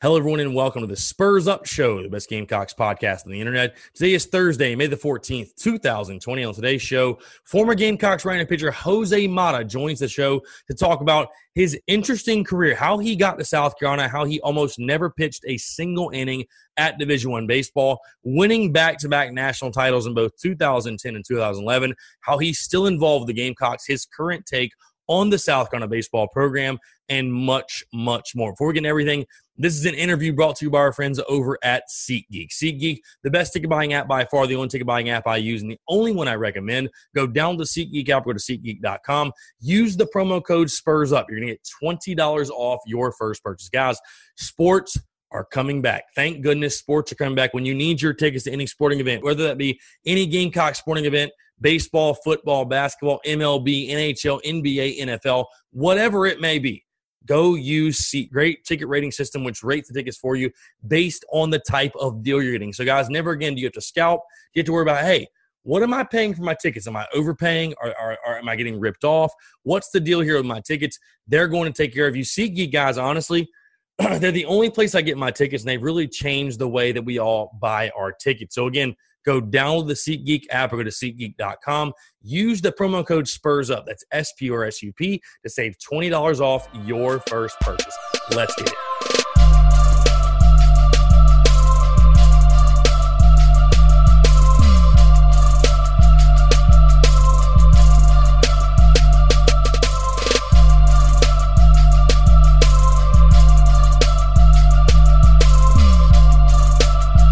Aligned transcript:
Hello, 0.00 0.16
everyone, 0.16 0.38
and 0.38 0.54
welcome 0.54 0.80
to 0.80 0.86
the 0.86 0.94
Spurs 0.94 1.48
Up 1.48 1.66
Show, 1.66 2.00
the 2.00 2.08
best 2.08 2.30
Gamecocks 2.30 2.72
podcast 2.72 3.26
on 3.26 3.32
the 3.32 3.40
internet. 3.40 3.76
Today 3.94 4.14
is 4.14 4.26
Thursday, 4.26 4.76
May 4.76 4.86
the 4.86 4.94
14th, 4.94 5.56
2020. 5.56 6.44
On 6.44 6.54
today's 6.54 6.80
show, 6.80 7.18
former 7.42 7.74
Gamecocks 7.74 8.24
right 8.24 8.48
pitcher 8.48 8.70
Jose 8.70 9.26
Mata 9.26 9.64
joins 9.64 9.98
the 9.98 10.06
show 10.06 10.40
to 10.68 10.76
talk 10.76 11.00
about 11.00 11.30
his 11.56 11.76
interesting 11.88 12.44
career, 12.44 12.76
how 12.76 12.98
he 12.98 13.16
got 13.16 13.40
to 13.40 13.44
South 13.44 13.76
Carolina, 13.76 14.06
how 14.06 14.24
he 14.24 14.40
almost 14.42 14.78
never 14.78 15.10
pitched 15.10 15.42
a 15.48 15.56
single 15.56 16.10
inning 16.10 16.44
at 16.76 16.96
Division 17.00 17.32
One 17.32 17.48
baseball, 17.48 17.98
winning 18.22 18.70
back-to-back 18.72 19.32
national 19.32 19.72
titles 19.72 20.06
in 20.06 20.14
both 20.14 20.30
2010 20.40 21.16
and 21.16 21.24
2011, 21.26 21.92
how 22.20 22.38
he's 22.38 22.60
still 22.60 22.86
involved 22.86 23.22
with 23.26 23.34
the 23.34 23.42
Gamecocks, 23.42 23.84
his 23.84 24.06
current 24.06 24.46
take 24.46 24.70
on 25.08 25.30
the 25.30 25.38
South 25.38 25.70
Carolina 25.70 25.88
baseball 25.88 26.28
program, 26.28 26.78
and 27.08 27.32
much, 27.32 27.82
much 27.92 28.32
more. 28.34 28.52
Before 28.52 28.68
we 28.68 28.74
get 28.74 28.78
into 28.78 28.90
everything, 28.90 29.26
this 29.56 29.74
is 29.74 29.86
an 29.86 29.94
interview 29.94 30.32
brought 30.32 30.56
to 30.56 30.64
you 30.64 30.70
by 30.70 30.78
our 30.78 30.92
friends 30.92 31.20
over 31.28 31.58
at 31.64 31.82
SeatGeek. 31.90 32.50
SeatGeek, 32.50 32.98
the 33.24 33.30
best 33.30 33.52
ticket 33.52 33.68
buying 33.68 33.92
app 33.92 34.06
by 34.06 34.24
far, 34.26 34.46
the 34.46 34.54
only 34.54 34.68
ticket 34.68 34.86
buying 34.86 35.08
app 35.08 35.26
I 35.26 35.38
use, 35.38 35.62
and 35.62 35.70
the 35.70 35.80
only 35.88 36.12
one 36.12 36.28
I 36.28 36.34
recommend. 36.34 36.90
Go 37.14 37.26
down 37.26 37.58
to 37.58 37.64
SeatGeek 37.64 38.08
app, 38.08 38.24
go 38.24 38.32
to 38.32 38.38
SeatGeek.com. 38.38 39.32
Use 39.60 39.96
the 39.96 40.06
promo 40.14 40.44
code 40.44 40.70
SPURS 40.70 41.12
UP. 41.12 41.26
You're 41.28 41.40
going 41.40 41.48
to 41.48 41.54
get 41.54 42.16
$20 42.16 42.50
off 42.50 42.80
your 42.86 43.12
first 43.12 43.42
purchase. 43.42 43.68
Guys, 43.68 43.98
sports 44.36 44.96
are 45.32 45.44
coming 45.44 45.82
back. 45.82 46.04
Thank 46.14 46.42
goodness 46.42 46.78
sports 46.78 47.12
are 47.12 47.16
coming 47.16 47.34
back. 47.34 47.52
When 47.52 47.64
you 47.64 47.74
need 47.74 48.00
your 48.00 48.14
tickets 48.14 48.44
to 48.44 48.52
any 48.52 48.66
sporting 48.66 49.00
event, 49.00 49.24
whether 49.24 49.44
that 49.44 49.58
be 49.58 49.80
any 50.06 50.26
Gamecock 50.26 50.74
sporting 50.74 51.04
event, 51.04 51.32
baseball, 51.60 52.14
football, 52.14 52.64
basketball, 52.64 53.20
MLB, 53.26 53.90
NHL, 53.90 54.40
NBA, 54.44 55.00
NFL, 55.00 55.46
whatever 55.72 56.26
it 56.26 56.40
may 56.40 56.58
be 56.58 56.84
Go 57.28 57.56
use 57.56 58.00
SeatGeek 58.10 58.64
Ticket 58.64 58.88
Rating 58.88 59.12
System, 59.12 59.44
which 59.44 59.62
rates 59.62 59.88
the 59.88 59.94
tickets 59.94 60.16
for 60.16 60.34
you 60.34 60.50
based 60.86 61.26
on 61.30 61.50
the 61.50 61.58
type 61.58 61.92
of 62.00 62.22
deal 62.22 62.42
you're 62.42 62.52
getting. 62.52 62.72
So, 62.72 62.84
guys, 62.84 63.10
never 63.10 63.32
again 63.32 63.54
do 63.54 63.60
you 63.60 63.66
have 63.66 63.74
to 63.74 63.82
scalp. 63.82 64.22
You 64.54 64.60
have 64.60 64.66
to 64.66 64.72
worry 64.72 64.82
about, 64.82 65.04
hey, 65.04 65.28
what 65.62 65.82
am 65.82 65.92
I 65.92 66.04
paying 66.04 66.34
for 66.34 66.42
my 66.42 66.54
tickets? 66.54 66.86
Am 66.86 66.96
I 66.96 67.06
overpaying 67.12 67.74
or, 67.82 67.88
or, 68.00 68.16
or, 68.26 68.38
am 68.38 68.48
I 68.48 68.56
getting 68.56 68.80
ripped 68.80 69.04
off? 69.04 69.30
What's 69.64 69.90
the 69.90 70.00
deal 70.00 70.20
here 70.20 70.38
with 70.38 70.46
my 70.46 70.60
tickets? 70.60 70.98
They're 71.26 71.48
going 71.48 71.70
to 71.70 71.76
take 71.76 71.92
care 71.92 72.06
of 72.06 72.16
you. 72.16 72.24
SeatGeek 72.24 72.72
guys, 72.72 72.96
honestly, 72.96 73.46
they're 73.98 74.32
the 74.32 74.46
only 74.46 74.70
place 74.70 74.94
I 74.94 75.02
get 75.02 75.18
my 75.18 75.30
tickets, 75.30 75.64
and 75.64 75.68
they've 75.68 75.82
really 75.82 76.08
changed 76.08 76.58
the 76.58 76.68
way 76.68 76.92
that 76.92 77.04
we 77.04 77.18
all 77.18 77.58
buy 77.60 77.90
our 77.90 78.10
tickets. 78.10 78.54
So 78.54 78.68
again, 78.68 78.96
Go 79.24 79.40
download 79.40 79.88
the 79.88 79.94
SeatGeek 79.94 80.44
app 80.50 80.72
or 80.72 80.78
go 80.78 80.84
to 80.84 80.90
SeatGeek.com. 80.90 81.92
Use 82.22 82.60
the 82.60 82.72
promo 82.72 83.06
code 83.06 83.28
SPURS 83.28 83.70
UP. 83.70 83.86
That's 83.86 84.04
S 84.12 84.32
P 84.38 84.46
U 84.46 84.54
R 84.54 84.64
S 84.64 84.82
U 84.82 84.92
P 84.92 85.20
to 85.42 85.50
save 85.50 85.76
$20 85.78 86.40
off 86.40 86.68
your 86.84 87.20
first 87.28 87.58
purchase. 87.60 87.96
Let's 88.34 88.54
get 88.56 88.68
it. 88.68 88.74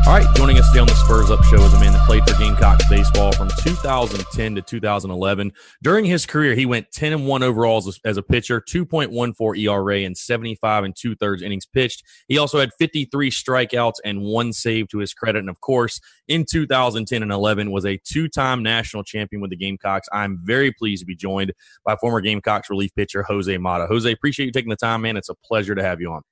All 0.07 0.13
right, 0.13 0.37
joining 0.37 0.57
us 0.57 0.69
today 0.69 0.79
on 0.79 0.87
the 0.87 0.95
Spurs 0.95 1.33
Up 1.33 1.43
Show 1.43 1.57
is 1.57 1.75
a 1.75 1.81
man 1.81 1.93
that 1.93 2.07
played 2.07 2.23
for 2.29 2.39
Gamecocks 2.39 2.89
baseball 2.89 3.33
from 3.33 3.49
2010 3.59 4.55
to 4.55 4.63
2011. 4.63 5.53
During 5.83 6.05
his 6.05 6.25
career, 6.25 6.55
he 6.55 6.65
went 6.65 6.93
10 6.93 7.13
and 7.13 7.27
1 7.27 7.43
overall 7.43 7.79
as 7.79 7.89
a, 7.89 8.09
as 8.09 8.17
a 8.17 8.23
pitcher, 8.23 8.61
2.14 8.61 9.59
ERA, 9.59 9.99
and 10.03 10.17
75 10.17 10.85
and 10.85 10.95
two 10.97 11.17
thirds 11.17 11.43
innings 11.43 11.67
pitched. 11.67 12.05
He 12.29 12.39
also 12.39 12.61
had 12.61 12.71
53 12.79 13.33
strikeouts 13.33 13.95
and 14.05 14.23
one 14.23 14.53
save 14.53 14.87
to 14.91 14.99
his 14.99 15.13
credit. 15.13 15.41
And 15.41 15.51
of 15.51 15.61
course, 15.61 16.01
in 16.29 16.45
2010 16.49 17.25
and 17.25 17.33
11, 17.33 17.73
was 17.73 17.85
a 17.85 17.99
two 18.05 18.29
time 18.29 18.63
national 18.63 19.03
champion 19.03 19.43
with 19.43 19.51
the 19.51 19.57
Gamecocks. 19.57 20.07
I'm 20.13 20.39
very 20.41 20.71
pleased 20.71 21.03
to 21.03 21.07
be 21.07 21.17
joined 21.17 21.53
by 21.85 21.97
former 21.97 22.21
Gamecocks 22.21 22.71
relief 22.71 22.95
pitcher 22.95 23.25
Jose 23.25 23.59
Mata. 23.59 23.89
Jose, 23.89 24.13
appreciate 24.13 24.47
you 24.47 24.53
taking 24.53 24.71
the 24.71 24.77
time, 24.77 25.03
man. 25.03 25.17
It's 25.17 25.31
a 25.31 25.35
pleasure 25.35 25.75
to 25.75 25.83
have 25.83 26.01
you 26.01 26.13
on. 26.13 26.23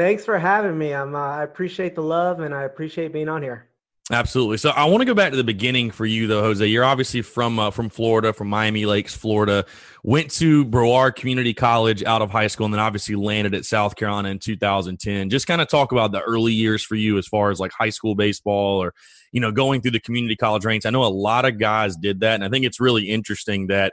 Thanks 0.00 0.24
for 0.24 0.38
having 0.38 0.78
me. 0.78 0.94
I'm, 0.94 1.14
uh, 1.14 1.18
I 1.18 1.42
appreciate 1.42 1.94
the 1.94 2.02
love 2.02 2.40
and 2.40 2.54
I 2.54 2.62
appreciate 2.62 3.12
being 3.12 3.28
on 3.28 3.42
here. 3.42 3.66
Absolutely. 4.10 4.56
So 4.56 4.70
I 4.70 4.86
want 4.86 5.02
to 5.02 5.04
go 5.04 5.12
back 5.12 5.30
to 5.32 5.36
the 5.36 5.44
beginning 5.44 5.90
for 5.90 6.06
you, 6.06 6.26
though, 6.26 6.40
Jose. 6.40 6.66
You're 6.66 6.86
obviously 6.86 7.20
from 7.20 7.58
uh, 7.58 7.70
from 7.70 7.90
Florida, 7.90 8.32
from 8.32 8.48
Miami 8.48 8.86
Lakes, 8.86 9.14
Florida. 9.14 9.66
Went 10.02 10.30
to 10.32 10.64
Broward 10.64 11.16
Community 11.16 11.52
College 11.52 12.02
out 12.02 12.22
of 12.22 12.30
high 12.30 12.46
school, 12.46 12.64
and 12.64 12.72
then 12.72 12.80
obviously 12.80 13.14
landed 13.14 13.54
at 13.54 13.66
South 13.66 13.94
Carolina 13.94 14.30
in 14.30 14.38
2010. 14.38 15.28
Just 15.28 15.46
kind 15.46 15.60
of 15.60 15.68
talk 15.68 15.92
about 15.92 16.12
the 16.12 16.22
early 16.22 16.54
years 16.54 16.82
for 16.82 16.94
you, 16.94 17.18
as 17.18 17.28
far 17.28 17.50
as 17.50 17.60
like 17.60 17.70
high 17.70 17.90
school 17.90 18.14
baseball, 18.14 18.82
or 18.82 18.94
you 19.32 19.40
know, 19.40 19.52
going 19.52 19.82
through 19.82 19.90
the 19.90 20.00
community 20.00 20.34
college 20.34 20.64
ranks. 20.64 20.86
I 20.86 20.90
know 20.90 21.04
a 21.04 21.12
lot 21.12 21.44
of 21.44 21.58
guys 21.58 21.94
did 21.94 22.20
that, 22.20 22.36
and 22.36 22.44
I 22.44 22.48
think 22.48 22.64
it's 22.64 22.80
really 22.80 23.10
interesting 23.10 23.66
that 23.66 23.92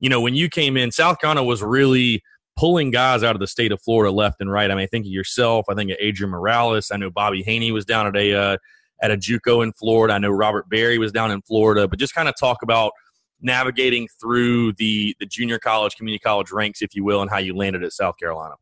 you 0.00 0.08
know 0.08 0.22
when 0.22 0.34
you 0.34 0.48
came 0.48 0.78
in, 0.78 0.90
South 0.90 1.20
Carolina 1.20 1.44
was 1.44 1.62
really 1.62 2.22
pulling 2.56 2.90
guys 2.90 3.22
out 3.22 3.34
of 3.34 3.40
the 3.40 3.46
state 3.46 3.72
of 3.72 3.80
Florida 3.82 4.12
left 4.12 4.40
and 4.40 4.50
right. 4.50 4.70
I 4.70 4.74
mean, 4.74 4.84
I 4.84 4.86
think 4.86 5.06
of 5.06 5.12
yourself. 5.12 5.66
I 5.68 5.74
think 5.74 5.90
of 5.90 5.96
Adrian 6.00 6.30
Morales. 6.30 6.90
I 6.90 6.96
know 6.96 7.10
Bobby 7.10 7.42
Haney 7.42 7.72
was 7.72 7.84
down 7.84 8.06
at 8.06 8.16
a 8.16 8.34
uh, 8.34 8.56
at 9.02 9.10
a 9.10 9.16
JUCO 9.16 9.62
in 9.62 9.72
Florida. 9.72 10.14
I 10.14 10.18
know 10.18 10.30
Robert 10.30 10.68
Berry 10.68 10.98
was 10.98 11.12
down 11.12 11.30
in 11.30 11.42
Florida. 11.42 11.88
But 11.88 11.98
just 11.98 12.14
kind 12.14 12.28
of 12.28 12.34
talk 12.38 12.62
about 12.62 12.92
navigating 13.40 14.08
through 14.20 14.72
the 14.74 15.14
the 15.18 15.26
junior 15.26 15.58
college, 15.58 15.96
community 15.96 16.20
college 16.20 16.52
ranks, 16.52 16.82
if 16.82 16.94
you 16.94 17.04
will, 17.04 17.22
and 17.22 17.30
how 17.30 17.38
you 17.38 17.56
landed 17.56 17.82
at 17.82 17.92
South 17.92 18.16
Carolina. 18.18 18.54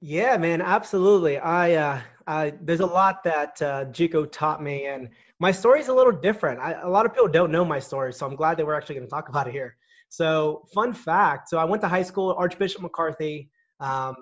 Yeah, 0.00 0.36
man, 0.36 0.60
absolutely. 0.60 1.38
I, 1.38 1.74
uh, 1.74 2.00
I 2.26 2.52
there's 2.60 2.80
a 2.80 2.86
lot 2.86 3.24
that 3.24 3.60
uh, 3.62 3.86
JUCO 3.86 4.30
taught 4.30 4.62
me, 4.62 4.86
and 4.86 5.08
my 5.40 5.50
story 5.50 5.80
is 5.80 5.88
a 5.88 5.94
little 5.94 6.12
different. 6.12 6.60
I, 6.60 6.72
a 6.72 6.88
lot 6.88 7.06
of 7.06 7.12
people 7.12 7.28
don't 7.28 7.50
know 7.50 7.64
my 7.64 7.78
story, 7.78 8.12
so 8.12 8.26
I'm 8.26 8.36
glad 8.36 8.58
that 8.58 8.66
we're 8.66 8.74
actually 8.74 8.96
going 8.96 9.06
to 9.06 9.10
talk 9.10 9.28
about 9.28 9.48
it 9.48 9.52
here. 9.52 9.76
So, 10.16 10.62
fun 10.72 10.94
fact 10.94 11.50
so 11.50 11.58
I 11.58 11.64
went 11.66 11.82
to 11.82 11.88
high 11.88 12.02
school 12.02 12.30
at 12.30 12.38
Archbishop 12.38 12.80
McCarthy. 12.80 13.50
Um, 13.80 14.14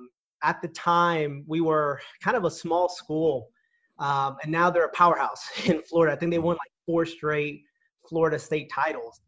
at 0.42 0.60
the 0.60 0.66
time, 0.66 1.44
we 1.46 1.60
were 1.60 2.00
kind 2.20 2.36
of 2.36 2.44
a 2.44 2.50
small 2.50 2.88
school, 2.88 3.50
um, 4.00 4.36
and 4.42 4.50
now 4.50 4.70
they're 4.70 4.86
a 4.86 4.92
powerhouse 4.92 5.48
in 5.66 5.80
Florida. 5.82 6.12
I 6.12 6.16
think 6.16 6.32
they 6.32 6.40
won 6.40 6.56
like 6.56 6.72
four 6.84 7.06
straight 7.06 7.62
Florida 8.08 8.40
state 8.40 8.72
titles. 8.74 9.20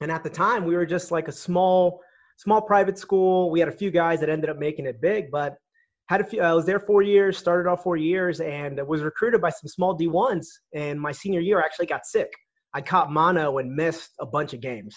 And 0.00 0.12
at 0.12 0.22
the 0.22 0.30
time, 0.30 0.64
we 0.64 0.76
were 0.76 0.86
just 0.86 1.10
like 1.10 1.26
a 1.26 1.32
small, 1.32 1.98
small 2.36 2.62
private 2.62 2.98
school. 2.98 3.50
We 3.50 3.58
had 3.58 3.68
a 3.68 3.76
few 3.82 3.90
guys 3.90 4.20
that 4.20 4.28
ended 4.28 4.48
up 4.48 4.58
making 4.58 4.86
it 4.86 5.00
big, 5.00 5.28
but 5.32 5.56
had 6.06 6.20
a 6.20 6.24
few. 6.24 6.40
I 6.40 6.52
was 6.52 6.66
there 6.66 6.78
four 6.78 7.02
years, 7.02 7.36
started 7.36 7.68
off 7.68 7.82
four 7.82 7.96
years, 7.96 8.40
and 8.40 8.80
was 8.86 9.02
recruited 9.02 9.40
by 9.40 9.50
some 9.50 9.66
small 9.66 9.98
D1s. 9.98 10.46
And 10.72 11.00
my 11.00 11.10
senior 11.10 11.40
year, 11.40 11.60
I 11.60 11.64
actually 11.64 11.86
got 11.86 12.06
sick. 12.06 12.30
I 12.74 12.80
caught 12.80 13.10
mono 13.10 13.58
and 13.58 13.74
missed 13.74 14.12
a 14.20 14.26
bunch 14.26 14.54
of 14.54 14.60
games. 14.60 14.94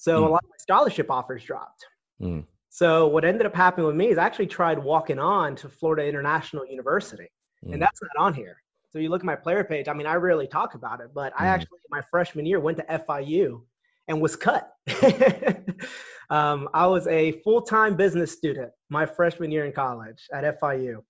So 0.00 0.22
mm. 0.22 0.26
a 0.28 0.30
lot 0.30 0.42
of 0.44 0.48
my 0.48 0.56
scholarship 0.58 1.10
offers 1.10 1.44
dropped. 1.44 1.84
Mm. 2.22 2.46
So 2.70 3.06
what 3.08 3.22
ended 3.22 3.44
up 3.44 3.54
happening 3.54 3.86
with 3.86 3.96
me 3.96 4.08
is 4.08 4.16
I 4.16 4.24
actually 4.24 4.46
tried 4.46 4.78
walking 4.78 5.18
on 5.18 5.54
to 5.56 5.68
Florida 5.68 6.08
International 6.08 6.64
University, 6.64 7.28
mm. 7.62 7.74
and 7.74 7.82
that's 7.82 8.00
not 8.00 8.24
on 8.24 8.32
here. 8.32 8.62
So 8.90 8.98
you 8.98 9.10
look 9.10 9.20
at 9.20 9.26
my 9.26 9.36
player 9.36 9.62
page. 9.62 9.88
I 9.88 9.92
mean, 9.92 10.06
I 10.06 10.14
rarely 10.14 10.46
talk 10.46 10.74
about 10.74 11.00
it, 11.00 11.10
but 11.14 11.34
I 11.38 11.44
mm. 11.44 11.48
actually 11.48 11.80
my 11.90 12.00
freshman 12.10 12.46
year 12.46 12.60
went 12.60 12.78
to 12.78 12.84
FIU 12.84 13.60
and 14.08 14.22
was 14.22 14.36
cut. 14.36 14.72
um, 16.30 16.70
I 16.72 16.86
was 16.86 17.06
a 17.06 17.32
full 17.42 17.60
time 17.60 17.94
business 17.94 18.32
student 18.32 18.70
my 18.88 19.04
freshman 19.04 19.50
year 19.50 19.66
in 19.66 19.72
college 19.72 20.26
at 20.32 20.58
FIU, 20.62 21.02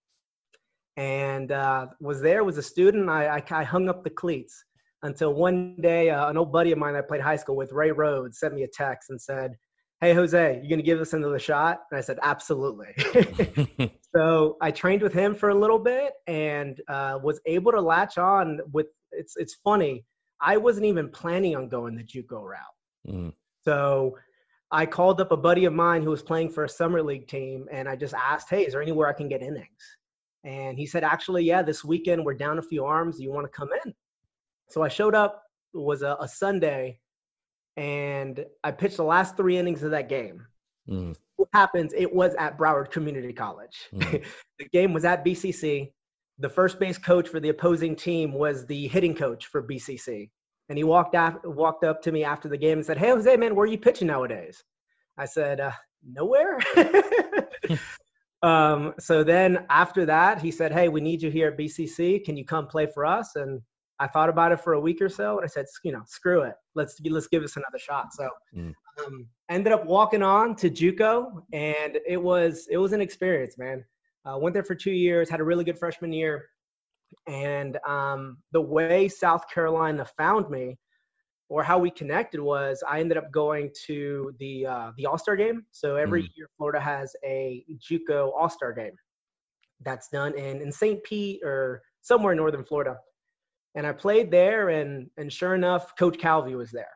and 0.96 1.52
uh, 1.52 1.86
was 2.00 2.20
there 2.20 2.42
was 2.42 2.58
a 2.58 2.62
student. 2.62 3.08
I, 3.08 3.36
I, 3.36 3.44
I 3.52 3.62
hung 3.62 3.88
up 3.88 4.02
the 4.02 4.10
cleats 4.10 4.64
until 5.02 5.34
one 5.34 5.76
day 5.80 6.10
uh, 6.10 6.28
an 6.28 6.36
old 6.36 6.52
buddy 6.52 6.72
of 6.72 6.78
mine 6.78 6.94
I 6.94 7.00
played 7.00 7.20
high 7.20 7.36
school 7.36 7.56
with, 7.56 7.72
Ray 7.72 7.90
Rhodes, 7.90 8.38
sent 8.38 8.54
me 8.54 8.62
a 8.64 8.68
text 8.68 9.10
and 9.10 9.20
said, 9.20 9.56
"Hey 10.00 10.14
Jose, 10.14 10.60
you 10.62 10.68
gonna 10.68 10.82
give 10.82 10.98
this 10.98 11.12
another 11.12 11.38
shot?" 11.38 11.80
And 11.90 11.98
I 11.98 12.00
said, 12.00 12.18
"Absolutely." 12.22 12.94
so 14.14 14.56
I 14.60 14.70
trained 14.70 15.02
with 15.02 15.12
him 15.12 15.34
for 15.34 15.50
a 15.50 15.54
little 15.54 15.78
bit 15.78 16.12
and 16.26 16.80
uh, 16.88 17.18
was 17.22 17.40
able 17.46 17.72
to 17.72 17.80
latch 17.80 18.18
on 18.18 18.60
with. 18.72 18.86
It's 19.12 19.36
it's 19.36 19.54
funny. 19.64 20.04
I 20.40 20.56
wasn't 20.56 20.86
even 20.86 21.10
planning 21.10 21.56
on 21.56 21.68
going 21.68 21.96
the 21.96 22.04
JUCO 22.04 22.42
route. 22.42 22.58
Mm. 23.08 23.32
So 23.62 24.16
I 24.70 24.86
called 24.86 25.20
up 25.20 25.32
a 25.32 25.36
buddy 25.36 25.64
of 25.64 25.72
mine 25.72 26.02
who 26.02 26.10
was 26.10 26.22
playing 26.22 26.50
for 26.50 26.64
a 26.64 26.68
summer 26.68 27.02
league 27.02 27.26
team, 27.26 27.66
and 27.72 27.88
I 27.88 27.96
just 27.96 28.14
asked, 28.14 28.50
"Hey, 28.50 28.66
is 28.66 28.72
there 28.72 28.82
anywhere 28.82 29.08
I 29.08 29.12
can 29.12 29.28
get 29.28 29.42
innings?" 29.42 29.96
And 30.44 30.78
he 30.78 30.86
said, 30.86 31.04
"Actually, 31.04 31.44
yeah, 31.44 31.62
this 31.62 31.84
weekend 31.84 32.24
we're 32.24 32.34
down 32.34 32.58
a 32.58 32.62
few 32.62 32.84
arms. 32.84 33.16
Do 33.16 33.22
you 33.22 33.32
want 33.32 33.46
to 33.46 33.58
come 33.58 33.70
in?" 33.84 33.94
So 34.70 34.82
I 34.82 34.88
showed 34.88 35.14
up. 35.14 35.42
It 35.74 35.78
was 35.78 36.02
a, 36.02 36.16
a 36.20 36.28
Sunday, 36.28 36.98
and 37.76 38.44
I 38.64 38.70
pitched 38.72 38.96
the 38.96 39.04
last 39.04 39.36
three 39.36 39.56
innings 39.56 39.82
of 39.82 39.90
that 39.92 40.08
game. 40.08 40.46
Mm. 40.88 41.16
What 41.36 41.48
happens? 41.52 41.92
It 41.96 42.12
was 42.12 42.34
at 42.34 42.58
Broward 42.58 42.90
Community 42.90 43.32
College. 43.32 43.88
Mm. 43.94 44.24
the 44.58 44.68
game 44.72 44.92
was 44.92 45.04
at 45.04 45.24
BCC. 45.24 45.92
The 46.38 46.48
first 46.48 46.80
base 46.80 46.98
coach 46.98 47.28
for 47.28 47.38
the 47.38 47.50
opposing 47.50 47.94
team 47.94 48.32
was 48.32 48.66
the 48.66 48.88
hitting 48.88 49.14
coach 49.14 49.46
for 49.46 49.62
BCC. 49.62 50.30
And 50.68 50.78
he 50.78 50.84
walked 50.84 51.14
af- 51.14 51.44
walked 51.44 51.84
up 51.84 52.00
to 52.02 52.12
me 52.12 52.24
after 52.24 52.48
the 52.48 52.56
game 52.56 52.78
and 52.78 52.86
said, 52.86 52.98
"Hey, 52.98 53.10
Jose, 53.10 53.36
man, 53.36 53.54
where 53.54 53.64
are 53.64 53.70
you 53.70 53.78
pitching 53.78 54.06
nowadays?" 54.06 54.62
I 55.16 55.24
said, 55.24 55.60
uh, 55.60 55.72
"Nowhere." 56.04 56.58
um, 58.42 58.94
so 58.98 59.24
then 59.24 59.66
after 59.68 60.06
that, 60.06 60.40
he 60.40 60.50
said, 60.50 60.72
"Hey, 60.72 60.88
we 60.88 61.00
need 61.00 61.22
you 61.22 61.30
here 61.30 61.48
at 61.48 61.58
BCC. 61.58 62.24
Can 62.24 62.36
you 62.36 62.44
come 62.44 62.66
play 62.66 62.86
for 62.86 63.04
us?" 63.04 63.34
And 63.34 63.60
I 64.00 64.06
thought 64.06 64.30
about 64.30 64.50
it 64.50 64.60
for 64.60 64.72
a 64.72 64.80
week 64.80 65.02
or 65.02 65.10
so, 65.10 65.36
and 65.36 65.44
I 65.44 65.46
said, 65.46 65.66
"You 65.84 65.92
know, 65.92 66.02
screw 66.06 66.42
it. 66.42 66.54
Let's 66.74 66.98
let's 67.04 67.28
give 67.28 67.44
us 67.44 67.56
another 67.56 67.78
shot." 67.78 68.12
So, 68.14 68.28
mm. 68.56 68.72
um, 69.04 69.26
ended 69.50 69.74
up 69.74 69.84
walking 69.84 70.22
on 70.22 70.56
to 70.56 70.70
JUCO, 70.70 71.42
and 71.52 71.98
it 72.06 72.20
was 72.20 72.66
it 72.70 72.78
was 72.78 72.94
an 72.94 73.02
experience, 73.02 73.58
man. 73.58 73.84
Uh, 74.24 74.38
went 74.38 74.54
there 74.54 74.64
for 74.64 74.74
two 74.74 74.90
years, 74.90 75.28
had 75.28 75.40
a 75.40 75.44
really 75.44 75.64
good 75.64 75.78
freshman 75.78 76.12
year. 76.12 76.46
And 77.26 77.78
um, 77.86 78.38
the 78.52 78.60
way 78.60 79.08
South 79.08 79.48
Carolina 79.52 80.06
found 80.16 80.48
me, 80.48 80.78
or 81.48 81.62
how 81.62 81.78
we 81.78 81.90
connected, 81.90 82.40
was 82.40 82.82
I 82.88 83.00
ended 83.00 83.18
up 83.18 83.30
going 83.30 83.70
to 83.86 84.32
the 84.38 84.66
uh, 84.66 84.92
the 84.96 85.04
All 85.06 85.18
Star 85.18 85.36
game. 85.36 85.66
So 85.72 85.96
every 85.96 86.22
mm. 86.22 86.28
year, 86.36 86.48
Florida 86.56 86.80
has 86.80 87.14
a 87.22 87.64
JUCO 87.90 88.32
All 88.32 88.48
Star 88.48 88.72
game 88.72 88.96
that's 89.82 90.08
done 90.08 90.34
in 90.38 90.62
in 90.62 90.72
St. 90.72 91.02
Pete 91.04 91.42
or 91.42 91.82
somewhere 92.00 92.32
in 92.32 92.38
northern 92.38 92.64
Florida. 92.64 92.96
And 93.74 93.86
I 93.86 93.92
played 93.92 94.30
there, 94.30 94.70
and 94.70 95.08
and 95.16 95.32
sure 95.32 95.54
enough, 95.54 95.96
Coach 95.96 96.18
Calvi 96.18 96.54
was 96.54 96.70
there. 96.70 96.92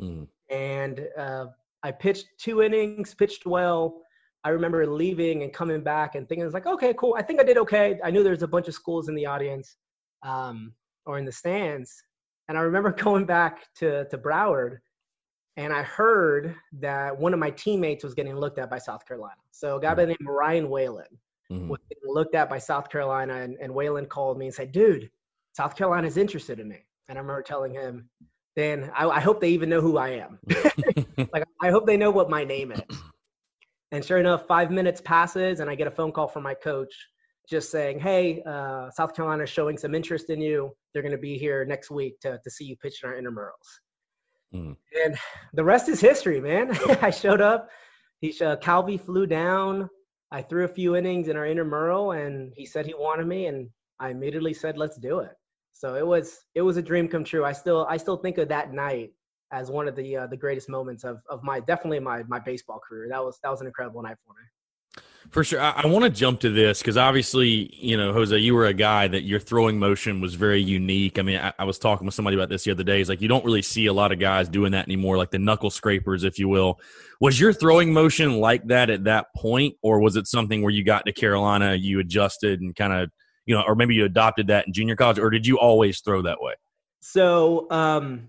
Mm. 0.00 0.26
And 0.50 1.06
uh, 1.18 1.46
I 1.82 1.90
pitched 1.92 2.26
two 2.38 2.62
innings, 2.62 3.14
pitched 3.14 3.46
well, 3.46 4.00
I 4.44 4.50
remember 4.50 4.86
leaving 4.86 5.42
and 5.42 5.52
coming 5.52 5.82
back 5.82 6.14
and 6.14 6.28
thinking, 6.28 6.44
it's 6.44 6.54
like, 6.54 6.66
okay, 6.66 6.94
cool. 6.94 7.14
I 7.18 7.22
think 7.22 7.40
I 7.40 7.44
did 7.44 7.56
okay. 7.58 7.98
I 8.04 8.10
knew 8.10 8.22
there's 8.22 8.42
a 8.42 8.48
bunch 8.48 8.68
of 8.68 8.74
schools 8.74 9.08
in 9.08 9.14
the 9.14 9.24
audience 9.24 9.76
um, 10.22 10.74
or 11.06 11.18
in 11.18 11.24
the 11.24 11.32
stands. 11.32 11.90
And 12.48 12.58
I 12.58 12.60
remember 12.60 12.92
going 12.96 13.24
back 13.24 13.66
to, 13.76 14.06
to 14.06 14.18
Broward 14.18 14.78
and 15.56 15.72
I 15.72 15.82
heard 15.82 16.56
that 16.80 17.16
one 17.16 17.32
of 17.32 17.38
my 17.38 17.50
teammates 17.50 18.04
was 18.04 18.12
getting 18.12 18.36
looked 18.36 18.58
at 18.58 18.68
by 18.68 18.78
South 18.78 19.06
Carolina. 19.06 19.40
So 19.50 19.76
a 19.76 19.80
guy 19.80 19.94
by 19.94 20.02
the 20.02 20.08
name 20.08 20.28
of 20.28 20.34
Ryan 20.34 20.68
Whalen 20.68 21.06
mm-hmm. 21.50 21.68
was 21.68 21.80
getting 21.88 22.12
looked 22.12 22.34
at 22.34 22.50
by 22.50 22.58
South 22.58 22.90
Carolina. 22.90 23.36
And, 23.36 23.56
and 23.62 23.72
Whalen 23.72 24.04
called 24.06 24.36
me 24.36 24.46
and 24.46 24.54
said, 24.54 24.72
dude, 24.72 25.08
South 25.54 25.76
Carolina's 25.76 26.16
interested 26.16 26.60
in 26.60 26.68
me. 26.68 26.84
And 27.08 27.18
I 27.18 27.20
remember 27.20 27.42
telling 27.42 27.72
him, 27.72 28.08
then 28.56 28.90
I, 28.94 29.06
I 29.08 29.20
hope 29.20 29.40
they 29.40 29.50
even 29.50 29.68
know 29.68 29.80
who 29.80 29.96
I 29.96 30.10
am. 30.10 30.38
like, 31.32 31.44
I 31.62 31.70
hope 31.70 31.86
they 31.86 31.96
know 31.96 32.10
what 32.10 32.30
my 32.30 32.44
name 32.44 32.72
is. 32.72 32.98
And 33.92 34.04
sure 34.04 34.18
enough, 34.18 34.46
five 34.46 34.70
minutes 34.70 35.00
passes, 35.00 35.60
and 35.60 35.70
I 35.70 35.74
get 35.74 35.86
a 35.86 35.90
phone 35.90 36.12
call 36.12 36.26
from 36.26 36.42
my 36.42 36.54
coach 36.54 36.92
just 37.48 37.70
saying, 37.70 38.00
Hey, 38.00 38.42
uh, 38.46 38.90
South 38.90 39.14
Carolina 39.14 39.44
is 39.44 39.50
showing 39.50 39.76
some 39.76 39.94
interest 39.94 40.30
in 40.30 40.40
you. 40.40 40.74
They're 40.92 41.02
going 41.02 41.12
to 41.12 41.18
be 41.18 41.38
here 41.38 41.64
next 41.64 41.90
week 41.90 42.18
to, 42.20 42.40
to 42.42 42.50
see 42.50 42.64
you 42.64 42.76
pitch 42.76 43.02
in 43.02 43.08
our 43.08 43.14
intramurals. 43.14 43.68
Mm. 44.54 44.76
And 45.04 45.16
the 45.52 45.64
rest 45.64 45.88
is 45.88 46.00
history, 46.00 46.40
man. 46.40 46.76
I 47.02 47.10
showed 47.10 47.40
up. 47.40 47.68
He 48.20 48.34
uh, 48.40 48.56
Calvi 48.56 48.96
flew 48.96 49.26
down. 49.26 49.90
I 50.30 50.42
threw 50.42 50.64
a 50.64 50.68
few 50.68 50.96
innings 50.96 51.28
in 51.28 51.36
our 51.36 51.46
intramural, 51.46 52.12
and 52.12 52.52
he 52.56 52.66
said 52.66 52.86
he 52.86 52.94
wanted 52.94 53.26
me, 53.26 53.46
and 53.46 53.68
I 54.00 54.10
immediately 54.10 54.54
said, 54.54 54.78
"Let's 54.78 54.96
do 54.96 55.20
it." 55.20 55.32
So 55.74 55.96
it 55.96 56.06
was 56.06 56.38
it 56.54 56.62
was 56.62 56.76
a 56.76 56.82
dream 56.82 57.08
come 57.08 57.24
true. 57.24 57.44
I 57.44 57.52
still 57.52 57.86
I 57.90 57.98
still 57.98 58.16
think 58.16 58.38
of 58.38 58.48
that 58.48 58.72
night 58.72 59.12
as 59.52 59.70
one 59.70 59.88
of 59.88 59.96
the 59.96 60.16
uh, 60.16 60.26
the 60.28 60.36
greatest 60.36 60.68
moments 60.68 61.04
of 61.04 61.18
of 61.28 61.42
my 61.42 61.60
definitely 61.60 61.98
my 61.98 62.22
my 62.22 62.38
baseball 62.38 62.80
career. 62.88 63.08
That 63.10 63.22
was 63.22 63.38
that 63.42 63.50
was 63.50 63.60
an 63.60 63.66
incredible 63.66 64.00
night 64.00 64.16
for 64.24 64.32
me. 64.34 65.02
For 65.30 65.42
sure. 65.42 65.60
I, 65.60 65.70
I 65.82 65.86
want 65.86 66.04
to 66.04 66.10
jump 66.10 66.40
to 66.40 66.50
this 66.50 66.80
because 66.80 66.96
obviously, 66.96 67.74
you 67.74 67.96
know, 67.96 68.12
Jose, 68.12 68.36
you 68.36 68.54
were 68.54 68.66
a 68.66 68.74
guy 68.74 69.08
that 69.08 69.22
your 69.22 69.40
throwing 69.40 69.78
motion 69.78 70.20
was 70.20 70.34
very 70.34 70.60
unique. 70.62 71.18
I 71.18 71.22
mean, 71.22 71.38
I, 71.38 71.52
I, 71.58 71.64
was 71.64 71.78
talking 71.78 72.04
with 72.04 72.14
somebody 72.14 72.36
about 72.36 72.50
this 72.50 72.64
the 72.64 72.70
other 72.70 72.84
day. 72.84 73.00
It's 73.00 73.08
like 73.08 73.22
you 73.22 73.28
don't 73.28 73.44
really 73.44 73.62
see 73.62 73.86
a 73.86 73.92
lot 73.92 74.12
of 74.12 74.18
guys 74.18 74.48
doing 74.50 74.72
that 74.72 74.86
anymore, 74.86 75.16
like 75.16 75.30
the 75.30 75.38
knuckle 75.38 75.70
scrapers, 75.70 76.24
if 76.24 76.38
you 76.38 76.48
will. 76.48 76.78
Was 77.20 77.40
your 77.40 77.52
throwing 77.54 77.92
motion 77.92 78.38
like 78.38 78.66
that 78.68 78.90
at 78.90 79.04
that 79.04 79.26
point, 79.34 79.76
or 79.82 79.98
was 79.98 80.16
it 80.16 80.26
something 80.26 80.62
where 80.62 80.70
you 80.70 80.84
got 80.84 81.06
to 81.06 81.12
Carolina, 81.12 81.74
you 81.74 82.00
adjusted 82.00 82.60
and 82.60 82.76
kind 82.76 82.92
of, 82.92 83.10
you 83.46 83.54
know, 83.54 83.62
or 83.62 83.74
maybe 83.74 83.94
you 83.94 84.04
adopted 84.04 84.46
that 84.48 84.66
in 84.66 84.72
junior 84.72 84.96
college, 84.96 85.18
or 85.18 85.30
did 85.30 85.46
you 85.46 85.58
always 85.58 86.00
throw 86.00 86.22
that 86.22 86.40
way? 86.40 86.54
So, 87.00 87.70
um, 87.70 88.28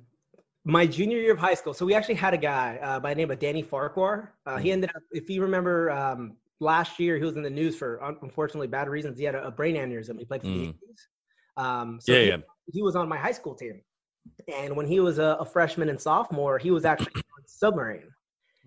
my 0.66 0.86
junior 0.86 1.20
year 1.20 1.32
of 1.32 1.38
high 1.38 1.54
school. 1.54 1.74
So 1.74 1.86
we 1.86 1.94
actually 1.94 2.16
had 2.16 2.34
a 2.34 2.38
guy 2.38 2.80
uh, 2.82 3.00
by 3.00 3.14
the 3.14 3.18
name 3.18 3.30
of 3.30 3.40
Danny 3.40 3.62
Farquhar. 3.62 4.34
Uh, 4.46 4.58
he 4.58 4.70
mm-hmm. 4.70 4.74
ended 4.74 4.90
up, 4.96 5.04
if 5.12 5.30
you 5.30 5.44
remember, 5.44 5.92
um, 5.92 6.36
last 6.60 7.00
year 7.00 7.18
he 7.18 7.24
was 7.24 7.36
in 7.36 7.44
the 7.44 7.50
news 7.50 7.76
for 7.76 8.00
unfortunately 8.22 8.68
bad 8.68 8.90
reasons. 8.90 9.18
He 9.18 9.26
had 9.26 9.36
a, 9.36 9.48
a 9.48 9.52
brain 9.52 9.76
aneurysm. 9.76 10.18
He 10.18 10.26
played 10.26 10.42
for 10.42 10.48
mm. 10.48 10.54
the 10.54 10.64
Yankees. 10.64 11.08
Um, 11.58 12.00
so 12.02 12.12
yeah, 12.12 12.20
he, 12.20 12.28
yeah. 12.30 12.38
he 12.74 12.82
was 12.82 12.96
on 12.96 13.08
my 13.08 13.18
high 13.18 13.32
school 13.32 13.56
team, 13.56 13.82
and 14.54 14.76
when 14.76 14.86
he 14.86 15.00
was 15.00 15.20
a, 15.20 15.38
a 15.40 15.46
freshman 15.46 15.90
and 15.90 16.00
sophomore, 16.02 16.58
he 16.58 16.72
was 16.72 16.84
actually 16.84 17.14
on 17.16 17.48
submarine. 17.48 18.10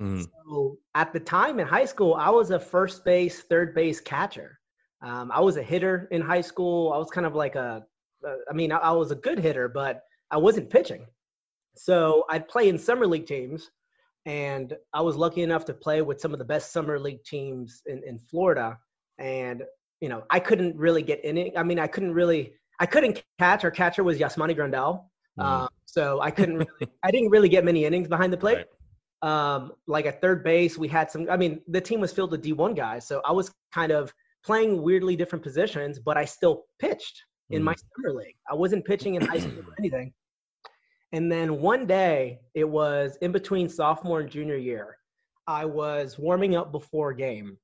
Mm. 0.01 0.25
So 0.47 0.79
at 0.95 1.13
the 1.13 1.21
time 1.21 1.59
in 1.59 1.67
high 1.67 1.85
school, 1.85 2.15
I 2.15 2.31
was 2.31 2.51
a 2.51 2.59
first 2.59 3.05
base, 3.05 3.43
third 3.43 3.75
base 3.75 4.01
catcher. 4.01 4.59
Um, 5.03 5.31
I 5.33 5.41
was 5.41 5.57
a 5.57 5.63
hitter 5.63 6.09
in 6.11 6.21
high 6.21 6.41
school. 6.41 6.93
I 6.93 6.99
was 6.99 7.11
kind 7.11 7.27
of 7.27 7.35
like 7.35 7.55
a, 7.55 7.85
a 8.25 8.35
I 8.51 8.53
mean, 8.53 8.73
I, 8.73 8.79
I 8.79 8.91
was 8.93 9.11
a 9.11 9.17
good 9.17 9.39
hitter, 9.39 9.69
but 9.69 10.03
I 10.31 10.37
wasn't 10.37 10.71
pitching. 10.71 11.07
So 11.77 12.25
I'd 12.29 12.49
play 12.49 12.69
in 12.69 12.79
summer 12.79 13.07
league 13.07 13.27
teams, 13.27 13.71
and 14.27 14.77
I 14.93 15.01
was 15.01 15.17
lucky 15.17 15.43
enough 15.43 15.65
to 15.67 15.75
play 15.75 16.03
with 16.03 16.21
some 16.21 16.33
of 16.33 16.39
the 16.39 16.45
best 16.45 16.73
summer 16.73 16.99
league 16.99 17.23
teams 17.25 17.83
in, 17.87 18.03
in 18.05 18.19
Florida. 18.19 18.79
And 19.19 19.63
you 20.01 20.09
know, 20.09 20.25
I 20.31 20.41
couldn't 20.41 20.77
really 20.77 21.03
get 21.03 21.25
in 21.25 21.37
it. 21.39 21.55
I 21.57 21.63
mean, 21.63 21.79
I 21.79 21.87
couldn't 21.87 22.13
really, 22.13 22.55
I 22.81 22.87
couldn't 22.87 23.23
catch. 23.39 23.65
Our 23.65 23.71
catcher 23.71 24.05
was 24.05 24.19
Yasmani 24.19 24.57
Grandal, 24.57 25.05
mm. 25.39 25.45
uh, 25.45 25.69
so 25.87 26.21
I 26.21 26.31
couldn't 26.31 26.57
really, 26.59 26.93
I 27.03 27.11
didn't 27.11 27.31
really 27.31 27.49
get 27.49 27.65
many 27.65 27.85
innings 27.85 28.09
behind 28.09 28.33
the 28.33 28.37
plate. 28.37 28.59
Right. 28.59 28.67
Um, 29.21 29.73
like 29.89 30.07
at 30.07 30.21
third 30.21 30.45
base, 30.45 30.79
we 30.79 30.87
had 30.87 31.11
some. 31.11 31.29
I 31.31 31.37
mean, 31.37 31.61
the 31.69 31.81
team 31.81 32.01
was 32.01 32.13
filled 32.13 32.31
with 32.31 32.43
D1 32.43 32.77
guys, 32.77 33.07
so 33.07 33.21
I 33.25 33.33
was 33.33 33.53
kind 33.73 33.91
of 33.91 34.13
playing 34.45 34.83
weirdly 34.83 35.17
different 35.17 35.43
positions, 35.43 35.99
but 35.99 36.17
I 36.17 36.25
still 36.25 36.65
pitched 36.79 37.23
in 37.51 37.63
mm. 37.63 37.67
my 37.67 37.75
summer 37.75 38.15
league. 38.15 38.37
I 38.51 38.55
wasn't 38.55 38.85
pitching 38.85 39.15
in 39.15 39.23
high 39.23 39.41
school 39.41 39.61
or 39.61 39.75
anything. 39.79 40.13
And 41.13 41.33
then 41.33 41.61
one 41.61 41.87
day, 41.87 42.41
it 42.55 42.69
was 42.69 43.17
in 43.23 43.33
between 43.33 43.69
sophomore 43.69 44.21
and 44.21 44.31
junior 44.31 44.57
year. 44.57 44.97
I 45.47 45.65
was 45.65 46.19
warming 46.19 46.55
up 46.55 46.71
before 46.71 47.11
a 47.11 47.17
game, 47.17 47.57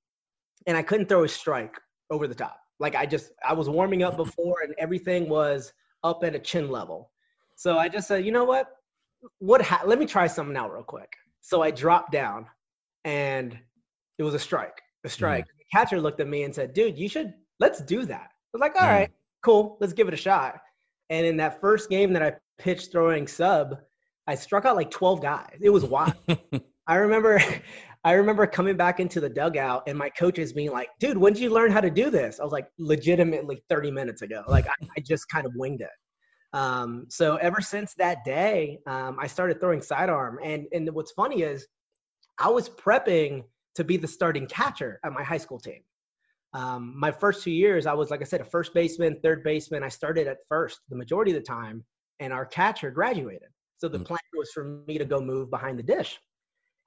and 0.66 0.76
I 0.76 0.82
couldn't 0.82 1.08
throw 1.08 1.24
a 1.24 1.28
strike 1.28 1.78
over 2.10 2.26
the 2.26 2.34
top. 2.34 2.58
Like 2.80 2.94
I 2.94 3.04
just, 3.04 3.32
I 3.46 3.52
was 3.52 3.68
warming 3.68 4.02
up 4.02 4.16
before, 4.24 4.62
and 4.62 4.74
everything 4.78 5.28
was 5.28 5.72
up 6.02 6.24
at 6.24 6.34
a 6.34 6.38
chin 6.38 6.70
level. 6.70 7.10
So 7.56 7.78
I 7.78 7.88
just 7.88 8.08
said, 8.08 8.24
you 8.24 8.32
know 8.32 8.44
what? 8.44 8.68
What? 9.38 9.60
Ha- 9.62 9.82
let 9.84 9.98
me 9.98 10.06
try 10.06 10.26
something 10.26 10.56
out 10.56 10.72
real 10.72 10.82
quick. 10.82 11.12
So 11.40 11.62
I 11.62 11.70
dropped 11.70 12.12
down, 12.12 12.46
and 13.04 13.58
it 14.18 14.22
was 14.22 14.34
a 14.34 14.38
strike. 14.38 14.80
A 15.04 15.08
strike. 15.10 15.44
Mm. 15.44 15.53
Catcher 15.74 16.00
looked 16.00 16.20
at 16.20 16.28
me 16.28 16.44
and 16.44 16.54
said, 16.54 16.72
"Dude, 16.72 16.96
you 16.96 17.08
should 17.08 17.34
let's 17.58 17.82
do 17.82 18.04
that." 18.06 18.30
I 18.30 18.48
was 18.52 18.60
like, 18.60 18.76
"All 18.76 18.86
mm. 18.86 18.92
right, 18.92 19.10
cool, 19.44 19.76
let's 19.80 19.92
give 19.92 20.06
it 20.06 20.14
a 20.14 20.16
shot." 20.16 20.60
And 21.10 21.26
in 21.26 21.36
that 21.38 21.60
first 21.60 21.90
game 21.90 22.12
that 22.12 22.22
I 22.22 22.34
pitched 22.58 22.92
throwing 22.92 23.26
sub, 23.26 23.78
I 24.26 24.36
struck 24.36 24.64
out 24.64 24.76
like 24.76 24.90
12 24.90 25.20
guys. 25.20 25.58
It 25.60 25.70
was 25.70 25.84
wild. 25.84 26.14
I 26.86 26.96
remember 26.96 27.42
I 28.04 28.12
remember 28.12 28.46
coming 28.46 28.76
back 28.76 29.00
into 29.00 29.18
the 29.18 29.30
dugout 29.30 29.84
and 29.86 29.96
my 29.96 30.10
coaches 30.10 30.52
being 30.52 30.70
like, 30.70 30.90
dude, 31.00 31.16
when 31.16 31.32
did 31.32 31.42
you 31.42 31.50
learn 31.50 31.72
how 31.72 31.80
to 31.80 31.90
do 31.90 32.10
this? 32.10 32.38
I 32.38 32.44
was 32.44 32.52
like, 32.52 32.68
legitimately 32.78 33.64
30 33.70 33.90
minutes 33.90 34.20
ago. 34.20 34.44
Like, 34.46 34.66
I, 34.66 34.74
I 34.98 35.00
just 35.00 35.26
kind 35.30 35.46
of 35.46 35.52
winged 35.56 35.80
it. 35.80 35.88
Um, 36.52 37.06
so 37.08 37.36
ever 37.36 37.62
since 37.62 37.94
that 37.94 38.22
day, 38.22 38.80
um, 38.86 39.16
I 39.18 39.26
started 39.26 39.58
throwing 39.58 39.80
sidearm. 39.80 40.38
And, 40.44 40.66
and 40.72 40.92
what's 40.92 41.12
funny 41.12 41.42
is 41.42 41.66
I 42.38 42.50
was 42.50 42.68
prepping 42.68 43.44
to 43.74 43.84
be 43.84 43.96
the 43.96 44.08
starting 44.08 44.46
catcher 44.46 45.00
at 45.04 45.12
my 45.12 45.22
high 45.22 45.38
school 45.38 45.58
team. 45.58 45.80
Um, 46.52 46.94
my 46.96 47.10
first 47.10 47.42
two 47.42 47.50
years, 47.50 47.86
I 47.86 47.94
was, 47.94 48.10
like 48.10 48.20
I 48.20 48.24
said, 48.24 48.40
a 48.40 48.44
first 48.44 48.72
baseman, 48.74 49.18
third 49.22 49.42
baseman. 49.42 49.82
I 49.82 49.88
started 49.88 50.28
at 50.28 50.38
first 50.48 50.80
the 50.88 50.96
majority 50.96 51.32
of 51.32 51.36
the 51.36 51.46
time, 51.46 51.84
and 52.20 52.32
our 52.32 52.46
catcher 52.46 52.90
graduated. 52.90 53.48
So 53.78 53.88
the 53.88 53.98
mm. 53.98 54.06
plan 54.06 54.20
was 54.34 54.52
for 54.52 54.82
me 54.86 54.96
to 54.98 55.04
go 55.04 55.20
move 55.20 55.50
behind 55.50 55.78
the 55.78 55.82
dish. 55.82 56.18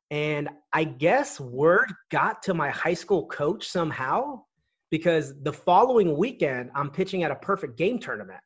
And 0.10 0.50
I 0.72 0.86
guess 0.86 1.40
word 1.40 1.92
got 2.12 2.42
to 2.44 2.54
my 2.54 2.70
high 2.70 2.94
school 2.94 3.28
coach 3.28 3.68
somehow 3.68 4.44
because 4.90 5.34
the 5.44 5.52
following 5.52 6.18
weekend, 6.18 6.72
I'm 6.74 6.90
pitching 6.90 7.24
at 7.24 7.32
a 7.32 7.36
perfect 7.36 7.78
game 7.78 8.00
tournament. 8.00 8.40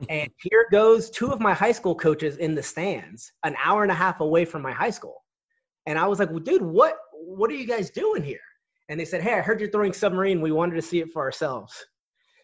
and 0.08 0.30
here 0.38 0.66
goes 0.70 1.10
two 1.10 1.30
of 1.32 1.40
my 1.40 1.54
high 1.54 1.72
school 1.72 1.94
coaches 1.94 2.36
in 2.36 2.54
the 2.54 2.62
stands, 2.62 3.32
an 3.44 3.56
hour 3.62 3.82
and 3.82 3.92
a 3.92 3.94
half 3.94 4.20
away 4.20 4.44
from 4.44 4.62
my 4.62 4.72
high 4.72 4.90
school. 4.90 5.24
And 5.86 5.98
I 5.98 6.06
was 6.06 6.18
like, 6.18 6.30
well, 6.30 6.40
dude, 6.40 6.62
what 6.62 6.98
what 7.20 7.50
are 7.50 7.54
you 7.54 7.66
guys 7.66 7.90
doing 7.90 8.22
here? 8.22 8.40
And 8.88 8.98
they 8.98 9.04
said, 9.04 9.22
Hey, 9.22 9.34
I 9.34 9.40
heard 9.40 9.60
you're 9.60 9.70
throwing 9.70 9.92
submarine. 9.92 10.40
We 10.40 10.52
wanted 10.52 10.76
to 10.76 10.82
see 10.82 11.00
it 11.00 11.12
for 11.12 11.22
ourselves. 11.22 11.74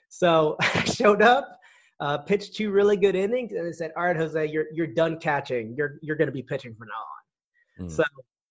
So 0.09 0.57
I 0.61 0.85
showed 0.85 1.23
up, 1.23 1.59
uh, 2.01 2.19
pitched 2.19 2.55
two 2.55 2.71
really 2.71 2.97
good 2.97 3.15
innings, 3.15 3.53
and 3.53 3.67
they 3.67 3.73
said, 3.73 3.93
All 3.97 4.05
right, 4.05 4.17
Jose, 4.17 4.47
you're 4.47 4.67
you're 4.73 4.87
done 4.87 5.19
catching. 5.19 5.75
You're 5.77 5.99
you're 6.03 6.17
gonna 6.17 6.33
be 6.33 6.43
pitching 6.43 6.75
from 6.75 6.89
now 6.89 7.85
on. 7.85 7.89
Mm. 7.89 7.97
So 7.97 8.05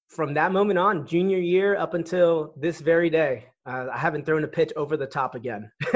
from 0.10 0.34
that 0.36 0.51
moment 0.51 0.80
on, 0.80 1.08
junior 1.08 1.39
year 1.39 1.75
up 1.77 1.94
until 1.94 2.53
this 2.58 2.80
very 2.82 3.10
day, 3.10 3.46
uh, 3.65 3.88
I 3.92 3.98
haven't 3.98 4.25
thrown 4.25 4.44
a 4.44 4.48
pitch 4.48 4.72
over 4.75 4.98
the 4.98 5.08
top 5.08 5.36
again. 5.36 5.72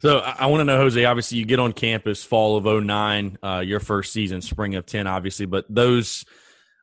so 0.00 0.18
I, 0.18 0.36
I 0.40 0.46
want 0.46 0.60
to 0.60 0.64
know, 0.64 0.76
Jose. 0.78 1.04
Obviously, 1.04 1.38
you 1.38 1.44
get 1.44 1.58
on 1.58 1.72
campus 1.72 2.24
fall 2.24 2.56
of 2.56 2.84
09, 2.84 3.38
uh, 3.42 3.62
your 3.64 3.80
first 3.80 4.12
season, 4.12 4.40
spring 4.40 4.74
of 4.74 4.86
10, 4.86 5.06
obviously, 5.06 5.46
but 5.46 5.64
those. 5.68 6.24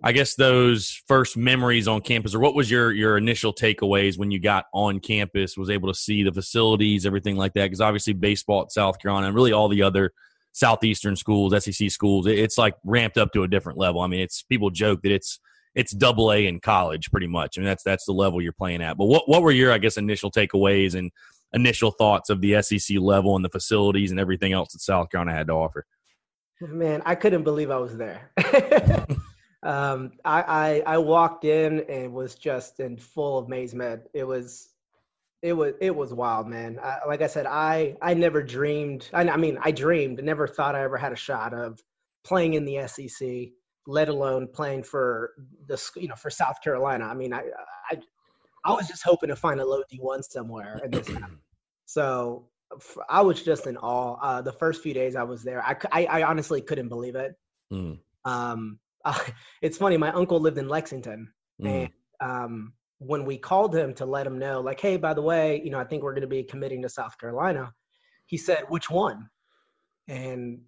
I 0.04 0.12
guess 0.12 0.36
those 0.36 1.02
first 1.08 1.38
memories 1.38 1.88
on 1.88 2.02
campus, 2.02 2.36
or 2.36 2.40
what 2.40 2.56
was 2.56 2.70
your 2.70 2.92
your 2.92 3.18
initial 3.18 3.54
takeaways 3.54 4.18
when 4.18 4.30
you 4.30 4.40
got 4.40 4.66
on 4.74 5.00
campus? 5.00 5.58
Was 5.58 5.70
able 5.70 5.92
to 5.92 5.98
see 5.98 6.24
the 6.24 6.32
facilities, 6.32 7.06
everything 7.06 7.36
like 7.36 7.54
that? 7.54 7.66
Because 7.66 7.82
obviously, 7.82 8.14
baseball 8.14 8.62
at 8.62 8.72
South 8.72 9.00
Carolina 9.00 9.28
and 9.28 9.36
really 9.36 9.52
all 9.52 9.70
the 9.70 9.82
other 9.82 10.12
southeastern 10.52 11.16
schools, 11.16 11.54
SEC 11.64 11.90
schools, 11.90 12.28
it's 12.28 12.58
like 12.58 12.76
ramped 12.84 13.18
up 13.18 13.32
to 13.34 13.44
a 13.44 13.48
different 13.48 13.78
level. 13.78 14.02
I 14.02 14.08
mean, 14.08 14.22
it's 14.22 14.44
people 14.44 14.70
joke 14.70 15.02
that 15.02 15.12
it's 15.12 15.40
it's 15.74 15.92
double 15.92 16.32
A 16.32 16.48
in 16.48 16.60
college 16.60 17.10
pretty 17.12 17.28
much. 17.28 17.58
I 17.58 17.62
mean, 17.62 17.68
that's 17.68 17.84
that's 17.84 18.06
the 18.06 18.14
level 18.14 18.42
you're 18.42 18.54
playing 18.54 18.84
at. 18.84 18.98
But 18.98 19.06
what 19.06 19.28
what 19.28 19.42
were 19.42 19.52
your 19.52 19.72
I 19.72 19.80
guess 19.80 19.98
initial 19.98 20.32
takeaways 20.32 20.94
and 20.94 21.12
initial 21.54 21.92
thoughts 21.92 22.30
of 22.30 22.42
the 22.42 22.62
SEC 22.62 22.98
level 23.00 23.36
and 23.36 23.44
the 23.44 23.50
facilities 23.50 24.12
and 24.12 24.20
everything 24.20 24.54
else 24.54 24.74
that 24.74 24.82
South 24.82 25.10
Carolina 25.10 25.36
had 25.36 25.48
to 25.48 25.54
offer? 25.54 25.86
Man, 26.60 27.02
I 27.06 27.16
couldn't 27.16 27.44
believe 27.44 27.70
I 27.70 27.78
was 27.78 27.98
there. 27.98 28.32
um, 29.64 30.12
I, 30.24 30.84
I 30.88 30.94
I 30.96 30.98
walked 31.00 31.46
in 31.46 31.86
and 31.90 32.14
was 32.14 32.36
just 32.36 32.80
in 32.80 32.98
full 32.98 33.40
amazement. 33.40 34.04
It 34.14 34.24
was 34.24 34.70
it 35.42 35.54
was 35.54 35.74
it 35.82 35.96
was 35.96 36.14
wild, 36.14 36.48
man. 36.48 36.80
I, 36.82 37.00
like 37.08 37.22
I 37.22 37.28
said, 37.28 37.46
I 37.46 37.96
I 38.02 38.14
never 38.14 38.44
dreamed. 38.44 39.10
I, 39.14 39.28
I 39.28 39.38
mean, 39.38 39.58
I 39.62 39.72
dreamed. 39.72 40.24
Never 40.24 40.48
thought 40.48 40.76
I 40.76 40.84
ever 40.84 40.98
had 40.98 41.12
a 41.12 41.18
shot 41.18 41.54
of 41.54 41.80
playing 42.24 42.54
in 42.54 42.66
the 42.66 42.88
SEC 42.88 43.50
let 43.88 44.10
alone 44.10 44.48
playing 44.54 44.84
for 44.84 45.32
the 45.66 45.82
you 45.96 46.10
know 46.10 46.16
for 46.16 46.30
South 46.30 46.62
Carolina. 46.62 47.06
I 47.06 47.14
mean, 47.14 47.34
I 47.34 47.44
I, 47.90 47.98
I 48.66 48.74
was 48.74 48.88
just 48.88 49.02
hoping 49.04 49.30
to 49.30 49.36
find 49.36 49.60
a 49.60 49.66
low 49.66 49.82
D 49.90 49.98
one 50.00 50.22
somewhere, 50.22 50.80
and 50.84 50.94
this 50.94 51.08
happened. 51.08 51.40
So 51.86 52.50
I 53.10 53.22
was 53.22 53.42
just 53.42 53.66
in 53.66 53.78
awe. 53.78 54.18
Uh, 54.22 54.42
the 54.42 54.52
first 54.52 54.84
few 54.84 54.94
days 54.94 55.16
I 55.16 55.24
was 55.24 55.42
there, 55.42 55.64
I, 55.64 55.78
I, 55.92 56.06
I 56.06 56.24
honestly 56.24 56.62
couldn't 56.62 56.90
believe 56.90 57.16
it. 57.16 57.34
Mm. 57.72 58.00
Um, 58.26 58.78
uh, 59.06 59.20
it's 59.62 59.78
funny. 59.78 59.98
My 59.98 60.12
uncle 60.12 60.40
lived 60.40 60.58
in 60.58 60.68
Lexington, 60.68 61.32
mm. 61.62 61.68
and 61.68 61.90
um, 62.20 62.74
when 63.00 63.26
we 63.26 63.38
called 63.38 63.76
him 63.76 63.94
to 63.96 64.06
let 64.06 64.26
him 64.26 64.40
know, 64.40 64.62
like, 64.62 64.80
hey, 64.80 64.98
by 64.98 65.14
the 65.14 65.22
way, 65.22 65.62
you 65.64 65.70
know, 65.70 65.80
I 65.80 65.84
think 65.84 66.04
we're 66.04 66.14
going 66.14 66.22
to 66.22 66.28
be 66.28 66.44
committing 66.44 66.82
to 66.82 66.90
South 66.90 67.18
Carolina. 67.18 67.72
He 68.26 68.38
said, 68.38 68.64
which 68.70 68.90
one? 68.90 69.30
And 70.08 70.62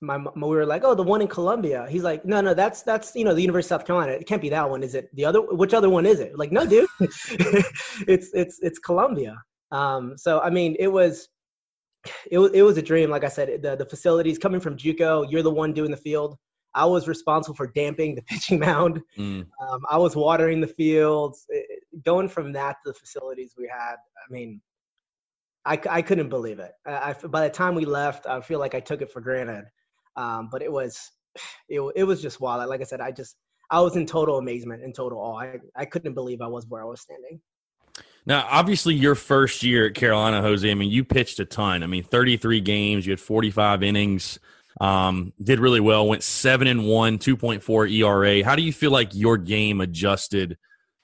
my, 0.00 0.18
my, 0.18 0.30
we 0.34 0.56
were 0.56 0.66
like, 0.66 0.82
oh, 0.84 0.94
the 0.94 1.02
one 1.02 1.22
in 1.22 1.28
Columbia. 1.28 1.86
He's 1.88 2.02
like, 2.02 2.24
no, 2.24 2.40
no, 2.40 2.54
that's 2.54 2.82
that's 2.82 3.14
you 3.14 3.24
know 3.24 3.34
the 3.34 3.40
University 3.40 3.74
of 3.74 3.80
South 3.80 3.86
Carolina. 3.86 4.12
It 4.12 4.26
can't 4.26 4.42
be 4.42 4.50
that 4.50 4.68
one, 4.68 4.82
is 4.82 4.94
it? 4.94 5.14
The 5.14 5.24
other, 5.24 5.40
which 5.40 5.74
other 5.74 5.88
one 5.88 6.06
is 6.06 6.20
it? 6.20 6.38
Like, 6.38 6.52
no, 6.52 6.66
dude, 6.66 6.88
it's 7.00 8.30
it's 8.34 8.58
it's 8.60 8.78
Columbia. 8.78 9.36
Um, 9.70 10.14
so 10.16 10.40
I 10.40 10.50
mean, 10.50 10.76
it 10.78 10.88
was 10.88 11.28
it 12.30 12.38
was 12.38 12.52
it 12.52 12.62
was 12.62 12.76
a 12.78 12.82
dream. 12.82 13.10
Like 13.10 13.24
I 13.24 13.28
said, 13.28 13.62
the 13.62 13.76
the 13.76 13.86
facilities 13.86 14.38
coming 14.38 14.60
from 14.60 14.76
JUCO, 14.76 15.30
you're 15.30 15.42
the 15.42 15.50
one 15.50 15.72
doing 15.72 15.90
the 15.90 15.96
field. 15.96 16.36
I 16.74 16.84
was 16.84 17.06
responsible 17.08 17.54
for 17.54 17.66
damping 17.68 18.14
the 18.14 18.22
pitching 18.26 18.58
mound. 18.58 19.00
Mm. 19.16 19.46
Um, 19.60 19.80
I 19.88 19.98
was 19.98 20.16
watering 20.16 20.60
the 20.60 20.66
fields. 20.66 21.46
It, 21.48 21.82
going 22.04 22.28
from 22.28 22.52
that 22.52 22.76
to 22.84 22.92
the 22.92 22.94
facilities 22.94 23.54
we 23.56 23.70
had, 23.72 23.94
I 23.94 24.32
mean, 24.32 24.60
I, 25.64 25.80
I 25.88 26.02
couldn't 26.02 26.28
believe 26.28 26.58
it. 26.58 26.72
I, 26.86 27.10
I, 27.10 27.26
by 27.26 27.46
the 27.46 27.52
time 27.52 27.74
we 27.74 27.84
left, 27.84 28.26
I 28.26 28.40
feel 28.40 28.58
like 28.58 28.74
I 28.74 28.80
took 28.80 29.00
it 29.02 29.10
for 29.10 29.20
granted. 29.20 29.64
Um, 30.16 30.48
but 30.50 30.62
it 30.62 30.70
was, 30.70 31.10
it, 31.68 31.80
it 31.96 32.04
was 32.04 32.20
just 32.20 32.40
wild. 32.40 32.68
Like 32.68 32.80
I 32.80 32.84
said, 32.84 33.00
I 33.00 33.10
just, 33.12 33.36
I 33.70 33.80
was 33.80 33.96
in 33.96 34.06
total 34.06 34.38
amazement 34.38 34.82
and 34.82 34.94
total 34.94 35.18
awe. 35.18 35.38
I, 35.38 35.58
I 35.74 35.84
couldn't 35.84 36.14
believe 36.14 36.40
I 36.40 36.46
was 36.46 36.66
where 36.68 36.82
I 36.82 36.84
was 36.84 37.00
standing. 37.00 37.40
Now, 38.26 38.46
obviously, 38.50 38.94
your 38.94 39.14
first 39.14 39.62
year 39.62 39.86
at 39.86 39.94
Carolina, 39.94 40.40
Jose, 40.40 40.68
I 40.68 40.74
mean, 40.74 40.90
you 40.90 41.04
pitched 41.04 41.38
a 41.40 41.44
ton. 41.44 41.82
I 41.82 41.86
mean, 41.86 42.04
33 42.04 42.60
games, 42.60 43.06
you 43.06 43.12
had 43.12 43.20
45 43.20 43.82
innings, 43.82 44.38
um, 44.80 45.32
did 45.42 45.60
really 45.60 45.80
well, 45.80 46.06
went 46.08 46.22
7 46.22 46.66
and 46.66 46.86
1, 46.86 47.18
2.4 47.18 47.92
ERA. 47.92 48.44
How 48.44 48.56
do 48.56 48.62
you 48.62 48.72
feel 48.72 48.90
like 48.90 49.14
your 49.14 49.36
game 49.36 49.80
adjusted 49.80 50.56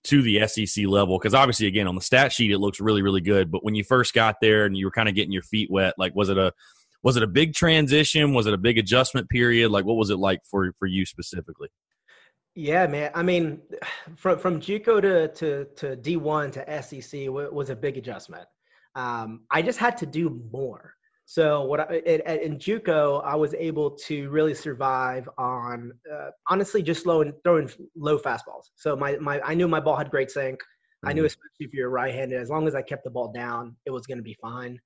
to 0.05 0.23
the 0.23 0.47
SEC 0.47 0.87
level? 0.87 1.19
Because 1.19 1.35
obviously, 1.35 1.67
again, 1.67 1.87
on 1.87 1.95
the 1.95 2.01
stat 2.01 2.33
sheet, 2.33 2.51
it 2.51 2.59
looks 2.59 2.81
really, 2.81 3.03
really 3.03 3.21
good. 3.21 3.51
But 3.51 3.65
when 3.65 3.75
you 3.75 3.85
first 3.85 4.15
got 4.15 4.37
there 4.41 4.67
and 4.67 4.77
you 4.77 4.87
were 4.87 4.91
kind 4.91 5.09
of 5.09 5.15
getting 5.15 5.33
your 5.33 5.43
feet 5.43 5.71
wet, 5.71 5.95
like, 5.99 6.15
was 6.15 6.29
it 6.29 6.39
a 6.39 6.53
was 7.03 7.17
it 7.17 7.23
a 7.23 7.27
big 7.27 7.55
transition? 7.55 8.35
Was 8.35 8.47
it 8.47 8.53
a 8.53 8.59
big 8.59 8.77
adjustment 8.77 9.29
period? 9.31 9.71
Like, 9.71 9.85
what 9.85 9.97
was 9.97 10.11
it 10.11 10.19
like 10.19 10.41
for 10.45 10.73
for 10.79 10.87
you 10.87 11.07
specifically? 11.07 11.69
Yeah, 12.55 12.87
man. 12.89 13.11
I 13.15 13.23
mean, 13.23 13.61
from 14.17 14.39
from 14.39 14.61
JUCO 14.61 15.01
to 15.01 15.29
to 15.29 15.65
to 15.77 15.97
D 15.97 16.17
one 16.17 16.51
to 16.51 16.83
SEC 16.83 17.29
was 17.29 17.71
a 17.71 17.77
big 17.77 17.97
adjustment. 17.97 18.47
Um, 18.97 19.43
I 19.51 19.63
just 19.63 19.79
had 19.79 19.97
to 19.99 20.07
do 20.07 20.43
more. 20.53 20.95
So 21.31 21.63
what 21.63 21.79
I, 21.79 21.99
in 22.07 22.59
JUCO, 22.59 23.25
I 23.25 23.37
was 23.37 23.55
able 23.55 23.93
to 24.09 24.29
really 24.31 24.53
survive 24.53 25.29
on 25.39 25.93
uh, 26.13 26.31
honestly 26.49 26.83
just 26.83 27.05
slow 27.05 27.21
and 27.21 27.33
throwing 27.45 27.71
low 27.97 28.19
fastballs. 28.19 28.65
So 28.75 28.97
my 28.97 29.17
my 29.19 29.41
I 29.43 29.55
knew 29.55 29.69
my 29.69 29.79
ball 29.79 29.95
had 29.95 30.11
great 30.11 30.33
sink. 30.33 30.59
Mm-hmm. 30.59 31.09
I 31.09 31.13
knew 31.13 31.21
mm-hmm. 31.21 31.27
especially 31.27 31.67
if 31.67 31.73
you're 31.73 31.89
right-handed, 31.89 32.41
as 32.41 32.51
long 32.51 32.67
as 32.67 32.75
I 32.75 32.83
kept 32.83 33.05
the 33.05 33.11
ball 33.11 33.31
down, 33.33 33.77
it 33.87 33.93
was 33.93 34.09
going 34.09 34.19
to 34.19 34.25
be 34.25 34.37
fine 34.43 34.81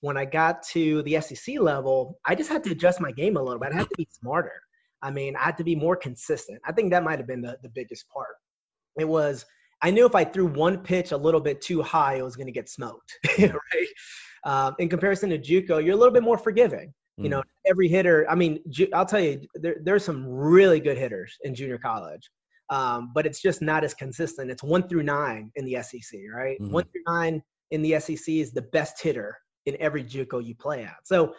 when 0.00 0.16
I 0.16 0.24
got 0.24 0.62
to 0.68 1.02
the 1.02 1.20
SEC 1.20 1.58
level, 1.60 2.18
I 2.24 2.34
just 2.34 2.50
had 2.50 2.64
to 2.64 2.70
adjust 2.70 3.00
my 3.00 3.12
game 3.12 3.36
a 3.36 3.42
little 3.42 3.60
bit. 3.60 3.72
I 3.72 3.76
had 3.76 3.88
to 3.88 3.96
be 3.96 4.08
smarter. 4.10 4.52
I 5.02 5.10
mean, 5.10 5.36
I 5.36 5.44
had 5.44 5.58
to 5.58 5.64
be 5.64 5.74
more 5.74 5.96
consistent. 5.96 6.60
I 6.66 6.72
think 6.72 6.90
that 6.90 7.04
might 7.04 7.18
have 7.18 7.28
been 7.28 7.42
the, 7.42 7.58
the 7.62 7.68
biggest 7.68 8.08
part. 8.08 8.36
It 8.98 9.06
was, 9.06 9.44
I 9.82 9.90
knew 9.90 10.06
if 10.06 10.14
I 10.14 10.24
threw 10.24 10.46
one 10.46 10.78
pitch 10.78 11.12
a 11.12 11.16
little 11.16 11.40
bit 11.40 11.60
too 11.60 11.82
high, 11.82 12.14
it 12.14 12.22
was 12.22 12.36
going 12.36 12.46
to 12.46 12.52
get 12.52 12.68
smoked, 12.68 13.18
right? 13.38 13.88
Um, 14.44 14.74
in 14.78 14.88
comparison 14.88 15.30
to 15.30 15.38
JUCO, 15.38 15.84
you're 15.84 15.94
a 15.94 15.98
little 15.98 16.12
bit 16.12 16.22
more 16.22 16.38
forgiving. 16.38 16.92
You 17.22 17.28
know, 17.28 17.42
every 17.66 17.86
hitter, 17.86 18.26
I 18.30 18.34
mean, 18.34 18.60
I'll 18.94 19.04
tell 19.04 19.20
you, 19.20 19.42
there, 19.54 19.76
there's 19.82 20.04
some 20.04 20.26
really 20.26 20.80
good 20.80 20.96
hitters 20.96 21.36
in 21.44 21.54
junior 21.54 21.76
college. 21.76 22.30
Um, 22.70 23.10
but 23.14 23.26
it's 23.26 23.42
just 23.42 23.60
not 23.60 23.84
as 23.84 23.94
consistent. 23.94 24.50
It's 24.50 24.62
one 24.62 24.88
through 24.88 25.02
nine 25.02 25.50
in 25.56 25.64
the 25.64 25.82
SEC, 25.82 26.20
right? 26.32 26.58
Mm-hmm. 26.60 26.72
One 26.72 26.84
through 26.84 27.02
nine 27.06 27.42
in 27.72 27.82
the 27.82 27.98
SEC 28.00 28.28
is 28.28 28.52
the 28.52 28.62
best 28.62 29.02
hitter 29.02 29.36
in 29.66 29.76
every 29.80 30.04
JUCO 30.04 30.44
you 30.44 30.54
play 30.54 30.84
at. 30.84 30.96
So 31.04 31.34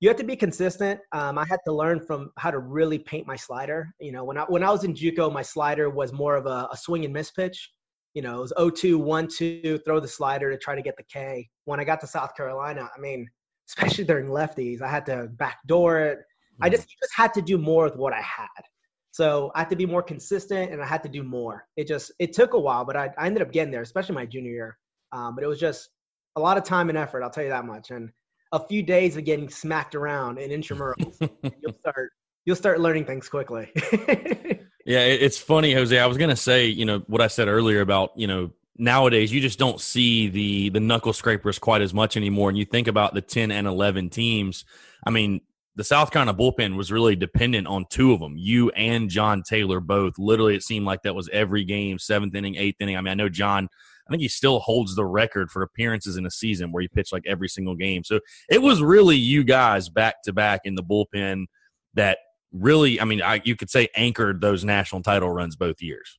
you 0.00 0.08
have 0.08 0.16
to 0.18 0.24
be 0.24 0.36
consistent. 0.36 1.00
Um, 1.12 1.38
I 1.38 1.44
had 1.48 1.58
to 1.66 1.72
learn 1.72 2.00
from 2.00 2.30
how 2.38 2.50
to 2.50 2.58
really 2.58 2.98
paint 2.98 3.26
my 3.26 3.36
slider. 3.36 3.88
You 4.00 4.12
know, 4.12 4.24
when 4.24 4.38
I 4.38 4.42
when 4.42 4.62
I 4.62 4.70
was 4.70 4.84
in 4.84 4.94
JUCO, 4.94 5.32
my 5.32 5.42
slider 5.42 5.90
was 5.90 6.12
more 6.12 6.36
of 6.36 6.46
a, 6.46 6.68
a 6.70 6.76
swing 6.76 7.04
and 7.04 7.12
miss 7.12 7.30
pitch. 7.30 7.70
You 8.16 8.22
know, 8.22 8.38
it 8.38 8.40
was 8.40 8.52
0-2, 8.56 8.98
1-2, 8.98 9.84
throw 9.84 10.00
the 10.00 10.08
slider 10.08 10.50
to 10.50 10.56
try 10.56 10.74
to 10.74 10.80
get 10.80 10.96
the 10.96 11.02
K. 11.02 11.50
When 11.66 11.78
I 11.78 11.84
got 11.84 12.00
to 12.00 12.06
South 12.06 12.34
Carolina, 12.34 12.88
I 12.96 12.98
mean, 12.98 13.28
especially 13.68 14.04
during 14.04 14.28
lefties, 14.28 14.80
I 14.80 14.88
had 14.88 15.04
to 15.06 15.28
backdoor 15.34 16.00
it. 16.00 16.20
I 16.62 16.70
just 16.70 16.88
just 16.88 17.12
had 17.14 17.34
to 17.34 17.42
do 17.42 17.58
more 17.58 17.84
with 17.84 17.96
what 17.96 18.14
I 18.14 18.22
had. 18.22 18.62
So 19.10 19.52
I 19.54 19.58
had 19.58 19.70
to 19.70 19.76
be 19.76 19.84
more 19.84 20.02
consistent, 20.02 20.72
and 20.72 20.80
I 20.80 20.86
had 20.86 21.02
to 21.02 21.10
do 21.10 21.22
more. 21.22 21.66
It 21.76 21.86
just 21.86 22.10
it 22.18 22.32
took 22.32 22.54
a 22.54 22.58
while, 22.58 22.86
but 22.86 22.96
I, 22.96 23.10
I 23.18 23.26
ended 23.26 23.42
up 23.42 23.52
getting 23.52 23.70
there, 23.70 23.82
especially 23.82 24.14
my 24.14 24.24
junior 24.24 24.50
year. 24.50 24.78
Um, 25.12 25.34
but 25.34 25.44
it 25.44 25.46
was 25.46 25.60
just 25.60 25.90
a 26.36 26.40
lot 26.40 26.56
of 26.56 26.64
time 26.64 26.88
and 26.88 26.96
effort. 26.96 27.22
I'll 27.22 27.28
tell 27.28 27.44
you 27.44 27.50
that 27.50 27.66
much. 27.66 27.90
And 27.90 28.10
a 28.52 28.66
few 28.66 28.82
days 28.82 29.18
of 29.18 29.26
getting 29.26 29.50
smacked 29.50 29.94
around 29.94 30.38
in 30.38 30.50
intramurals, 30.50 31.18
you'll 31.60 31.74
start 31.80 32.12
you'll 32.46 32.56
start 32.56 32.80
learning 32.80 33.04
things 33.04 33.28
quickly. 33.28 33.70
Yeah, 34.86 35.00
it's 35.00 35.36
funny, 35.36 35.74
Jose. 35.74 35.98
I 35.98 36.06
was 36.06 36.16
gonna 36.16 36.36
say, 36.36 36.66
you 36.66 36.84
know, 36.84 37.00
what 37.08 37.20
I 37.20 37.26
said 37.26 37.48
earlier 37.48 37.80
about, 37.80 38.12
you 38.14 38.28
know, 38.28 38.52
nowadays 38.78 39.32
you 39.32 39.40
just 39.40 39.58
don't 39.58 39.80
see 39.80 40.28
the 40.28 40.68
the 40.68 40.78
knuckle 40.78 41.12
scrapers 41.12 41.58
quite 41.58 41.82
as 41.82 41.92
much 41.92 42.16
anymore. 42.16 42.50
And 42.50 42.56
you 42.56 42.64
think 42.64 42.86
about 42.86 43.12
the 43.12 43.20
ten 43.20 43.50
and 43.50 43.66
eleven 43.66 44.08
teams. 44.08 44.64
I 45.04 45.10
mean, 45.10 45.40
the 45.74 45.82
South 45.82 46.12
Carolina 46.12 46.38
bullpen 46.38 46.76
was 46.76 46.92
really 46.92 47.16
dependent 47.16 47.66
on 47.66 47.86
two 47.90 48.12
of 48.12 48.20
them, 48.20 48.36
you 48.36 48.70
and 48.70 49.10
John 49.10 49.42
Taylor 49.42 49.80
both. 49.80 50.18
Literally, 50.18 50.54
it 50.54 50.62
seemed 50.62 50.86
like 50.86 51.02
that 51.02 51.16
was 51.16 51.28
every 51.32 51.64
game, 51.64 51.98
seventh 51.98 52.36
inning, 52.36 52.54
eighth 52.54 52.76
inning. 52.80 52.96
I 52.96 53.00
mean, 53.00 53.10
I 53.10 53.14
know 53.14 53.28
John. 53.28 53.68
I 54.06 54.10
think 54.10 54.22
he 54.22 54.28
still 54.28 54.60
holds 54.60 54.94
the 54.94 55.04
record 55.04 55.50
for 55.50 55.62
appearances 55.62 56.16
in 56.16 56.26
a 56.26 56.30
season 56.30 56.70
where 56.70 56.80
he 56.80 56.86
pitched 56.86 57.12
like 57.12 57.24
every 57.26 57.48
single 57.48 57.74
game. 57.74 58.04
So 58.04 58.20
it 58.48 58.62
was 58.62 58.80
really 58.80 59.16
you 59.16 59.42
guys 59.42 59.88
back 59.88 60.22
to 60.22 60.32
back 60.32 60.60
in 60.62 60.76
the 60.76 60.84
bullpen 60.84 61.46
that 61.94 62.18
really, 62.60 63.00
I 63.00 63.04
mean, 63.04 63.22
I, 63.22 63.40
you 63.44 63.56
could 63.56 63.70
say 63.70 63.88
anchored 63.96 64.40
those 64.40 64.64
national 64.64 65.02
title 65.02 65.30
runs 65.30 65.56
both 65.56 65.80
years. 65.80 66.18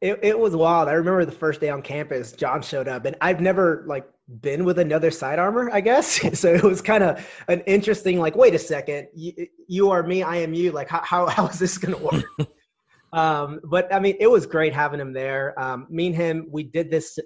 It, 0.00 0.18
it 0.22 0.38
was 0.38 0.56
wild. 0.56 0.88
I 0.88 0.92
remember 0.92 1.24
the 1.26 1.32
first 1.32 1.60
day 1.60 1.68
on 1.68 1.82
campus, 1.82 2.32
John 2.32 2.62
showed 2.62 2.88
up, 2.88 3.04
and 3.04 3.16
I've 3.20 3.40
never 3.40 3.84
like 3.86 4.06
been 4.40 4.64
with 4.64 4.78
another 4.78 5.10
sidearmer, 5.10 5.70
I 5.72 5.80
guess. 5.80 6.20
so 6.38 6.54
it 6.54 6.62
was 6.62 6.80
kind 6.80 7.04
of 7.04 7.26
an 7.48 7.60
interesting, 7.66 8.18
like, 8.18 8.34
wait 8.34 8.54
a 8.54 8.58
second, 8.58 9.08
you, 9.14 9.32
you, 9.66 9.90
are 9.90 10.02
me, 10.02 10.22
I 10.22 10.36
am 10.36 10.54
you. 10.54 10.72
Like, 10.72 10.88
how, 10.88 11.02
how, 11.02 11.26
how 11.26 11.46
is 11.48 11.58
this 11.58 11.76
going 11.76 11.94
to 11.94 12.02
work? 12.02 12.50
um, 13.12 13.60
but 13.64 13.92
I 13.92 13.98
mean, 13.98 14.16
it 14.20 14.30
was 14.30 14.46
great 14.46 14.72
having 14.72 15.00
him 15.00 15.12
there. 15.12 15.58
Um, 15.60 15.86
me 15.90 16.06
and 16.06 16.16
him, 16.16 16.48
we 16.50 16.62
did 16.62 16.90
this, 16.90 17.18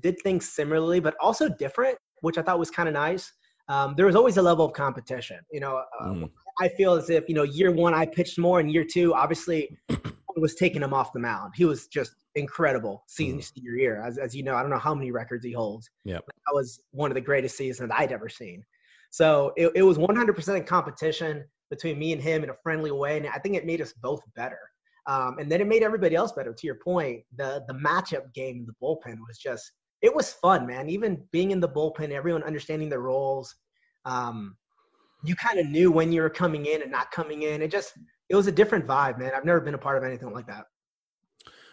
did 0.00 0.16
things 0.22 0.48
similarly, 0.48 1.00
but 1.00 1.14
also 1.20 1.48
different, 1.48 1.98
which 2.20 2.38
I 2.38 2.42
thought 2.42 2.58
was 2.58 2.70
kind 2.70 2.88
of 2.88 2.92
nice. 2.92 3.32
Um, 3.68 3.94
there 3.96 4.06
was 4.06 4.16
always 4.16 4.36
a 4.36 4.42
level 4.42 4.64
of 4.64 4.72
competition. 4.74 5.38
You 5.50 5.60
know, 5.60 5.82
uh, 6.00 6.06
mm. 6.06 6.30
I 6.60 6.68
feel 6.68 6.94
as 6.94 7.10
if, 7.10 7.28
you 7.28 7.34
know, 7.34 7.42
year 7.42 7.70
one 7.70 7.94
I 7.94 8.06
pitched 8.06 8.38
more, 8.38 8.60
and 8.60 8.70
year 8.70 8.84
two, 8.84 9.14
obviously, 9.14 9.76
was 10.36 10.54
taking 10.54 10.82
him 10.82 10.94
off 10.94 11.12
the 11.12 11.20
mound. 11.20 11.52
He 11.56 11.64
was 11.64 11.86
just 11.86 12.14
incredible 12.34 13.04
season 13.06 13.38
mm. 13.38 13.52
senior 13.54 13.72
year. 13.72 14.02
As, 14.02 14.18
as 14.18 14.34
you 14.34 14.42
know, 14.42 14.54
I 14.54 14.62
don't 14.62 14.70
know 14.70 14.78
how 14.78 14.94
many 14.94 15.10
records 15.10 15.44
he 15.44 15.52
holds. 15.52 15.90
Yeah, 16.04 16.18
that 16.18 16.54
was 16.54 16.80
one 16.90 17.10
of 17.10 17.14
the 17.14 17.20
greatest 17.20 17.56
seasons 17.56 17.90
I'd 17.94 18.12
ever 18.12 18.28
seen. 18.28 18.64
So 19.10 19.52
it, 19.56 19.70
it 19.74 19.82
was 19.82 19.98
100% 19.98 20.66
competition 20.66 21.44
between 21.70 21.98
me 21.98 22.12
and 22.12 22.22
him 22.22 22.44
in 22.44 22.50
a 22.50 22.54
friendly 22.62 22.90
way, 22.90 23.18
and 23.18 23.26
I 23.26 23.38
think 23.38 23.56
it 23.56 23.66
made 23.66 23.80
us 23.80 23.92
both 24.02 24.20
better. 24.34 24.58
Um, 25.06 25.38
and 25.38 25.50
then 25.50 25.60
it 25.60 25.66
made 25.66 25.82
everybody 25.82 26.14
else 26.14 26.32
better. 26.32 26.52
To 26.52 26.66
your 26.66 26.76
point, 26.76 27.22
the 27.36 27.64
the 27.66 27.74
matchup 27.74 28.32
game 28.34 28.58
in 28.58 28.66
the 28.66 28.74
bullpen 28.80 29.18
was 29.26 29.38
just 29.38 29.72
it 30.00 30.14
was 30.14 30.32
fun, 30.32 30.66
man. 30.66 30.88
Even 30.88 31.22
being 31.32 31.50
in 31.50 31.60
the 31.60 31.68
bullpen, 31.68 32.10
everyone 32.10 32.42
understanding 32.42 32.88
their 32.88 33.00
roles. 33.00 33.54
Um, 34.04 34.56
you 35.24 35.34
kind 35.36 35.58
of 35.58 35.66
knew 35.66 35.90
when 35.90 36.12
you 36.12 36.22
were 36.22 36.30
coming 36.30 36.66
in 36.66 36.82
and 36.82 36.90
not 36.90 37.10
coming 37.10 37.42
in. 37.42 37.62
It 37.62 37.70
just 37.70 37.92
it 38.28 38.36
was 38.36 38.46
a 38.46 38.52
different 38.52 38.86
vibe, 38.86 39.18
man. 39.18 39.32
I've 39.36 39.44
never 39.44 39.60
been 39.60 39.74
a 39.74 39.78
part 39.78 39.98
of 39.98 40.04
anything 40.04 40.32
like 40.32 40.46
that. 40.46 40.64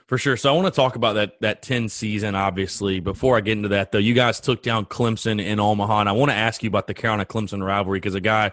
For 0.07 0.17
sure. 0.17 0.37
So 0.37 0.51
I 0.51 0.55
want 0.55 0.65
to 0.65 0.75
talk 0.75 0.95
about 0.95 1.13
that 1.13 1.39
that 1.41 1.61
10 1.61 1.87
season, 1.87 2.35
obviously. 2.35 2.99
Before 2.99 3.37
I 3.37 3.41
get 3.41 3.53
into 3.53 3.69
that, 3.69 3.91
though, 3.91 3.99
you 3.99 4.15
guys 4.15 4.39
took 4.39 4.63
down 4.63 4.85
Clemson 4.85 5.43
in 5.43 5.59
Omaha. 5.59 6.01
And 6.01 6.09
I 6.09 6.13
want 6.13 6.31
to 6.31 6.35
ask 6.35 6.63
you 6.63 6.67
about 6.67 6.87
the 6.87 6.93
Carolina 6.93 7.25
Clemson 7.25 7.63
rivalry 7.63 7.99
because 7.99 8.15
a 8.15 8.21
guy, 8.21 8.51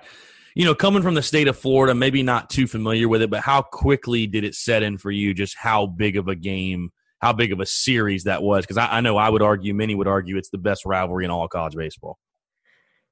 you 0.54 0.66
know, 0.66 0.74
coming 0.74 1.02
from 1.02 1.14
the 1.14 1.22
state 1.22 1.48
of 1.48 1.58
Florida, 1.58 1.94
maybe 1.94 2.22
not 2.22 2.50
too 2.50 2.66
familiar 2.66 3.08
with 3.08 3.22
it, 3.22 3.30
but 3.30 3.40
how 3.40 3.62
quickly 3.62 4.26
did 4.26 4.44
it 4.44 4.54
set 4.54 4.82
in 4.82 4.98
for 4.98 5.10
you 5.10 5.32
just 5.32 5.56
how 5.56 5.86
big 5.86 6.18
of 6.18 6.28
a 6.28 6.34
game, 6.34 6.92
how 7.20 7.32
big 7.32 7.52
of 7.52 7.60
a 7.60 7.66
series 7.66 8.24
that 8.24 8.42
was? 8.42 8.64
Because 8.64 8.76
I, 8.76 8.98
I 8.98 9.00
know 9.00 9.16
I 9.16 9.30
would 9.30 9.42
argue, 9.42 9.72
many 9.72 9.94
would 9.94 10.08
argue 10.08 10.36
it's 10.36 10.50
the 10.50 10.58
best 10.58 10.84
rivalry 10.84 11.24
in 11.24 11.30
all 11.30 11.48
college 11.48 11.74
baseball. 11.74 12.18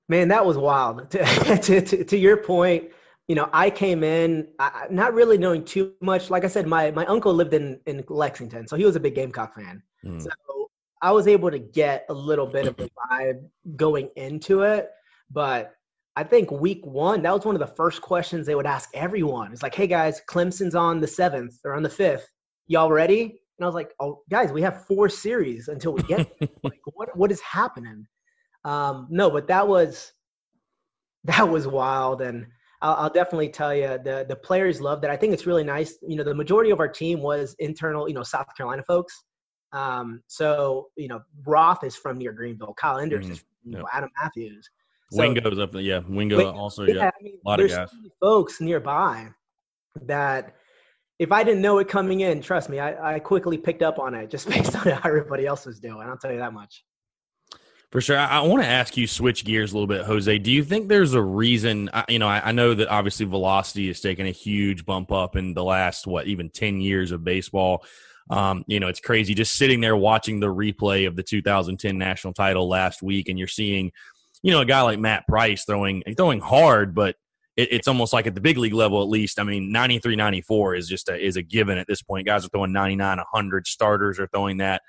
Man, 0.08 0.28
that 0.28 0.44
was 0.44 0.58
wild. 0.58 1.10
to, 1.12 1.24
to, 1.58 1.80
to, 1.80 2.04
to 2.04 2.16
your 2.16 2.36
point, 2.36 2.90
you 3.28 3.34
know, 3.34 3.48
I 3.52 3.70
came 3.70 4.04
in 4.04 4.48
I, 4.58 4.86
not 4.90 5.14
really 5.14 5.38
knowing 5.38 5.64
too 5.64 5.92
much. 6.00 6.30
Like 6.30 6.44
I 6.44 6.48
said, 6.48 6.66
my 6.66 6.90
my 6.90 7.06
uncle 7.06 7.32
lived 7.32 7.54
in 7.54 7.80
in 7.86 8.04
Lexington, 8.08 8.68
so 8.68 8.76
he 8.76 8.84
was 8.84 8.96
a 8.96 9.00
big 9.00 9.14
Gamecock 9.14 9.54
fan. 9.54 9.82
Mm. 10.04 10.22
So 10.22 10.30
I 11.00 11.10
was 11.12 11.26
able 11.26 11.50
to 11.50 11.58
get 11.58 12.06
a 12.08 12.14
little 12.14 12.46
bit 12.46 12.66
of 12.66 12.78
a 12.80 12.88
vibe 12.88 13.44
going 13.76 14.10
into 14.16 14.62
it. 14.62 14.90
But 15.30 15.74
I 16.16 16.24
think 16.24 16.50
week 16.50 16.84
one, 16.84 17.22
that 17.22 17.32
was 17.32 17.44
one 17.44 17.54
of 17.54 17.60
the 17.60 17.74
first 17.74 18.00
questions 18.00 18.46
they 18.46 18.54
would 18.54 18.66
ask 18.66 18.88
everyone. 18.94 19.52
It's 19.52 19.62
like, 19.62 19.74
hey 19.74 19.86
guys, 19.86 20.20
Clemson's 20.28 20.74
on 20.74 21.00
the 21.00 21.06
seventh 21.06 21.58
or 21.64 21.74
on 21.74 21.82
the 21.82 21.90
fifth. 21.90 22.26
Y'all 22.68 22.90
ready? 22.90 23.22
And 23.58 23.64
I 23.64 23.66
was 23.66 23.74
like, 23.74 23.92
oh 24.00 24.22
guys, 24.30 24.52
we 24.52 24.62
have 24.62 24.86
four 24.86 25.08
series 25.08 25.68
until 25.68 25.92
we 25.92 26.02
get 26.04 26.30
like 26.62 26.80
what 26.86 27.16
what 27.16 27.30
is 27.30 27.40
happening? 27.40 28.06
Um, 28.64 29.06
no, 29.10 29.30
but 29.30 29.46
that 29.48 29.66
was 29.66 30.12
that 31.24 31.48
was 31.48 31.66
wild 31.66 32.20
and 32.20 32.46
I'll, 32.82 32.94
I'll, 32.96 33.10
definitely 33.10 33.48
tell 33.48 33.74
you 33.74 33.98
the 34.04 34.26
the 34.28 34.36
players 34.36 34.80
loved 34.80 35.04
it. 35.04 35.10
I 35.10 35.16
think 35.16 35.32
it's 35.32 35.46
really 35.46 35.64
nice. 35.64 35.96
You 36.06 36.16
know, 36.16 36.24
the 36.24 36.34
majority 36.34 36.70
of 36.70 36.80
our 36.80 36.88
team 36.88 37.20
was 37.20 37.56
internal, 37.58 38.08
you 38.08 38.14
know, 38.14 38.22
South 38.22 38.46
Carolina 38.56 38.82
folks. 38.86 39.24
Um, 39.72 40.22
so 40.26 40.88
you 40.96 41.08
know, 41.08 41.20
Roth 41.46 41.82
is 41.82 41.96
from 41.96 42.18
near 42.18 42.32
Greenville. 42.32 42.74
Kyle 42.74 42.98
Enders 42.98 43.26
mm, 43.26 43.30
is 43.32 43.38
from, 43.38 43.48
you 43.64 43.72
yep. 43.72 43.80
know 43.80 43.88
Adam 43.92 44.10
Matthews. 44.22 44.68
So, 45.10 45.20
Wingo's 45.20 45.58
up 45.58 45.72
there, 45.72 45.80
yeah. 45.80 46.00
Wingo 46.08 46.38
Wing, 46.38 46.46
also, 46.48 46.84
yeah. 46.84 46.94
yeah 46.94 47.10
I 47.18 47.22
mean, 47.22 47.38
a 47.44 47.48
lot 47.48 47.60
of 47.60 47.70
guys. 47.70 47.88
folks 48.20 48.60
nearby 48.60 49.28
that 50.02 50.54
if 51.18 51.30
I 51.30 51.44
didn't 51.44 51.62
know 51.62 51.78
it 51.78 51.88
coming 51.88 52.20
in, 52.20 52.40
trust 52.40 52.68
me, 52.68 52.80
I, 52.80 53.16
I 53.16 53.18
quickly 53.18 53.56
picked 53.56 53.82
up 53.82 53.98
on 53.98 54.14
it 54.14 54.30
just 54.30 54.48
based 54.50 54.74
on 54.74 54.92
how 54.92 55.08
everybody 55.08 55.46
else 55.46 55.66
was 55.66 55.78
doing. 55.78 56.06
I'll 56.06 56.16
tell 56.16 56.32
you 56.32 56.38
that 56.38 56.52
much. 56.52 56.84
For 57.94 58.00
sure. 58.00 58.18
I, 58.18 58.26
I 58.26 58.40
want 58.40 58.60
to 58.60 58.68
ask 58.68 58.96
you 58.96 59.06
switch 59.06 59.44
gears 59.44 59.70
a 59.70 59.76
little 59.76 59.86
bit, 59.86 60.04
Jose. 60.04 60.38
Do 60.38 60.50
you 60.50 60.64
think 60.64 60.88
there's 60.88 61.14
a 61.14 61.22
reason? 61.22 61.88
You 62.08 62.18
know, 62.18 62.26
I, 62.26 62.48
I, 62.48 62.50
know 62.50 62.74
that 62.74 62.88
obviously 62.88 63.24
velocity 63.24 63.86
has 63.86 64.00
taken 64.00 64.26
a 64.26 64.32
huge 64.32 64.84
bump 64.84 65.12
up 65.12 65.36
in 65.36 65.54
the 65.54 65.62
last 65.62 66.04
what 66.04 66.26
even 66.26 66.50
ten 66.50 66.80
years 66.80 67.12
of 67.12 67.22
baseball. 67.22 67.84
Um, 68.30 68.64
you 68.66 68.80
know, 68.80 68.88
it's 68.88 68.98
crazy 68.98 69.32
just 69.32 69.54
sitting 69.54 69.80
there 69.80 69.94
watching 69.96 70.40
the 70.40 70.48
replay 70.52 71.06
of 71.06 71.14
the 71.14 71.22
2010 71.22 71.96
national 71.96 72.32
title 72.32 72.68
last 72.68 73.00
week, 73.00 73.28
and 73.28 73.38
you're 73.38 73.46
seeing, 73.46 73.92
you 74.42 74.50
know, 74.50 74.62
a 74.62 74.66
guy 74.66 74.82
like 74.82 74.98
Matt 74.98 75.28
Price 75.28 75.64
throwing 75.64 76.02
throwing 76.16 76.40
hard, 76.40 76.96
but 76.96 77.14
it, 77.56 77.68
it's 77.70 77.86
almost 77.86 78.12
like 78.12 78.26
at 78.26 78.34
the 78.34 78.40
big 78.40 78.58
league 78.58 78.74
level, 78.74 79.02
at 79.02 79.08
least. 79.08 79.38
I 79.38 79.44
mean, 79.44 79.70
93, 79.70 80.16
94 80.16 80.74
is 80.74 80.88
just 80.88 81.08
a, 81.08 81.16
is 81.16 81.36
a 81.36 81.42
given 81.42 81.78
at 81.78 81.86
this 81.86 82.02
point. 82.02 82.26
Guys 82.26 82.44
are 82.44 82.48
throwing 82.48 82.72
99, 82.72 83.18
100. 83.18 83.68
Starters 83.68 84.18
are 84.18 84.26
throwing 84.26 84.56
that. 84.56 84.82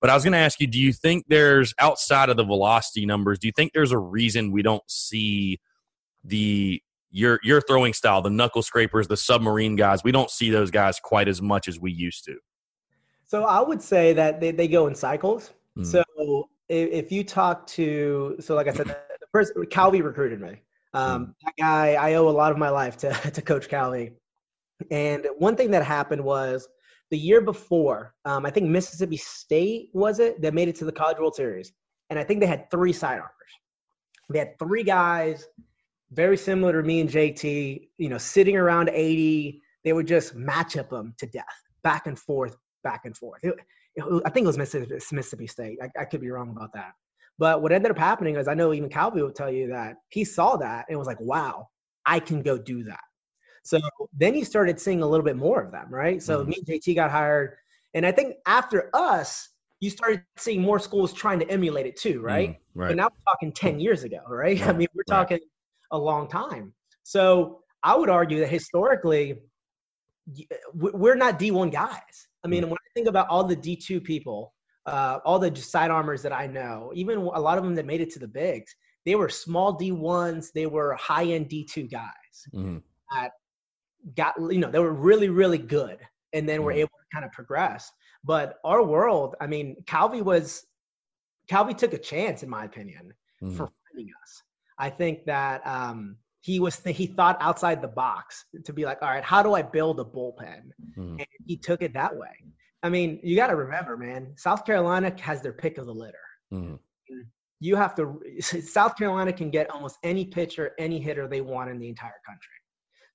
But 0.00 0.10
I 0.10 0.14
was 0.14 0.22
going 0.22 0.32
to 0.32 0.38
ask 0.38 0.60
you, 0.60 0.66
do 0.66 0.78
you 0.78 0.92
think 0.92 1.24
there's 1.28 1.74
outside 1.78 2.28
of 2.28 2.36
the 2.36 2.44
velocity 2.44 3.04
numbers, 3.04 3.38
do 3.38 3.48
you 3.48 3.52
think 3.52 3.72
there's 3.72 3.92
a 3.92 3.98
reason 3.98 4.52
we 4.52 4.62
don't 4.62 4.88
see 4.88 5.58
the 6.24 6.80
your 7.10 7.40
your 7.42 7.60
throwing 7.60 7.92
style, 7.92 8.22
the 8.22 8.30
knuckle 8.30 8.62
scrapers, 8.62 9.08
the 9.08 9.16
submarine 9.16 9.76
guys, 9.76 10.04
we 10.04 10.12
don't 10.12 10.30
see 10.30 10.50
those 10.50 10.70
guys 10.70 11.00
quite 11.00 11.26
as 11.26 11.40
much 11.40 11.68
as 11.68 11.80
we 11.80 11.90
used 11.90 12.24
to. 12.24 12.36
So 13.26 13.44
I 13.44 13.60
would 13.60 13.82
say 13.82 14.12
that 14.14 14.40
they, 14.40 14.50
they 14.52 14.68
go 14.68 14.86
in 14.86 14.94
cycles. 14.94 15.52
Mm. 15.76 15.86
So 15.86 16.48
if, 16.68 16.90
if, 16.90 17.12
you 17.12 17.24
talk 17.24 17.66
to, 17.68 18.36
so 18.40 18.54
like 18.54 18.68
I 18.68 18.72
said, 18.72 18.86
the 18.86 19.26
first 19.32 19.52
Calvi 19.70 20.00
recruited 20.00 20.40
me. 20.40 20.62
Um, 20.94 21.26
mm. 21.26 21.34
That 21.44 21.54
guy, 21.58 21.92
I 21.94 22.14
owe 22.14 22.28
a 22.28 22.30
lot 22.30 22.52
of 22.52 22.58
my 22.58 22.70
life 22.70 22.96
to 22.98 23.12
to 23.32 23.42
Coach 23.42 23.68
Calvi. 23.68 24.12
And 24.90 25.26
one 25.38 25.56
thing 25.56 25.70
that 25.72 25.84
happened 25.84 26.22
was 26.22 26.68
the 27.10 27.18
year 27.18 27.40
before, 27.40 28.14
um, 28.24 28.44
I 28.44 28.50
think 28.50 28.68
Mississippi 28.68 29.16
State 29.16 29.90
was 29.92 30.18
it 30.18 30.40
that 30.42 30.54
made 30.54 30.68
it 30.68 30.76
to 30.76 30.84
the 30.84 30.92
College 30.92 31.18
World 31.18 31.34
Series, 31.34 31.72
and 32.10 32.18
I 32.18 32.24
think 32.24 32.40
they 32.40 32.46
had 32.46 32.70
three 32.70 32.92
sidearmers. 32.92 33.32
They 34.30 34.38
had 34.38 34.58
three 34.58 34.82
guys, 34.82 35.46
very 36.12 36.36
similar 36.36 36.80
to 36.80 36.86
me 36.86 37.00
and 37.00 37.08
JT. 37.08 37.88
You 37.96 38.08
know, 38.08 38.18
sitting 38.18 38.56
around 38.56 38.90
80, 38.90 39.62
they 39.84 39.92
would 39.92 40.06
just 40.06 40.34
match 40.34 40.76
up 40.76 40.90
them 40.90 41.14
to 41.18 41.26
death, 41.26 41.44
back 41.82 42.06
and 42.06 42.18
forth, 42.18 42.56
back 42.84 43.02
and 43.04 43.16
forth. 43.16 43.40
It, 43.42 43.54
it, 43.94 44.22
I 44.24 44.30
think 44.30 44.44
it 44.44 44.48
was 44.48 44.58
Mississippi, 44.58 44.94
Mississippi 45.12 45.46
State. 45.46 45.78
I, 45.82 46.00
I 46.00 46.04
could 46.04 46.20
be 46.20 46.30
wrong 46.30 46.50
about 46.50 46.72
that. 46.74 46.92
But 47.38 47.62
what 47.62 47.72
ended 47.72 47.90
up 47.90 47.98
happening 47.98 48.36
is 48.36 48.48
I 48.48 48.54
know 48.54 48.72
even 48.72 48.88
Calvi 48.88 49.22
will 49.22 49.30
tell 49.30 49.50
you 49.50 49.68
that 49.68 49.96
he 50.10 50.24
saw 50.24 50.56
that 50.56 50.86
and 50.88 50.98
was 50.98 51.06
like, 51.06 51.20
wow, 51.20 51.68
I 52.04 52.18
can 52.18 52.42
go 52.42 52.58
do 52.58 52.84
that. 52.84 53.00
So 53.64 53.78
then 54.12 54.34
you 54.34 54.44
started 54.44 54.80
seeing 54.80 55.02
a 55.02 55.06
little 55.06 55.24
bit 55.24 55.36
more 55.36 55.60
of 55.62 55.72
them, 55.72 55.86
right? 55.90 56.22
So 56.22 56.40
mm-hmm. 56.40 56.50
me 56.50 56.56
and 56.58 56.66
JT 56.66 56.94
got 56.94 57.10
hired. 57.10 57.56
And 57.94 58.04
I 58.06 58.12
think 58.12 58.36
after 58.46 58.90
us, 58.94 59.48
you 59.80 59.90
started 59.90 60.22
seeing 60.36 60.60
more 60.60 60.78
schools 60.78 61.12
trying 61.12 61.38
to 61.40 61.48
emulate 61.48 61.86
it 61.86 61.96
too, 61.96 62.20
right? 62.20 62.50
Mm, 62.50 62.58
right. 62.74 62.88
But 62.88 62.96
now 62.96 63.04
we're 63.04 63.32
talking 63.32 63.52
10 63.52 63.80
years 63.80 64.02
ago, 64.02 64.20
right? 64.28 64.60
I 64.66 64.72
mean, 64.72 64.88
we're 64.94 65.04
talking 65.04 65.36
right. 65.36 65.42
a 65.92 65.98
long 65.98 66.28
time. 66.28 66.72
So 67.04 67.60
I 67.82 67.96
would 67.96 68.10
argue 68.10 68.40
that 68.40 68.48
historically, 68.48 69.40
we're 70.74 71.14
not 71.14 71.38
D1 71.38 71.72
guys. 71.72 72.28
I 72.44 72.48
mean, 72.48 72.64
mm. 72.64 72.68
when 72.68 72.74
I 72.76 72.88
think 72.94 73.08
about 73.08 73.28
all 73.28 73.44
the 73.44 73.56
D2 73.56 74.02
people, 74.02 74.52
uh, 74.86 75.20
all 75.24 75.38
the 75.38 75.50
sidearmers 75.50 76.22
that 76.22 76.32
I 76.32 76.46
know, 76.46 76.90
even 76.94 77.18
a 77.18 77.40
lot 77.40 77.58
of 77.58 77.64
them 77.64 77.74
that 77.76 77.86
made 77.86 78.00
it 78.00 78.10
to 78.14 78.18
the 78.18 78.28
bigs, 78.28 78.74
they 79.04 79.14
were 79.14 79.28
small 79.28 79.78
D1s, 79.78 80.52
they 80.52 80.66
were 80.66 80.94
high 80.94 81.24
end 81.24 81.48
D2 81.48 81.90
guys. 81.90 82.10
Mm. 82.54 82.82
At 83.12 83.32
got 84.16 84.34
you 84.38 84.58
know 84.58 84.70
they 84.70 84.78
were 84.78 84.92
really 84.92 85.28
really 85.28 85.58
good 85.58 85.98
and 86.32 86.48
then 86.48 86.60
mm. 86.60 86.64
were 86.64 86.72
able 86.72 86.88
to 86.88 87.14
kind 87.14 87.24
of 87.24 87.32
progress 87.32 87.90
but 88.24 88.58
our 88.64 88.82
world 88.82 89.34
i 89.40 89.46
mean 89.46 89.76
calvi 89.86 90.22
was 90.22 90.66
calvi 91.48 91.74
took 91.74 91.92
a 91.92 91.98
chance 91.98 92.42
in 92.42 92.48
my 92.48 92.64
opinion 92.64 93.12
mm. 93.42 93.56
for 93.56 93.68
finding 93.90 94.12
us 94.22 94.42
i 94.78 94.88
think 94.88 95.24
that 95.24 95.66
um 95.66 96.16
he 96.40 96.60
was 96.60 96.78
th- 96.78 96.96
he 97.02 97.06
thought 97.06 97.36
outside 97.40 97.82
the 97.82 97.88
box 97.88 98.44
to 98.64 98.72
be 98.72 98.84
like 98.84 98.98
all 99.02 99.10
right 99.10 99.24
how 99.24 99.42
do 99.42 99.54
i 99.54 99.62
build 99.62 100.00
a 100.00 100.04
bullpen 100.04 100.70
mm. 100.96 101.10
and 101.10 101.26
he 101.46 101.56
took 101.56 101.82
it 101.82 101.92
that 101.94 102.14
way. 102.14 102.28
I 102.82 102.88
mean, 102.88 103.18
you 103.22 103.34
got 103.34 103.48
to 103.48 103.56
remember, 103.56 103.96
man, 103.96 104.34
South 104.36 104.64
Carolina 104.64 105.12
has 105.20 105.42
their 105.42 105.52
pick 105.52 105.78
of 105.78 105.86
the 105.86 105.94
litter. 105.94 106.14
Mm-hmm. 106.52 106.76
You 107.60 107.74
have 107.74 107.94
to, 107.96 108.20
South 108.40 108.96
Carolina 108.96 109.32
can 109.32 109.50
get 109.50 109.70
almost 109.70 109.98
any 110.02 110.24
pitcher, 110.24 110.72
any 110.78 111.00
hitter 111.00 111.26
they 111.26 111.40
want 111.40 111.70
in 111.70 111.78
the 111.78 111.88
entire 111.88 112.20
country. 112.24 112.54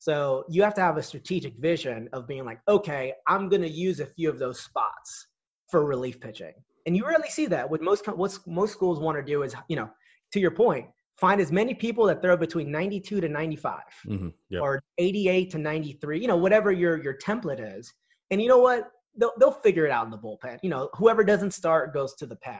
So 0.03 0.43
you 0.49 0.63
have 0.63 0.73
to 0.73 0.81
have 0.81 0.97
a 0.97 1.01
strategic 1.01 1.55
vision 1.59 2.09
of 2.11 2.27
being 2.27 2.43
like, 2.43 2.59
okay, 2.67 3.13
I'm 3.25 3.47
going 3.47 3.61
to 3.61 3.69
use 3.69 4.01
a 4.01 4.05
few 4.05 4.29
of 4.29 4.37
those 4.37 4.59
spots 4.59 5.27
for 5.71 5.85
relief 5.85 6.19
pitching. 6.19 6.51
And 6.85 6.97
you 6.97 7.07
rarely 7.07 7.29
see 7.29 7.45
that. 7.45 7.69
What 7.69 7.81
most 7.81 8.05
what 8.05 8.37
most 8.45 8.73
schools 8.73 8.99
want 8.99 9.17
to 9.17 9.23
do 9.23 9.43
is, 9.43 9.55
you 9.69 9.77
know, 9.77 9.89
to 10.33 10.41
your 10.41 10.51
point, 10.51 10.87
find 11.15 11.39
as 11.39 11.53
many 11.53 11.73
people 11.73 12.05
that 12.07 12.21
throw 12.21 12.35
between 12.35 12.69
92 12.69 13.21
to 13.21 13.29
95 13.29 13.79
mm-hmm. 14.05 14.27
yep. 14.49 14.61
or 14.61 14.83
88 14.97 15.51
to 15.51 15.57
93, 15.57 16.19
you 16.19 16.27
know, 16.27 16.35
whatever 16.35 16.69
your 16.73 17.01
your 17.01 17.17
template 17.17 17.77
is. 17.77 17.93
And 18.29 18.41
you 18.41 18.49
know 18.49 18.59
what? 18.59 18.91
They'll 19.17 19.31
they'll 19.39 19.51
figure 19.51 19.85
it 19.85 19.91
out 19.91 20.03
in 20.03 20.11
the 20.11 20.17
bullpen. 20.17 20.59
You 20.63 20.69
know, 20.69 20.89
whoever 20.95 21.23
doesn't 21.23 21.51
start 21.51 21.93
goes 21.93 22.13
to 22.15 22.25
the 22.25 22.35
pen. 22.35 22.59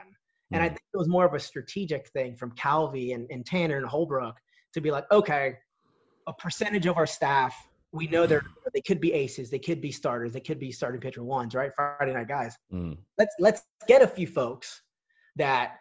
And 0.50 0.62
I 0.62 0.68
mm. 0.68 0.70
think 0.70 0.80
it 0.94 0.96
was 0.96 1.08
more 1.08 1.26
of 1.26 1.34
a 1.34 1.40
strategic 1.40 2.08
thing 2.08 2.36
from 2.36 2.52
Calvi 2.52 3.12
and, 3.12 3.26
and 3.30 3.44
Tanner 3.44 3.76
and 3.76 3.86
Holbrook 3.86 4.36
to 4.72 4.80
be 4.80 4.90
like, 4.90 5.04
okay, 5.12 5.56
a 6.26 6.32
percentage 6.32 6.86
of 6.86 6.96
our 6.96 7.06
staff, 7.06 7.54
we 7.92 8.06
know 8.08 8.26
they're 8.26 8.44
they 8.72 8.80
could 8.80 9.00
be 9.00 9.12
aces, 9.12 9.50
they 9.50 9.58
could 9.58 9.80
be 9.80 9.92
starters, 9.92 10.32
they 10.32 10.40
could 10.40 10.58
be 10.58 10.72
starting 10.72 11.00
pitcher 11.00 11.22
ones, 11.22 11.54
right? 11.54 11.70
Friday 11.74 12.12
night 12.12 12.28
guys. 12.28 12.56
Mm. 12.72 12.98
Let's 13.18 13.34
let's 13.38 13.62
get 13.86 14.02
a 14.02 14.06
few 14.06 14.26
folks 14.26 14.82
that, 15.36 15.76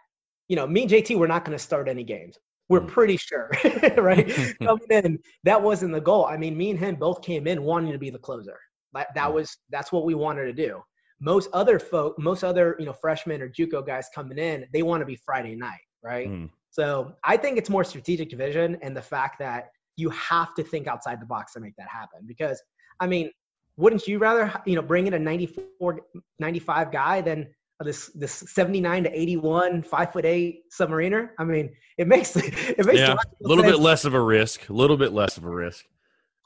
you 0.47 0.56
know, 0.56 0.67
me 0.67 0.84
and 0.84 0.91
JT, 0.91 1.17
we're 1.17 1.27
not 1.27 1.45
going 1.45 1.58
to 1.58 1.63
start 1.63 1.88
any 1.89 2.03
games. 2.03 2.38
We're 2.69 2.82
mm. 2.82 2.88
pretty 2.88 3.17
sure, 3.17 3.49
right? 3.97 4.27
Coming 4.62 4.88
in, 4.89 5.19
that 5.43 5.62
wasn't 5.62 5.93
the 5.93 6.01
goal. 6.01 6.25
I 6.25 6.38
mean, 6.38 6.56
me 6.56 6.69
and 6.69 6.79
him 6.79 6.95
both 6.95 7.21
came 7.21 7.47
in 7.47 7.63
wanting 7.63 7.91
to 7.91 7.97
be 7.97 8.10
the 8.10 8.19
closer. 8.19 8.60
That 8.93 9.08
that 9.15 9.29
mm. 9.29 9.34
was 9.34 9.58
that's 9.71 9.91
what 9.91 10.06
we 10.06 10.13
wanted 10.13 10.45
to 10.45 10.53
do 10.53 10.84
most 11.23 11.49
other 11.53 11.79
folk, 11.79 12.19
most 12.19 12.43
other 12.43 12.75
you 12.77 12.86
know 12.86 12.93
freshmen 12.93 13.41
or 13.41 13.49
JUCO 13.49 13.86
guys 13.88 14.10
coming 14.13 14.38
in, 14.38 14.65
they 14.73 14.84
want 14.84 15.01
to 15.01 15.06
be 15.06 15.15
Friday 15.15 15.56
night, 15.56 15.82
right? 16.03 16.29
Mm. 16.29 16.49
So 16.69 17.13
I 17.23 17.38
think 17.38 17.58
it's 17.58 17.69
more 17.69 17.84
strategic 17.84 18.32
vision 18.34 18.77
and 18.82 18.95
the 18.95 19.01
fact 19.01 19.39
that 19.39 19.69
you 19.95 20.10
have 20.10 20.53
to 20.56 20.63
think 20.63 20.88
outside 20.88 21.21
the 21.21 21.25
box 21.25 21.53
to 21.53 21.60
make 21.60 21.75
that 21.77 21.88
happen. 21.88 22.21
Because 22.25 22.62
I 22.99 23.08
mean, 23.08 23.32
wouldn't 23.77 24.08
you 24.08 24.19
rather 24.19 24.53
you 24.65 24.75
know 24.75 24.82
bring 24.82 25.08
in 25.08 25.13
a 25.13 25.19
94, 25.19 26.01
95 26.39 26.91
guy 26.91 27.21
than 27.21 27.47
this 27.79 28.08
this 28.15 28.32
79 28.32 29.03
to 29.03 29.19
81 29.19 29.84
five 29.84 30.13
foot 30.13 30.25
eight 30.25 30.63
submariner? 30.77 31.29
I 31.39 31.43
mean, 31.43 31.73
it 31.97 32.08
makes 32.08 32.36
it 32.36 32.86
makes 32.86 32.99
yeah, 32.99 33.13
a 33.13 33.17
little 33.47 33.63
sense. 33.63 33.75
bit 33.75 33.82
less 33.82 34.06
of 34.06 34.13
a 34.13 34.21
risk, 34.21 34.69
a 34.69 34.73
little 34.73 34.97
bit 34.97 35.13
less 35.13 35.38
of 35.38 35.45
a 35.45 35.49
risk. 35.49 35.86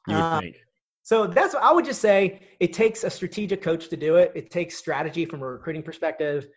You 0.07 0.15
would 0.15 0.21
uh, 0.21 0.39
think. 0.39 0.57
So 1.03 1.25
that's 1.25 1.53
what 1.53 1.63
I 1.63 1.71
would 1.71 1.85
just 1.85 2.01
say. 2.01 2.41
It 2.59 2.73
takes 2.73 3.05
a 3.05 3.09
strategic 3.09 3.61
coach 3.61 3.87
to 3.89 3.97
do 3.97 4.15
it. 4.15 4.31
It 4.35 4.51
takes 4.51 4.75
strategy 4.75 5.25
from 5.25 5.41
a 5.41 5.45
recruiting 5.45 5.81
perspective, 5.81 6.47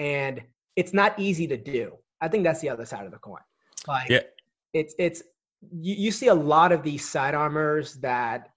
and 0.00 0.42
it's 0.74 0.92
not 0.92 1.16
easy 1.18 1.46
to 1.46 1.56
do. 1.56 1.92
I 2.20 2.28
think 2.28 2.44
that's 2.44 2.60
the 2.60 2.68
other 2.68 2.84
side 2.84 3.06
of 3.06 3.12
the 3.12 3.18
coin. 3.18 3.40
Like, 3.86 4.08
yeah. 4.08 4.20
it's 4.72 4.94
it's 4.98 5.22
you, 5.72 5.94
you 5.94 6.10
see 6.10 6.28
a 6.28 6.34
lot 6.34 6.72
of 6.72 6.82
these 6.82 7.08
sidearmers 7.08 7.94
that 8.00 8.50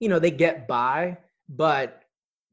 you 0.00 0.08
know 0.08 0.18
they 0.18 0.30
get 0.30 0.66
by, 0.68 1.16
but 1.48 2.02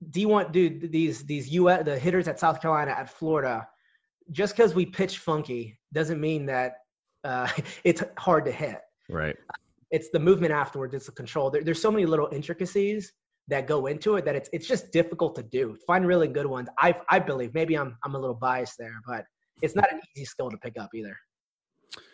do 0.10 0.22
you 0.22 0.28
want 0.28 0.52
dude 0.52 0.92
these 0.92 1.24
these 1.24 1.50
US 1.52 1.84
the 1.86 1.98
hitters 1.98 2.28
at 2.28 2.40
South 2.40 2.62
Carolina 2.62 2.92
at 2.92 3.10
Florida? 3.10 3.68
Just 4.32 4.56
because 4.56 4.74
we 4.74 4.86
pitch 4.86 5.18
funky 5.18 5.80
doesn't 5.94 6.22
mean 6.22 6.46
that 6.46 6.78
uh, 7.24 7.50
it's 7.84 8.04
hard 8.18 8.46
to 8.46 8.52
hit. 8.52 8.80
Right 9.10 9.36
it's 9.92 10.10
the 10.10 10.20
movement 10.20 10.52
afterwards 10.52 10.94
it's 10.94 11.06
the 11.06 11.12
control 11.12 11.52
there, 11.52 11.64
there's 11.64 11.82
so 11.82 11.92
many 11.92 12.06
little 12.06 12.30
intricacies 12.32 13.12
that 13.48 13.68
go 13.68 13.88
into 13.88 14.16
it 14.16 14.26
that 14.26 14.36
it's 14.36 14.50
it's 14.54 14.68
just 14.68 14.92
difficult 14.92 15.36
to 15.36 15.44
do 15.44 15.78
find 15.86 16.08
really 16.08 16.28
good 16.28 16.46
ones 16.46 16.68
i 16.80 16.96
i 17.10 17.20
believe 17.20 17.54
maybe 17.54 17.78
i'm 17.78 17.98
i'm 18.04 18.16
a 18.16 18.20
little 18.20 18.36
biased 18.36 18.78
there 18.80 18.96
but 19.06 19.26
it's 19.62 19.76
not 19.76 19.92
an 19.92 20.00
easy 20.16 20.26
skill 20.26 20.50
to 20.50 20.58
pick 20.58 20.74
up 20.80 20.90
either 20.96 21.16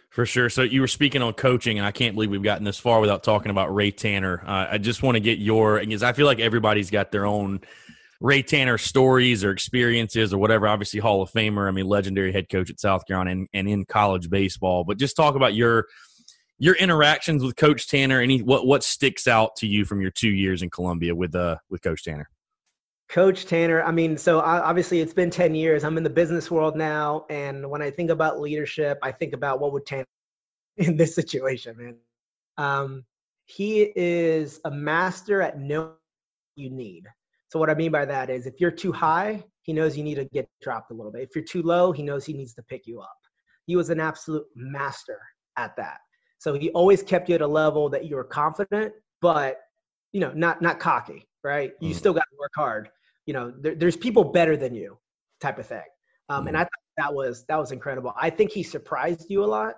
for 0.09 0.25
sure. 0.25 0.49
So 0.49 0.63
you 0.63 0.81
were 0.81 0.87
speaking 0.87 1.21
on 1.21 1.33
coaching, 1.33 1.77
and 1.77 1.85
I 1.85 1.91
can't 1.91 2.15
believe 2.15 2.29
we've 2.29 2.43
gotten 2.43 2.63
this 2.63 2.79
far 2.79 2.99
without 2.99 3.23
talking 3.23 3.51
about 3.51 3.73
Ray 3.73 3.91
Tanner. 3.91 4.43
Uh, 4.45 4.67
I 4.71 4.77
just 4.77 5.03
want 5.03 5.15
to 5.15 5.19
get 5.19 5.39
your 5.39 5.79
because 5.79 6.03
I 6.03 6.13
feel 6.13 6.25
like 6.25 6.39
everybody's 6.39 6.89
got 6.89 7.11
their 7.11 7.25
own 7.25 7.61
Ray 8.19 8.41
Tanner 8.41 8.77
stories 8.77 9.43
or 9.43 9.51
experiences 9.51 10.33
or 10.33 10.37
whatever. 10.39 10.67
Obviously, 10.67 10.99
Hall 10.99 11.21
of 11.21 11.31
Famer. 11.31 11.67
I 11.67 11.71
mean, 11.71 11.85
legendary 11.85 12.31
head 12.31 12.49
coach 12.49 12.69
at 12.69 12.79
South 12.79 13.05
Carolina 13.05 13.31
and, 13.31 13.47
and 13.53 13.67
in 13.67 13.85
college 13.85 14.29
baseball. 14.29 14.83
But 14.83 14.97
just 14.97 15.15
talk 15.15 15.35
about 15.35 15.53
your 15.53 15.85
your 16.59 16.75
interactions 16.75 17.43
with 17.43 17.55
Coach 17.55 17.87
Tanner. 17.87 18.19
Any 18.19 18.41
what 18.41 18.65
what 18.65 18.83
sticks 18.83 19.27
out 19.27 19.55
to 19.57 19.67
you 19.67 19.85
from 19.85 20.01
your 20.01 20.11
two 20.11 20.29
years 20.29 20.63
in 20.63 20.69
Columbia 20.69 21.13
with 21.13 21.35
uh 21.35 21.57
with 21.69 21.81
Coach 21.83 22.03
Tanner? 22.03 22.29
Coach 23.09 23.45
Tanner, 23.45 23.81
I 23.83 23.91
mean, 23.91 24.17
so 24.17 24.39
obviously 24.39 24.99
it's 24.99 25.13
been 25.13 25.29
10 25.29 25.55
years. 25.55 25.83
I'm 25.83 25.97
in 25.97 26.03
the 26.03 26.09
business 26.09 26.51
world 26.51 26.75
now. 26.75 27.25
And 27.29 27.69
when 27.69 27.81
I 27.81 27.89
think 27.89 28.09
about 28.09 28.41
leadership, 28.41 28.99
I 29.01 29.11
think 29.11 29.33
about 29.33 29.59
what 29.59 29.71
would 29.71 29.85
Tanner 29.85 30.05
in 30.77 30.97
this 30.97 31.15
situation, 31.15 31.77
man. 31.77 31.95
Um, 32.57 33.05
he 33.45 33.93
is 33.95 34.59
a 34.65 34.71
master 34.71 35.41
at 35.41 35.57
knowing 35.57 35.93
you 36.55 36.69
need. 36.69 37.05
So 37.49 37.59
what 37.59 37.69
I 37.69 37.75
mean 37.75 37.91
by 37.91 38.03
that 38.03 38.29
is 38.29 38.45
if 38.45 38.59
you're 38.59 38.71
too 38.71 38.91
high, 38.91 39.41
he 39.61 39.71
knows 39.71 39.97
you 39.97 40.03
need 40.03 40.15
to 40.15 40.25
get 40.25 40.49
dropped 40.61 40.91
a 40.91 40.93
little 40.93 41.11
bit. 41.11 41.21
If 41.21 41.29
you're 41.33 41.45
too 41.45 41.61
low, 41.61 41.93
he 41.93 42.03
knows 42.03 42.25
he 42.25 42.33
needs 42.33 42.53
to 42.55 42.63
pick 42.63 42.85
you 42.85 42.99
up. 42.99 43.17
He 43.67 43.77
was 43.77 43.89
an 43.89 44.01
absolute 44.01 44.45
master 44.55 45.19
at 45.55 45.75
that. 45.77 45.99
So 46.39 46.53
he 46.53 46.69
always 46.71 47.01
kept 47.01 47.29
you 47.29 47.35
at 47.35 47.41
a 47.41 47.47
level 47.47 47.89
that 47.89 48.05
you 48.05 48.15
were 48.15 48.23
confident, 48.23 48.93
but 49.21 49.59
you 50.11 50.19
know, 50.19 50.31
not 50.33 50.61
not 50.61 50.79
cocky, 50.79 51.27
right? 51.43 51.73
You 51.79 51.93
mm. 51.93 51.97
still 51.97 52.13
got 52.13 52.25
to 52.31 52.37
work 52.39 52.51
hard. 52.55 52.89
You 53.27 53.33
know, 53.33 53.53
there, 53.61 53.75
there's 53.75 53.95
people 53.95 54.23
better 54.23 54.57
than 54.57 54.73
you, 54.73 54.97
type 55.39 55.59
of 55.59 55.67
thing. 55.67 55.83
Um. 56.29 56.47
And 56.47 56.57
I 56.57 56.61
thought 56.61 56.87
that 56.97 57.13
was 57.13 57.45
that 57.47 57.57
was 57.57 57.71
incredible. 57.71 58.13
I 58.19 58.29
think 58.29 58.51
he 58.51 58.63
surprised 58.63 59.27
you 59.29 59.43
a 59.43 59.45
lot. 59.45 59.75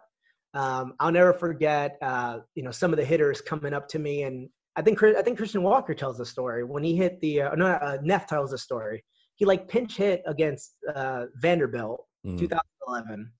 Um, 0.53 0.93
I'll 0.99 1.11
never 1.11 1.33
forget, 1.33 1.97
uh, 2.01 2.39
you 2.55 2.63
know, 2.63 2.71
some 2.71 2.91
of 2.91 2.97
the 2.97 3.05
hitters 3.05 3.41
coming 3.41 3.73
up 3.73 3.87
to 3.89 3.99
me, 3.99 4.23
and 4.23 4.49
I 4.75 4.81
think 4.81 5.01
I 5.03 5.21
think 5.21 5.37
Christian 5.37 5.61
Walker 5.61 5.93
tells 5.93 6.17
the 6.17 6.25
story 6.25 6.63
when 6.63 6.83
he 6.83 6.95
hit 6.95 7.19
the 7.21 7.41
uh, 7.41 7.55
no 7.55 7.67
uh, 7.67 7.97
Neff 8.01 8.25
tells 8.25 8.51
the 8.51 8.57
story. 8.57 9.03
He 9.35 9.45
like 9.45 9.67
pinch 9.67 9.95
hit 9.97 10.21
against 10.25 10.73
uh, 10.95 11.25
Vanderbilt, 11.35 12.03
mm. 12.25 12.37
2011, 12.39 13.31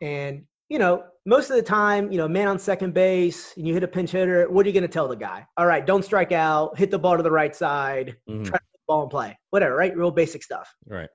and 0.00 0.44
you 0.68 0.78
know, 0.78 1.04
most 1.26 1.50
of 1.50 1.56
the 1.56 1.62
time, 1.62 2.10
you 2.10 2.18
know, 2.18 2.26
man 2.26 2.48
on 2.48 2.58
second 2.58 2.94
base 2.94 3.54
and 3.56 3.66
you 3.68 3.74
hit 3.74 3.84
a 3.84 3.88
pinch 3.88 4.10
hitter, 4.10 4.50
what 4.50 4.64
are 4.64 4.68
you 4.68 4.72
going 4.72 4.82
to 4.82 4.88
tell 4.88 5.06
the 5.06 5.16
guy? 5.16 5.46
All 5.56 5.66
right, 5.66 5.86
don't 5.86 6.04
strike 6.04 6.32
out, 6.32 6.76
hit 6.78 6.90
the 6.90 6.98
ball 6.98 7.16
to 7.16 7.22
the 7.22 7.30
right 7.30 7.54
side, 7.54 8.16
mm-hmm. 8.28 8.44
try 8.44 8.58
to 8.58 8.64
ball 8.86 9.02
and 9.02 9.10
play, 9.10 9.38
whatever, 9.50 9.76
right? 9.76 9.96
Real 9.96 10.10
basic 10.10 10.42
stuff. 10.42 10.72
Right. 10.86 11.08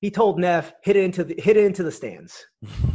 He 0.00 0.10
told 0.10 0.38
Neff, 0.38 0.72
hit 0.82 0.96
it 0.96 1.04
into 1.04 1.22
the 1.24 1.34
hit 1.38 1.56
it 1.56 1.64
into 1.64 1.82
the 1.82 1.92
stands. 1.92 2.44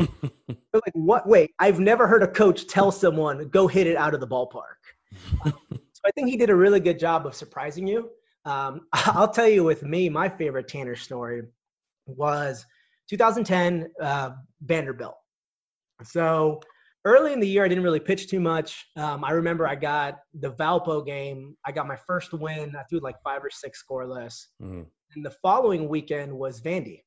like, 0.74 0.94
what? 0.94 1.28
Wait, 1.28 1.52
I've 1.60 1.80
never 1.80 2.08
heard 2.08 2.24
a 2.24 2.28
coach 2.28 2.68
tell 2.68 2.92
someone 2.92 3.48
go 3.50 3.68
hit 3.68 3.88
it 3.88 3.96
out 3.96 4.14
of 4.14 4.20
the 4.20 4.28
ballpark. 4.28 4.78
so 5.46 6.02
I 6.06 6.12
think 6.12 6.30
he 6.30 6.38
did 6.38 6.50
a 6.50 6.56
really 6.56 6.80
good 6.80 7.00
job 7.00 7.26
of 7.26 7.34
surprising 7.34 7.88
you. 7.88 8.10
Um, 8.46 8.82
I'll 8.94 9.30
tell 9.30 9.48
you, 9.48 9.64
with 9.64 9.84
me, 9.84 10.10
my 10.10 10.28
favorite 10.30 10.68
Tanner 10.68 10.96
story 10.96 11.44
was 12.06 12.66
2010 13.10 13.90
uh, 14.02 14.32
Vanderbilt. 14.62 15.18
So 16.04 16.62
early 17.06 17.34
in 17.34 17.40
the 17.40 17.48
year, 17.48 17.64
I 17.64 17.68
didn't 17.68 17.84
really 17.84 18.00
pitch 18.00 18.28
too 18.28 18.40
much. 18.40 18.86
Um, 18.96 19.24
I 19.24 19.32
remember 19.32 19.68
I 19.68 19.76
got 19.76 20.20
the 20.34 20.52
Valpo 20.52 21.06
game. 21.06 21.56
I 21.66 21.72
got 21.72 21.88
my 21.88 21.96
first 21.96 22.34
win. 22.34 22.76
I 22.76 22.84
threw 22.84 23.00
like 23.00 23.16
five 23.24 23.44
or 23.44 23.50
six 23.50 23.84
scoreless. 23.84 24.46
Mm-hmm. 24.62 24.84
And 25.16 25.26
the 25.26 25.32
following 25.42 25.88
weekend 25.88 26.32
was 26.32 26.62
Vandy. 26.62 27.02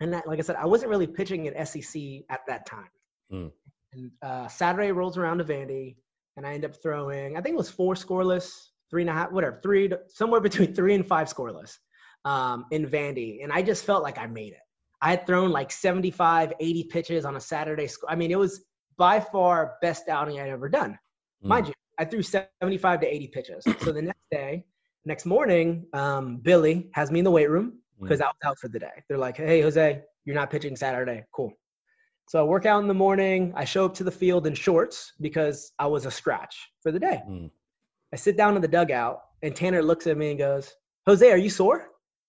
And 0.00 0.12
that, 0.12 0.26
like 0.26 0.38
I 0.38 0.42
said, 0.42 0.56
I 0.56 0.66
wasn't 0.66 0.90
really 0.90 1.06
pitching 1.06 1.46
at 1.46 1.68
SEC 1.68 2.00
at 2.30 2.40
that 2.48 2.64
time. 2.66 2.88
Mm. 3.32 3.52
And 3.92 4.10
uh, 4.22 4.48
Saturday 4.48 4.92
rolls 4.92 5.18
around 5.18 5.38
to 5.38 5.44
Vandy, 5.44 5.96
and 6.36 6.46
I 6.46 6.54
end 6.54 6.64
up 6.64 6.74
throwing, 6.82 7.36
I 7.36 7.40
think 7.40 7.54
it 7.54 7.58
was 7.58 7.70
four 7.70 7.94
scoreless, 7.94 8.52
three 8.88 9.02
and 9.02 9.10
a 9.10 9.12
half, 9.12 9.30
whatever, 9.32 9.60
three, 9.62 9.92
somewhere 10.08 10.40
between 10.40 10.74
three 10.74 10.94
and 10.94 11.06
five 11.06 11.28
scoreless 11.28 11.76
um, 12.24 12.66
in 12.70 12.86
Vandy. 12.86 13.42
And 13.42 13.52
I 13.52 13.62
just 13.62 13.84
felt 13.84 14.02
like 14.02 14.18
I 14.18 14.26
made 14.26 14.52
it. 14.52 14.60
I 15.02 15.10
had 15.10 15.26
thrown 15.26 15.50
like 15.50 15.72
75, 15.72 16.52
80 16.60 16.84
pitches 16.84 17.24
on 17.24 17.36
a 17.36 17.40
Saturday. 17.40 17.86
Sc- 17.86 18.04
I 18.08 18.16
mean, 18.16 18.30
it 18.30 18.38
was 18.38 18.64
by 19.00 19.18
far 19.18 19.78
best 19.80 20.10
outing 20.10 20.38
I'd 20.38 20.50
ever 20.50 20.68
done. 20.68 20.98
Mm. 21.42 21.48
Mind 21.48 21.68
you, 21.68 21.74
I 21.98 22.04
threw 22.04 22.22
75 22.22 23.00
to 23.00 23.06
80 23.06 23.28
pitches. 23.28 23.64
so 23.80 23.92
the 23.92 24.02
next 24.02 24.26
day, 24.30 24.66
next 25.06 25.24
morning, 25.24 25.86
um, 25.94 26.36
Billy 26.36 26.90
has 26.92 27.10
me 27.10 27.20
in 27.20 27.24
the 27.24 27.30
weight 27.30 27.48
room 27.48 27.78
because 28.00 28.20
mm. 28.20 28.24
I 28.24 28.26
was 28.26 28.36
out 28.44 28.58
for 28.58 28.68
the 28.68 28.78
day. 28.78 29.02
They're 29.08 29.18
like, 29.18 29.38
hey, 29.38 29.62
Jose, 29.62 30.02
you're 30.26 30.36
not 30.36 30.50
pitching 30.50 30.76
Saturday. 30.76 31.24
Cool. 31.34 31.50
So 32.28 32.40
I 32.40 32.42
work 32.42 32.66
out 32.66 32.82
in 32.82 32.88
the 32.88 32.94
morning. 32.94 33.54
I 33.56 33.64
show 33.64 33.86
up 33.86 33.94
to 33.94 34.04
the 34.04 34.10
field 34.10 34.46
in 34.46 34.52
shorts 34.52 35.14
because 35.22 35.72
I 35.78 35.86
was 35.86 36.04
a 36.04 36.10
scratch 36.10 36.54
for 36.82 36.92
the 36.92 37.00
day. 37.00 37.22
Mm. 37.26 37.50
I 38.12 38.16
sit 38.16 38.36
down 38.36 38.54
in 38.54 38.60
the 38.60 38.68
dugout, 38.68 39.22
and 39.42 39.56
Tanner 39.56 39.82
looks 39.82 40.06
at 40.06 40.18
me 40.18 40.30
and 40.30 40.38
goes, 40.38 40.70
Jose, 41.06 41.28
are 41.30 41.38
you 41.38 41.48
sore? 41.48 41.88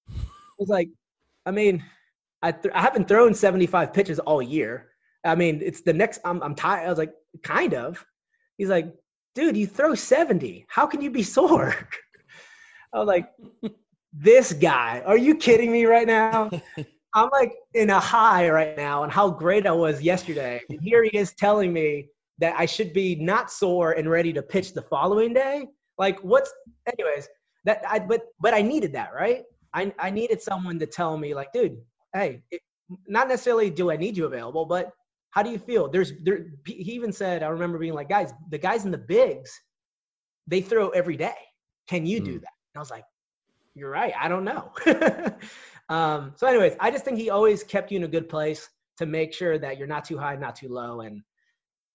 I 0.10 0.58
was 0.58 0.70
like, 0.70 0.88
I 1.46 1.52
mean, 1.52 1.84
I, 2.42 2.54
th- 2.54 2.74
I 2.74 2.82
haven't 2.82 3.10
thrown 3.10 3.34
75 3.34 3.94
pitches 3.94 4.20
all 4.20 4.42
year. 4.42 4.91
I 5.24 5.36
mean, 5.36 5.62
it's 5.64 5.82
the 5.82 5.94
next, 5.94 6.20
I'm, 6.26 6.42
I'm 6.42 6.56
tired. 6.56 6.86
I 6.86 6.90
was 6.90 6.98
like, 6.98 7.14
kind 7.44 7.74
of. 7.74 8.04
He's 8.58 8.70
like, 8.70 8.94
dude, 9.36 9.58
you 9.58 9.68
throw 9.68 9.96
70. 9.96 10.66
How 10.68 10.86
can 10.86 11.02
you 11.02 11.12
be 11.12 11.24
sore? 11.38 11.76
I 12.94 13.00
was 13.00 13.08
like, 13.08 13.30
this 14.14 14.54
guy, 14.54 15.02
are 15.06 15.18
you 15.18 15.36
kidding 15.36 15.72
me 15.72 15.86
right 15.86 16.08
now? 16.08 16.50
I'm 17.14 17.30
like 17.32 17.54
in 17.74 17.90
a 17.90 18.00
high 18.00 18.50
right 18.50 18.78
now 18.78 19.04
and 19.04 19.12
how 19.12 19.30
great 19.30 19.68
I 19.68 19.72
was 19.72 20.02
yesterday. 20.02 20.62
And 20.70 20.80
here 20.82 21.04
he 21.04 21.18
is 21.18 21.34
telling 21.34 21.74
me 21.74 22.08
that 22.40 22.56
I 22.58 22.66
should 22.66 22.94
be 22.94 23.16
not 23.16 23.52
sore 23.52 23.94
and 23.94 24.10
ready 24.10 24.32
to 24.34 24.42
pitch 24.42 24.74
the 24.74 24.82
following 24.82 25.34
day. 25.34 25.68
Like 25.98 26.20
what's 26.22 26.52
anyways, 26.88 27.28
that 27.66 27.84
I 27.88 28.00
but 28.00 28.22
but 28.40 28.54
I 28.54 28.62
needed 28.62 28.94
that, 28.94 29.14
right? 29.14 29.44
I 29.74 29.94
I 30.00 30.10
needed 30.10 30.42
someone 30.42 30.80
to 30.80 30.86
tell 30.86 31.18
me 31.18 31.34
like, 31.34 31.52
dude, 31.52 31.78
hey, 32.14 32.42
it, 32.50 32.62
not 33.08 33.28
necessarily 33.28 33.70
do 33.70 33.92
I 33.92 33.98
need 33.98 34.16
you 34.16 34.26
available, 34.26 34.66
but 34.66 34.92
how 35.32 35.44
do 35.44 35.50
you 35.50 35.58
feel? 35.58 35.90
There's 35.90 36.14
there 36.24 36.46
he 36.66 36.92
even 36.94 37.12
said, 37.12 37.44
I 37.44 37.48
remember 37.48 37.78
being 37.78 37.94
like, 37.94 38.10
guys, 38.10 38.34
the 38.50 38.58
guys 38.58 38.86
in 38.86 38.92
the 38.92 38.98
bigs, 38.98 39.52
they 40.48 40.62
throw 40.62 40.90
every 40.90 41.18
day. 41.18 41.36
Can 41.88 42.06
you 42.06 42.22
mm. 42.22 42.26
do 42.26 42.32
hmm. 42.32 42.40
that? 42.40 42.54
And 42.74 42.78
I 42.78 42.80
was 42.80 42.92
like, 42.92 43.06
you're 43.74 43.90
right. 43.90 44.14
I 44.20 44.28
don't 44.28 44.44
know. 44.44 44.72
um, 45.90 46.34
so, 46.36 46.48
anyways, 46.48 46.76
I 46.80 46.92
just 46.92 47.06
think 47.06 47.18
he 47.18 47.30
always 47.30 47.64
kept 47.64 47.92
you 47.92 47.98
in 47.98 48.04
a 48.04 48.08
good 48.08 48.30
place 48.30 48.70
to 48.98 49.06
make 49.06 49.34
sure 49.34 49.58
that 49.58 49.78
you're 49.78 49.88
not 49.88 50.06
too 50.06 50.18
high, 50.18 50.36
not 50.36 50.56
too 50.56 50.68
low. 50.68 51.02
And 51.02 51.22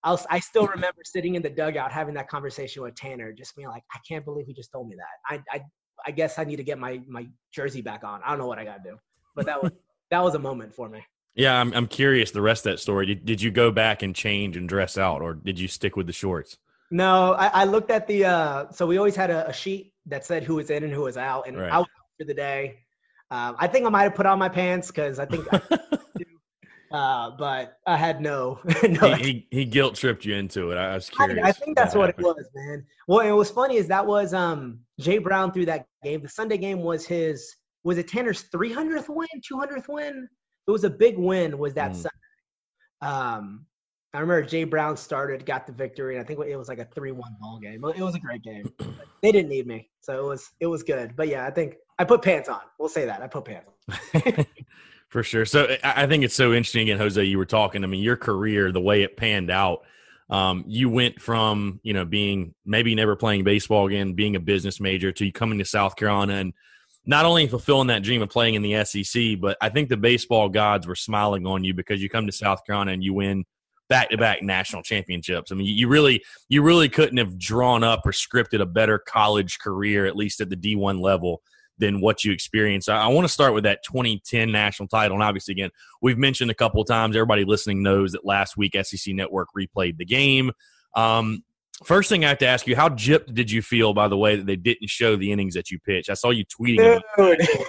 I'll, 0.03 0.21
I 0.31 0.41
still 0.41 0.67
remember 0.67 1.03
sitting 1.05 1.35
in 1.35 1.43
the 1.43 1.51
dugout 1.51 1.93
having 1.93 2.15
that 2.15 2.29
conversation 2.29 2.83
with 2.83 2.95
Tanner, 2.95 3.33
just 3.33 3.55
being 3.57 3.69
like, 3.69 3.83
I 3.95 3.99
can't 4.09 4.25
believe 4.25 4.47
he 4.47 4.55
just 4.55 4.73
told 4.73 4.89
me 4.89 4.97
that. 4.97 5.43
I, 5.51 5.57
I, 5.57 5.65
I 6.07 6.11
guess 6.11 6.39
I 6.39 6.45
need 6.45 6.57
to 6.57 6.65
get 6.65 6.79
my, 6.79 7.01
my 7.07 7.27
jersey 7.53 7.83
back 7.83 8.05
on. 8.05 8.21
I 8.25 8.31
don't 8.31 8.39
know 8.39 8.47
what 8.47 8.59
I 8.59 8.65
got 8.65 8.83
to 8.83 8.91
do, 8.91 8.97
but 9.35 9.47
that 9.47 9.63
was, 9.63 9.73
that 10.11 10.23
was 10.23 10.35
a 10.35 10.39
moment 10.39 10.75
for 10.75 10.89
me. 10.89 11.05
Yeah, 11.37 11.61
I'm, 11.61 11.73
I'm 11.75 11.87
curious 11.87 12.31
the 12.31 12.41
rest 12.41 12.67
of 12.67 12.73
that 12.73 12.79
story. 12.79 13.07
Did, 13.07 13.27
did 13.27 13.43
you 13.43 13.51
go 13.51 13.71
back 13.71 14.03
and 14.03 14.15
change 14.15 14.57
and 14.57 14.67
dress 14.67 14.97
out, 14.97 15.21
or 15.21 15.35
did 15.35 15.61
you 15.61 15.69
stick 15.69 15.95
with 15.95 16.07
the 16.07 16.13
shorts? 16.13 16.57
No, 16.91 17.35
I, 17.35 17.49
I 17.49 17.65
looked 17.65 17.91
at 17.91 18.07
the. 18.07 18.25
Uh, 18.25 18.71
so 18.71 18.87
we 18.87 18.97
always 18.97 19.15
had 19.15 19.31
a, 19.31 19.49
a, 19.49 19.53
sheet 19.53 19.93
that 20.07 20.25
said 20.25 20.45
who 20.45 20.55
was 20.55 20.71
in 20.71 20.83
and 20.83 20.93
who 20.93 21.03
was 21.03 21.19
out, 21.19 21.47
and 21.47 21.59
right. 21.59 21.71
I 21.71 21.79
was 21.79 21.85
out 21.85 22.07
for 22.19 22.25
the 22.25 22.35
day. 22.35 22.79
Um, 23.31 23.57
I 23.59 23.67
think 23.67 23.85
I 23.85 23.91
might 23.91 24.05
have 24.05 24.15
put 24.15 24.25
on 24.25 24.39
my 24.39 24.49
pants 24.49 24.87
because 24.87 25.19
I 25.19 25.27
think, 25.27 25.47
I 25.53 25.61
uh, 26.93 27.31
but 27.37 27.77
I 27.87 27.97
had 27.97 28.23
no. 28.23 28.61
no 28.89 29.15
he, 29.15 29.25
he, 29.25 29.47
he, 29.51 29.65
guilt 29.67 29.97
tripped 29.97 30.25
you 30.25 30.37
into 30.37 30.71
it. 30.71 30.79
I 30.79 30.95
was 30.95 31.11
curious. 31.11 31.45
I, 31.45 31.49
I 31.49 31.53
think 31.53 31.77
that's 31.77 31.95
what, 31.95 32.17
what 32.17 32.37
it 32.37 32.39
was, 32.39 32.49
man. 32.55 32.87
Well, 33.09 33.21
it 33.21 33.33
was 33.33 33.51
funny 33.51 33.77
is 33.77 33.89
that 33.89 34.07
was 34.07 34.33
um 34.33 34.79
Jay 35.01 35.19
Brown 35.19 35.53
through 35.53 35.67
that 35.67 35.87
game. 36.03 36.23
The 36.23 36.29
Sunday 36.29 36.57
game 36.57 36.81
was 36.81 37.05
his. 37.05 37.57
Was 37.85 37.99
it 37.99 38.09
Tanner's 38.09 38.45
300th 38.53 39.09
win, 39.09 39.29
200th 39.53 39.89
win? 39.89 40.29
It 40.67 40.71
was 40.71 40.85
a 40.85 40.91
big 40.91 41.17
win. 41.17 41.59
Was 41.59 41.75
that 41.75 41.93
mm. 41.93 41.95
Sunday? 41.95 42.11
Um, 43.03 43.67
I 44.17 44.21
remember 44.21 44.47
Jay 44.47 44.65
Brown 44.65 44.97
started, 44.97 45.45
got 45.45 45.67
the 45.67 45.73
victory, 45.73 46.17
and 46.17 46.25
I 46.25 46.27
think 46.27 46.41
it 46.41 46.57
was 46.57 46.69
like 46.69 46.79
a 46.79 46.87
three-one 46.87 47.37
ball 47.39 47.59
game. 47.59 47.85
It 47.85 48.01
was 48.01 48.15
a 48.15 48.19
great 48.19 48.43
game. 48.43 48.73
they 49.23 49.31
didn't 49.31 49.51
need 49.51 49.67
me, 49.67 49.91
so 50.01 50.19
it 50.19 50.27
was 50.27 50.51
it 50.61 50.67
was 50.67 50.83
good. 50.83 51.15
But 51.17 51.29
yeah, 51.29 51.47
I 51.47 51.51
think 51.51 51.77
I 51.99 52.05
put 52.05 52.23
pants 52.23 52.49
on. 52.49 52.61
We'll 52.79 52.89
say 52.89 53.05
that 53.05 53.21
I 53.21 53.27
put 53.27 53.45
pants 53.45 53.71
on. 53.91 54.47
For 55.11 55.23
sure. 55.23 55.45
So 55.45 55.77
I 55.85 56.07
think 56.07 56.25
it's 56.25 56.35
so 56.35 56.53
interesting. 56.53 56.91
And 56.91 57.01
Jose, 57.01 57.23
you 57.23 57.39
were 57.39 57.47
talking. 57.47 57.85
I 57.85 57.87
mean, 57.87 58.03
your 58.03 58.17
career, 58.17 58.73
the 58.73 58.81
way 58.81 59.03
it 59.03 59.17
panned 59.17 59.51
out. 59.51 59.81
Um, 60.29 60.65
you 60.67 60.89
went 60.89 61.21
from 61.21 61.79
you 61.83 61.93
know 61.93 62.05
being 62.05 62.55
maybe 62.65 62.95
never 62.95 63.17
playing 63.17 63.45
baseball 63.45 63.87
again, 63.87 64.15
being 64.15 64.35
a 64.35 64.41
business 64.41 64.81
major, 64.81 65.13
to 65.13 65.27
you 65.27 65.33
coming 65.33 65.59
to 65.59 65.65
South 65.65 65.95
Carolina 65.95 66.35
and 66.35 66.55
not 67.07 67.25
only 67.25 67.47
fulfilling 67.47 67.87
that 67.87 68.03
dream 68.03 68.21
of 68.21 68.29
playing 68.29 68.55
in 68.55 68.63
the 68.63 68.85
SEC, 68.85 69.41
but 69.41 69.57
I 69.61 69.69
think 69.69 69.89
the 69.89 69.97
baseball 69.97 70.49
gods 70.49 70.87
were 70.87 70.97
smiling 70.97 71.47
on 71.47 71.63
you 71.63 71.73
because 71.73 72.03
you 72.03 72.11
come 72.11 72.27
to 72.27 72.33
South 72.33 72.67
Carolina 72.67 72.93
and 72.93 73.03
you 73.03 73.15
win 73.15 73.45
back 73.89 74.11
to 74.11 74.19
back 74.19 74.43
national 74.43 74.83
championships. 74.83 75.53
I 75.53 75.55
mean, 75.55 75.67
you 75.67 75.89
really 75.89 76.23
you 76.49 76.63
really 76.63 76.89
couldn't 76.89 77.19
have 77.19 77.39
drawn 77.39 77.85
up 77.85 78.03
or 78.05 78.13
scripted 78.13 78.61
a 78.61 78.67
better 78.67 78.99
college 78.99 79.59
career, 79.59 80.07
at 80.07 80.17
least 80.17 80.41
at 80.41 80.51
the 80.51 80.57
D 80.57 80.75
one 80.75 81.01
level, 81.01 81.43
than 81.79 82.01
what 82.01 82.25
you 82.25 82.33
experienced. 82.33 82.89
I, 82.89 83.03
I 83.03 83.09
want 83.09 83.25
to 83.27 83.33
start 83.33 83.55
with 83.55 83.65
that 83.65 83.85
2010 83.85 84.51
national 84.51 84.89
title, 84.89 85.17
and 85.17 85.23
obviously, 85.23 85.53
again, 85.53 85.71
we've 86.03 86.19
mentioned 86.19 86.51
a 86.51 86.55
couple 86.55 86.81
of 86.81 86.89
times. 86.89 87.17
Everybody 87.17 87.45
listening 87.45 87.83
knows 87.83 88.13
that 88.13 88.25
last 88.25 88.57
week 88.57 88.77
SEC 88.83 89.15
Network 89.15 89.49
replayed 89.57 89.97
the 89.97 90.05
game. 90.05 90.51
Um, 90.95 91.45
First 91.85 92.09
thing 92.09 92.25
I 92.25 92.31
have 92.31 92.39
to 92.39 92.47
ask 92.47 92.67
you, 92.67 92.75
how 92.75 92.89
gypped 92.89 93.35
did 93.35 93.51
you 93.51 93.61
feel 93.61 93.93
by 93.93 94.09
the 94.09 94.17
way 94.17 94.37
that 94.37 94.47
they 94.47 94.57
didn't 94.57 94.89
show 94.89 95.15
the 95.17 95.31
innings 95.31 95.55
that 95.55 95.71
you 95.71 95.79
pitched? 95.79 96.09
I 96.09 96.15
saw 96.15 96.31
you 96.31 96.45
tweeting. 96.47 97.01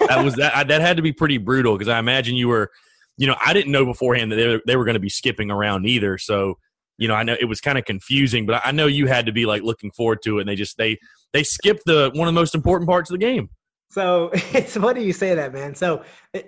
that 0.08 0.24
was 0.24 0.34
that. 0.36 0.68
That 0.68 0.80
had 0.80 0.96
to 0.96 1.02
be 1.02 1.12
pretty 1.12 1.36
brutal 1.36 1.74
because 1.74 1.88
I 1.88 1.98
imagine 1.98 2.34
you 2.34 2.48
were 2.48 2.70
you 3.18 3.26
know, 3.26 3.36
I 3.44 3.52
didn't 3.52 3.72
know 3.72 3.84
beforehand 3.84 4.32
that 4.32 4.36
they 4.36 4.46
were, 4.46 4.62
they 4.66 4.76
were 4.76 4.84
going 4.84 4.94
to 4.94 5.00
be 5.00 5.10
skipping 5.10 5.50
around 5.50 5.86
either. 5.86 6.16
So, 6.16 6.56
you 6.96 7.08
know, 7.08 7.14
I 7.14 7.24
know 7.24 7.36
it 7.38 7.44
was 7.44 7.60
kind 7.60 7.76
of 7.76 7.84
confusing, 7.84 8.46
but 8.46 8.62
I 8.64 8.70
know 8.70 8.86
you 8.86 9.06
had 9.06 9.26
to 9.26 9.32
be 9.32 9.44
like 9.44 9.62
looking 9.62 9.90
forward 9.90 10.22
to 10.22 10.38
it. 10.38 10.42
And 10.42 10.48
they 10.48 10.54
just 10.54 10.78
they 10.78 10.98
they 11.32 11.42
skipped 11.42 11.82
the 11.84 12.10
one 12.14 12.28
of 12.28 12.34
the 12.34 12.40
most 12.40 12.54
important 12.54 12.88
parts 12.88 13.10
of 13.10 13.14
the 13.14 13.24
game. 13.24 13.50
So 13.90 14.30
it's 14.34 14.76
funny 14.76 15.04
you 15.04 15.12
say 15.12 15.34
that, 15.34 15.52
man. 15.52 15.74
So 15.74 16.04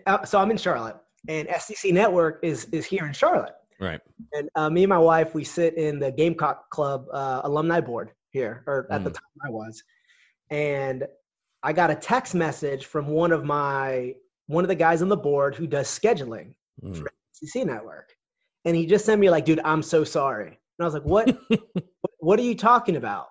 uh, 0.06 0.24
so 0.24 0.38
I'm 0.38 0.50
in 0.50 0.56
Charlotte, 0.56 0.96
and 1.28 1.48
SEC 1.58 1.92
Network 1.92 2.38
is 2.42 2.66
is 2.66 2.86
here 2.86 3.04
in 3.04 3.12
Charlotte. 3.12 3.52
Right. 3.80 4.00
And 4.34 4.48
uh, 4.54 4.68
me 4.68 4.82
and 4.82 4.90
my 4.90 4.98
wife, 4.98 5.34
we 5.34 5.42
sit 5.42 5.74
in 5.74 5.98
the 5.98 6.12
Gamecock 6.12 6.68
Club 6.70 7.06
uh, 7.12 7.40
alumni 7.44 7.80
board 7.80 8.10
here, 8.30 8.62
or 8.66 8.86
at 8.90 9.00
mm. 9.00 9.04
the 9.04 9.10
time 9.10 9.22
I 9.44 9.50
was, 9.50 9.82
and 10.50 11.06
I 11.62 11.72
got 11.72 11.90
a 11.90 11.94
text 11.94 12.34
message 12.34 12.86
from 12.86 13.06
one 13.06 13.32
of 13.32 13.44
my 13.44 14.14
one 14.46 14.64
of 14.64 14.68
the 14.68 14.74
guys 14.74 15.00
on 15.00 15.08
the 15.08 15.16
board 15.16 15.54
who 15.54 15.66
does 15.66 15.86
scheduling 15.86 16.52
mm. 16.82 16.96
for 16.96 17.10
SEC 17.32 17.64
Network. 17.64 18.12
And 18.64 18.76
he 18.76 18.84
just 18.84 19.06
sent 19.06 19.20
me 19.20 19.30
like, 19.30 19.44
dude, 19.44 19.60
I'm 19.64 19.82
so 19.82 20.04
sorry. 20.04 20.48
And 20.48 20.58
I 20.80 20.84
was 20.84 20.94
like, 20.94 21.04
what, 21.04 21.38
what 22.18 22.38
are 22.38 22.42
you 22.42 22.56
talking 22.56 22.96
about? 22.96 23.28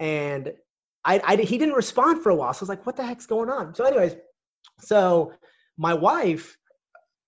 And 0.00 0.52
I, 1.04 1.20
I, 1.24 1.36
he 1.36 1.56
didn't 1.58 1.74
respond 1.74 2.22
for 2.22 2.30
a 2.30 2.34
while. 2.34 2.52
So 2.52 2.60
I 2.60 2.64
was 2.64 2.68
like, 2.68 2.86
what 2.86 2.96
the 2.96 3.06
heck's 3.06 3.26
going 3.26 3.48
on? 3.48 3.74
So 3.74 3.84
anyways, 3.84 4.16
so 4.80 5.32
my 5.76 5.94
wife, 5.94 6.56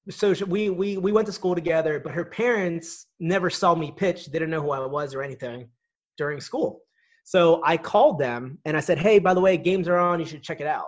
so 0.08 0.32
we, 0.46 0.70
we, 0.70 0.96
we 0.96 1.12
went 1.12 1.26
to 1.26 1.32
school 1.32 1.54
together, 1.54 2.00
but 2.00 2.12
her 2.12 2.24
parents 2.24 3.06
never 3.18 3.50
saw 3.50 3.74
me 3.74 3.92
pitch. 3.94 4.26
They 4.26 4.38
didn't 4.38 4.50
know 4.50 4.62
who 4.62 4.70
I 4.70 4.84
was 4.86 5.14
or 5.14 5.22
anything 5.22 5.68
during 6.16 6.40
school. 6.40 6.80
So 7.24 7.60
I 7.64 7.76
called 7.76 8.18
them 8.18 8.58
and 8.64 8.76
I 8.76 8.80
said, 8.80 8.98
hey, 8.98 9.18
by 9.18 9.34
the 9.34 9.40
way, 9.40 9.56
games 9.56 9.88
are 9.88 9.98
on. 9.98 10.18
You 10.20 10.26
should 10.26 10.42
check 10.42 10.60
it 10.60 10.66
out. 10.66 10.86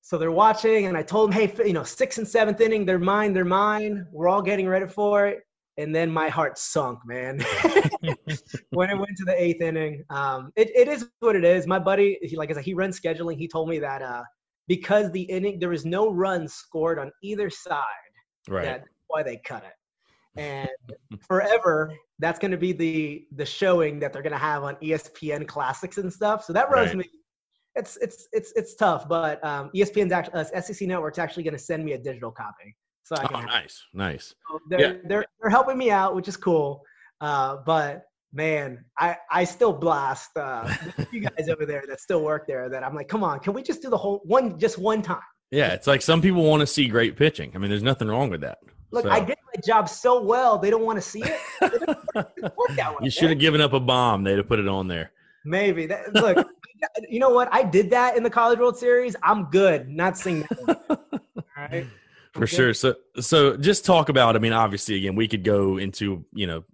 So 0.00 0.16
they're 0.16 0.32
watching, 0.32 0.86
and 0.86 0.96
I 0.96 1.02
told 1.02 1.30
them, 1.30 1.38
hey, 1.38 1.52
you 1.66 1.74
know, 1.74 1.84
sixth 1.84 2.16
and 2.16 2.26
seventh 2.26 2.62
inning, 2.62 2.86
they're 2.86 2.98
mine, 2.98 3.34
they're 3.34 3.44
mine. 3.44 4.06
We're 4.10 4.28
all 4.28 4.40
getting 4.40 4.66
ready 4.66 4.86
for 4.86 5.26
it. 5.26 5.40
And 5.76 5.94
then 5.94 6.10
my 6.10 6.30
heart 6.30 6.56
sunk, 6.56 7.00
man. 7.04 7.40
when 8.70 8.88
it 8.88 8.98
went 8.98 9.16
to 9.18 9.24
the 9.26 9.34
eighth 9.36 9.60
inning, 9.60 10.04
um, 10.08 10.50
it, 10.56 10.70
it 10.74 10.88
is 10.88 11.06
what 11.20 11.36
it 11.36 11.44
is. 11.44 11.66
My 11.66 11.78
buddy, 11.78 12.18
he, 12.22 12.36
like 12.36 12.50
I 12.50 12.54
said, 12.54 12.64
he 12.64 12.72
runs 12.72 12.98
scheduling. 12.98 13.36
He 13.36 13.46
told 13.46 13.68
me 13.68 13.78
that 13.80 14.00
uh, 14.00 14.22
because 14.68 15.10
the 15.10 15.22
inning, 15.22 15.58
there 15.58 15.70
was 15.70 15.84
no 15.84 16.10
runs 16.10 16.54
scored 16.54 16.98
on 16.98 17.10
either 17.22 17.50
side, 17.50 17.82
right. 18.48 18.64
that's 18.64 18.88
why 19.08 19.22
they 19.22 19.40
cut 19.44 19.64
it. 19.64 20.40
And 20.40 20.68
forever, 21.26 21.92
that's 22.20 22.38
going 22.38 22.52
to 22.52 22.56
be 22.56 22.72
the 22.72 23.26
the 23.34 23.46
showing 23.46 23.98
that 24.00 24.12
they're 24.12 24.22
going 24.22 24.32
to 24.32 24.38
have 24.38 24.62
on 24.62 24.76
ESPN 24.76 25.48
classics 25.48 25.98
and 25.98 26.12
stuff. 26.12 26.44
So 26.44 26.52
that 26.52 26.70
rubs 26.70 26.90
right. 26.90 26.98
me 26.98 27.10
it's 27.78 27.96
it's 27.98 28.28
it's 28.32 28.52
it's 28.56 28.74
tough, 28.74 29.08
but 29.08 29.42
um, 29.44 29.70
ESPN's 29.74 30.12
actually 30.12 30.34
uh, 30.34 30.60
SEC 30.60 30.86
Network's 30.86 31.18
actually 31.18 31.44
going 31.44 31.54
to 31.54 31.62
send 31.62 31.84
me 31.84 31.92
a 31.92 31.98
digital 31.98 32.30
copy. 32.30 32.76
So 33.04 33.16
I 33.16 33.26
can 33.26 33.36
oh, 33.36 33.40
nice, 33.40 33.82
nice. 33.94 34.34
So 34.50 34.58
they're, 34.68 34.80
yeah. 34.80 34.92
they're 35.04 35.24
they're 35.40 35.50
helping 35.50 35.78
me 35.78 35.90
out, 35.90 36.14
which 36.14 36.28
is 36.28 36.36
cool. 36.36 36.82
Uh, 37.20 37.58
but 37.64 38.02
man, 38.32 38.84
I 38.98 39.16
I 39.30 39.44
still 39.44 39.72
blast 39.72 40.36
uh, 40.36 40.72
you 41.12 41.20
guys 41.20 41.48
over 41.48 41.66
there 41.66 41.84
that 41.88 42.00
still 42.00 42.22
work 42.22 42.46
there. 42.46 42.68
That 42.68 42.84
I'm 42.84 42.94
like, 42.94 43.08
come 43.08 43.24
on, 43.24 43.40
can 43.40 43.52
we 43.52 43.62
just 43.62 43.82
do 43.82 43.90
the 43.90 43.96
whole 43.96 44.22
one 44.24 44.58
just 44.58 44.78
one 44.78 45.02
time? 45.02 45.20
Yeah, 45.50 45.72
it's 45.72 45.86
like 45.86 46.02
some 46.02 46.20
people 46.20 46.44
want 46.44 46.60
to 46.60 46.66
see 46.66 46.88
great 46.88 47.16
pitching. 47.16 47.52
I 47.54 47.58
mean, 47.58 47.70
there's 47.70 47.82
nothing 47.82 48.08
wrong 48.08 48.30
with 48.30 48.42
that. 48.42 48.58
Look, 48.90 49.04
so. 49.04 49.10
I 49.10 49.20
did 49.20 49.36
my 49.54 49.60
job 49.66 49.88
so 49.88 50.20
well, 50.22 50.58
they 50.58 50.70
don't 50.70 50.84
want 50.84 50.96
to 50.96 51.02
see 51.02 51.22
it. 51.22 52.96
you 53.02 53.10
should 53.10 53.30
have 53.30 53.38
given 53.38 53.60
up 53.60 53.72
a 53.72 53.80
bomb. 53.80 54.24
They'd 54.24 54.38
have 54.38 54.48
put 54.48 54.58
it 54.58 54.68
on 54.68 54.88
there. 54.88 55.12
Maybe. 55.44 55.86
That, 55.86 56.14
look, 56.14 56.46
you 57.08 57.18
know 57.18 57.30
what? 57.30 57.48
I 57.52 57.62
did 57.62 57.90
that 57.90 58.16
in 58.16 58.22
the 58.22 58.30
College 58.30 58.58
World 58.58 58.78
Series. 58.78 59.14
I'm 59.22 59.44
good. 59.44 59.88
Not 59.88 60.16
seeing 60.16 60.40
that. 60.40 60.80
All 60.88 61.38
right. 61.56 61.86
For 62.32 62.46
sure. 62.46 62.72
So, 62.72 62.94
so 63.20 63.56
just 63.56 63.84
talk 63.84 64.08
about. 64.08 64.36
I 64.36 64.38
mean, 64.38 64.52
obviously, 64.52 64.96
again, 64.96 65.14
we 65.14 65.28
could 65.28 65.44
go 65.44 65.78
into 65.78 66.24
you 66.32 66.46
know 66.46 66.64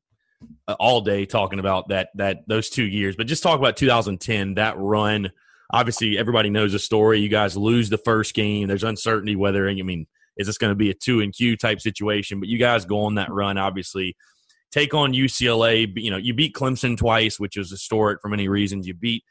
Uh, 0.67 0.75
all 0.81 1.03
day 1.03 1.27
talking 1.27 1.59
about 1.59 1.89
that 1.89 2.09
that 2.15 2.39
those 2.47 2.71
two 2.71 2.85
years, 2.85 3.17
but 3.17 3.27
just 3.27 3.43
talk 3.43 3.59
about 3.59 3.77
2010. 3.77 4.55
That 4.55 4.79
run. 4.79 5.31
Obviously, 5.71 6.17
everybody 6.17 6.49
knows 6.49 6.73
the 6.73 6.79
story. 6.79 7.21
You 7.21 7.29
guys 7.29 7.55
lose 7.55 7.91
the 7.91 7.99
first 7.99 8.35
game. 8.35 8.67
There's 8.67 8.85
uncertainty 8.85 9.37
whether 9.37 9.69
I 9.69 9.75
mean 9.75 10.07
is 10.37 10.47
this 10.47 10.59
going 10.59 10.71
to 10.71 10.77
be 10.77 10.91
a 10.91 10.95
two 10.95 11.21
and 11.21 11.35
Q 11.35 11.57
type 11.57 11.81
situation, 11.81 12.41
but 12.41 12.49
you 12.49 12.59
guys 12.59 12.85
go 12.85 13.05
on 13.05 13.17
that 13.17 13.31
run. 13.31 13.59
Obviously, 13.59 14.17
take 14.73 14.95
on 14.95 15.13
UCLA. 15.13 15.93
You 15.97 16.11
know, 16.11 16.17
you 16.17 16.35
beat 16.35 16.55
Clemson 16.55 16.97
twice, 16.97 17.39
which 17.39 17.57
is 17.57 17.71
historic 17.71 18.21
for 18.23 18.29
many 18.29 18.49
reasons. 18.49 18.87
You 18.87 18.95
beat 18.95 19.23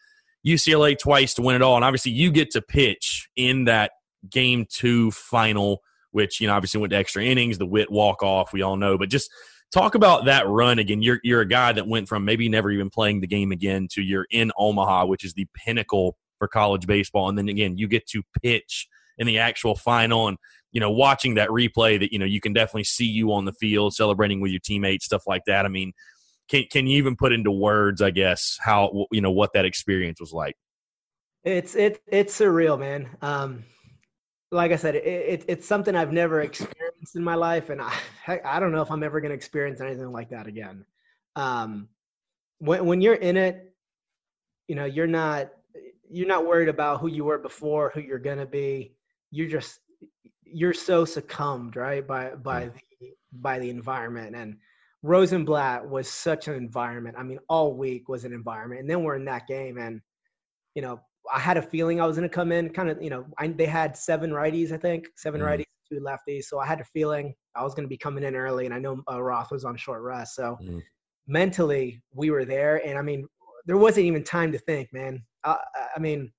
UCLA 0.45 0.97
twice 0.97 1.33
to 1.35 1.41
win 1.41 1.55
it 1.55 1.61
all. 1.61 1.75
And 1.75 1.85
obviously, 1.85 2.11
you 2.11 2.31
get 2.31 2.51
to 2.51 2.61
pitch 2.61 3.27
in 3.35 3.65
that 3.65 3.91
game 4.29 4.65
two 4.69 5.11
final, 5.11 5.81
which, 6.11 6.39
you 6.39 6.47
know, 6.47 6.53
obviously 6.53 6.79
went 6.79 6.91
to 6.91 6.97
extra 6.97 7.23
innings, 7.23 7.57
the 7.57 7.65
Whit 7.65 7.91
walk 7.91 8.23
off, 8.23 8.53
we 8.53 8.61
all 8.61 8.77
know. 8.77 8.97
But 8.97 9.09
just 9.09 9.29
talk 9.73 9.95
about 9.95 10.25
that 10.25 10.47
run 10.47 10.79
again. 10.79 11.01
You're, 11.01 11.19
you're 11.23 11.41
a 11.41 11.47
guy 11.47 11.73
that 11.73 11.87
went 11.87 12.07
from 12.07 12.23
maybe 12.23 12.47
never 12.47 12.71
even 12.71 12.89
playing 12.89 13.21
the 13.21 13.27
game 13.27 13.51
again 13.51 13.87
to 13.91 14.01
you're 14.01 14.27
in 14.31 14.51
Omaha, 14.57 15.05
which 15.05 15.25
is 15.25 15.33
the 15.33 15.47
pinnacle 15.55 16.17
for 16.37 16.47
college 16.47 16.85
baseball. 16.85 17.29
And 17.29 17.37
then 17.37 17.49
again, 17.49 17.77
you 17.77 17.87
get 17.87 18.05
to 18.07 18.21
pitch 18.41 18.87
in 19.17 19.27
the 19.27 19.39
actual 19.39 19.75
final 19.75 20.27
and 20.27 20.37
you 20.71 20.79
know 20.79 20.91
watching 20.91 21.35
that 21.35 21.49
replay 21.49 21.99
that 21.99 22.11
you 22.11 22.19
know 22.19 22.25
you 22.25 22.41
can 22.41 22.53
definitely 22.53 22.83
see 22.83 23.05
you 23.05 23.31
on 23.31 23.45
the 23.45 23.53
field 23.53 23.93
celebrating 23.93 24.41
with 24.41 24.51
your 24.51 24.59
teammates 24.59 25.05
stuff 25.05 25.23
like 25.27 25.43
that 25.45 25.65
i 25.65 25.69
mean 25.69 25.93
can 26.49 26.63
can 26.71 26.87
you 26.87 26.97
even 26.97 27.15
put 27.15 27.31
into 27.31 27.51
words 27.51 28.01
i 28.01 28.09
guess 28.09 28.57
how 28.59 29.05
you 29.11 29.21
know 29.21 29.31
what 29.31 29.53
that 29.53 29.65
experience 29.65 30.19
was 30.19 30.33
like 30.33 30.55
it's 31.43 31.75
it 31.75 32.01
it's 32.07 32.37
surreal 32.37 32.77
man 32.79 33.07
um 33.21 33.63
like 34.51 34.71
i 34.71 34.75
said 34.75 34.95
it, 34.95 35.05
it 35.05 35.45
it's 35.47 35.67
something 35.67 35.95
i've 35.95 36.11
never 36.11 36.41
experienced 36.41 36.82
in 37.15 37.23
my 37.23 37.35
life 37.35 37.69
and 37.69 37.81
i 37.81 37.93
i 38.45 38.59
don't 38.59 38.71
know 38.71 38.81
if 38.81 38.91
i'm 38.91 39.03
ever 39.03 39.21
going 39.21 39.29
to 39.29 39.35
experience 39.35 39.81
anything 39.81 40.11
like 40.11 40.29
that 40.29 40.47
again 40.47 40.85
um 41.35 41.87
when 42.59 42.85
when 42.85 43.01
you're 43.01 43.15
in 43.15 43.37
it 43.37 43.73
you 44.67 44.75
know 44.75 44.85
you're 44.85 45.07
not 45.07 45.51
you're 46.09 46.27
not 46.27 46.45
worried 46.45 46.69
about 46.69 46.99
who 46.99 47.07
you 47.07 47.23
were 47.23 47.37
before 47.37 47.91
who 47.93 47.99
you're 47.99 48.19
going 48.19 48.37
to 48.37 48.45
be 48.45 48.95
you're 49.31 49.49
just 49.49 49.79
you're 50.45 50.73
so 50.73 51.05
succumbed 51.05 51.75
right 51.75 52.07
by 52.07 52.29
by 52.35 52.69
the 52.99 53.11
by 53.33 53.59
the 53.59 53.69
environment 53.69 54.35
and 54.35 54.57
Rosenblatt 55.05 55.89
was 55.89 56.07
such 56.07 56.47
an 56.47 56.53
environment. 56.53 57.17
I 57.19 57.23
mean, 57.23 57.39
all 57.49 57.73
week 57.73 58.07
was 58.07 58.23
an 58.23 58.31
environment, 58.31 58.79
and 58.79 58.89
then 58.89 59.03
we're 59.03 59.17
in 59.17 59.25
that 59.25 59.47
game, 59.47 59.77
and 59.77 59.99
you 60.75 60.81
know, 60.81 61.01
I 61.31 61.39
had 61.39 61.57
a 61.57 61.61
feeling 61.61 62.01
I 62.01 62.05
was 62.05 62.17
going 62.17 62.27
to 62.27 62.33
come 62.33 62.51
in 62.51 62.69
kind 62.69 62.89
of, 62.89 63.01
you 63.01 63.09
know, 63.09 63.25
I, 63.37 63.47
they 63.47 63.65
had 63.65 63.95
seven 63.95 64.31
righties, 64.31 64.71
I 64.71 64.77
think, 64.77 65.07
7 65.15 65.39
mm. 65.39 65.45
righties, 65.45 65.65
two 65.93 65.99
lefties, 65.99 66.45
so 66.45 66.59
I 66.59 66.65
had 66.65 66.81
a 66.81 66.85
feeling 66.85 67.33
I 67.55 67.63
was 67.63 67.73
going 67.73 67.85
to 67.85 67.89
be 67.89 67.97
coming 67.97 68.23
in 68.23 68.35
early, 68.35 68.65
and 68.65 68.73
I 68.73 68.79
know 68.79 69.01
uh, 69.11 69.21
Roth 69.21 69.51
was 69.51 69.65
on 69.65 69.77
short 69.77 70.01
rest, 70.01 70.35
so 70.35 70.57
mm. 70.61 70.81
mentally 71.27 72.01
we 72.13 72.31
were 72.31 72.45
there, 72.45 72.85
and 72.85 72.97
I 72.97 73.01
mean, 73.01 73.27
there 73.65 73.77
wasn't 73.77 74.05
even 74.05 74.23
time 74.23 74.51
to 74.51 74.57
think, 74.57 74.91
man. 74.91 75.23
I, 75.43 75.57
I 75.95 75.99
mean, 75.99 76.31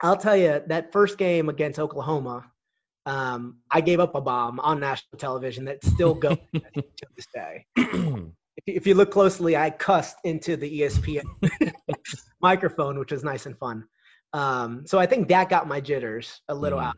I'll 0.00 0.16
tell 0.16 0.36
you 0.36 0.62
that 0.66 0.92
first 0.92 1.18
game 1.18 1.48
against 1.48 1.78
Oklahoma, 1.78 2.44
um, 3.06 3.58
I 3.70 3.80
gave 3.80 4.00
up 4.00 4.14
a 4.14 4.20
bomb 4.20 4.60
on 4.60 4.80
national 4.80 5.18
television 5.18 5.64
that 5.64 5.84
still 5.84 6.14
goes 6.14 6.38
to 6.54 6.84
this 7.16 7.26
day. 7.34 7.66
if, 8.66 8.86
you 8.86 8.94
look 8.94 9.10
closely, 9.10 9.56
I 9.56 9.70
cussed 9.70 10.16
into 10.24 10.56
the 10.56 10.80
ESPN 10.80 11.24
microphone, 12.40 12.98
which 12.98 13.12
was 13.12 13.24
nice 13.24 13.46
and 13.46 13.58
fun. 13.58 13.84
Um, 14.32 14.84
so 14.86 14.98
I 14.98 15.06
think 15.06 15.28
that 15.28 15.48
got 15.48 15.68
my 15.68 15.80
jitters 15.80 16.40
a 16.48 16.54
little 16.54 16.78
mm. 16.78 16.84
out. 16.84 16.96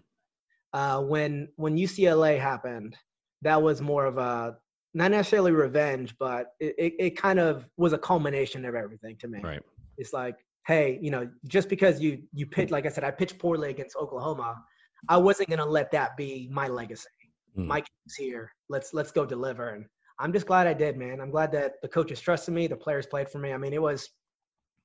Uh, 0.74 1.00
when 1.00 1.48
when 1.56 1.76
UCLA 1.76 2.38
happened, 2.38 2.94
that 3.42 3.62
was 3.62 3.80
more 3.80 4.04
of 4.04 4.18
a 4.18 4.56
not 4.92 5.10
necessarily 5.10 5.52
revenge, 5.52 6.14
but 6.18 6.48
it, 6.60 6.74
it, 6.78 6.92
it 6.98 7.16
kind 7.16 7.38
of 7.38 7.64
was 7.76 7.94
a 7.94 7.98
culmination 7.98 8.64
of 8.66 8.74
everything 8.74 9.16
to 9.20 9.28
me. 9.28 9.40
Right. 9.42 9.62
It's 9.96 10.12
like, 10.12 10.36
hey, 10.66 10.98
you 11.00 11.10
know, 11.10 11.28
just 11.46 11.70
because 11.70 12.00
you 12.00 12.22
you 12.32 12.44
pitch, 12.44 12.70
like 12.70 12.84
I 12.84 12.90
said, 12.90 13.04
I 13.04 13.10
pitched 13.10 13.38
poorly 13.38 13.70
against 13.70 13.96
Oklahoma 13.96 14.62
I 15.08 15.16
wasn't 15.16 15.50
gonna 15.50 15.66
let 15.66 15.90
that 15.92 16.16
be 16.16 16.48
my 16.50 16.68
legacy. 16.68 17.08
Mm. 17.58 17.66
Mike 17.66 17.86
is 18.06 18.16
here. 18.16 18.52
Let's 18.68 18.94
let's 18.94 19.12
go 19.12 19.26
deliver. 19.26 19.70
And 19.70 19.86
I'm 20.18 20.32
just 20.32 20.46
glad 20.46 20.66
I 20.66 20.74
did, 20.74 20.96
man. 20.96 21.20
I'm 21.20 21.30
glad 21.30 21.52
that 21.52 21.74
the 21.82 21.88
coaches 21.88 22.20
trusted 22.20 22.54
me, 22.54 22.66
the 22.66 22.76
players 22.76 23.06
played 23.06 23.28
for 23.28 23.38
me. 23.38 23.52
I 23.52 23.58
mean, 23.58 23.72
it 23.72 23.82
was 23.82 24.08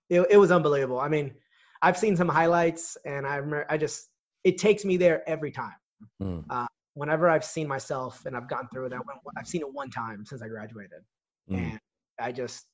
it, 0.09 0.25
it 0.29 0.37
was 0.37 0.51
unbelievable. 0.51 0.99
I 0.99 1.07
mean, 1.07 1.33
I've 1.81 1.97
seen 1.97 2.15
some 2.15 2.27
highlights, 2.27 2.97
and 3.05 3.25
I 3.25 3.37
remember 3.37 3.65
I 3.69 3.77
just 3.77 4.09
it 4.43 4.57
takes 4.57 4.85
me 4.85 4.97
there 4.97 5.27
every 5.27 5.51
time. 5.51 5.75
Mm. 6.21 6.43
Uh, 6.49 6.67
whenever 6.93 7.29
I've 7.29 7.45
seen 7.45 7.67
myself 7.67 8.25
and 8.25 8.35
I've 8.35 8.49
gone 8.49 8.67
through 8.71 8.87
it, 8.87 8.93
I've 9.37 9.47
seen 9.47 9.61
it 9.61 9.73
one 9.73 9.89
time 9.89 10.25
since 10.25 10.41
I 10.41 10.47
graduated, 10.47 11.01
mm. 11.49 11.57
and 11.57 11.79
I 12.19 12.31
just 12.31 12.65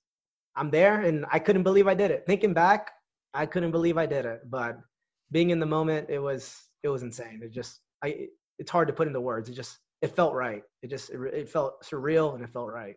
I'm 0.56 0.70
there, 0.70 1.02
and 1.02 1.26
I 1.32 1.40
couldn't 1.40 1.64
believe 1.64 1.88
I 1.88 1.94
did 1.94 2.12
it. 2.12 2.24
Thinking 2.26 2.54
back, 2.54 2.92
I 3.34 3.46
couldn't 3.46 3.72
believe 3.72 3.98
I 3.98 4.06
did 4.06 4.26
it, 4.26 4.50
but 4.50 4.80
being 5.32 5.50
in 5.50 5.60
the 5.60 5.66
moment, 5.66 6.10
it 6.10 6.20
was 6.20 6.56
it 6.84 6.90
was 6.90 7.04
insane. 7.04 7.42
It 7.44 7.52
just 7.52 7.82
I 8.04 8.28
it's 8.60 8.72
hard 8.72 8.88
to 8.88 8.94
put 8.94 9.08
into 9.08 9.22
words. 9.22 9.50
It 9.50 9.54
just 9.54 9.80
it 10.02 10.16
felt 10.16 10.34
right. 10.34 10.64
It 10.82 10.90
just 10.90 11.10
it, 11.10 11.20
it 11.34 11.50
felt 11.50 11.84
surreal 11.84 12.36
and 12.36 12.44
it 12.44 12.50
felt 12.52 12.72
right. 12.72 12.96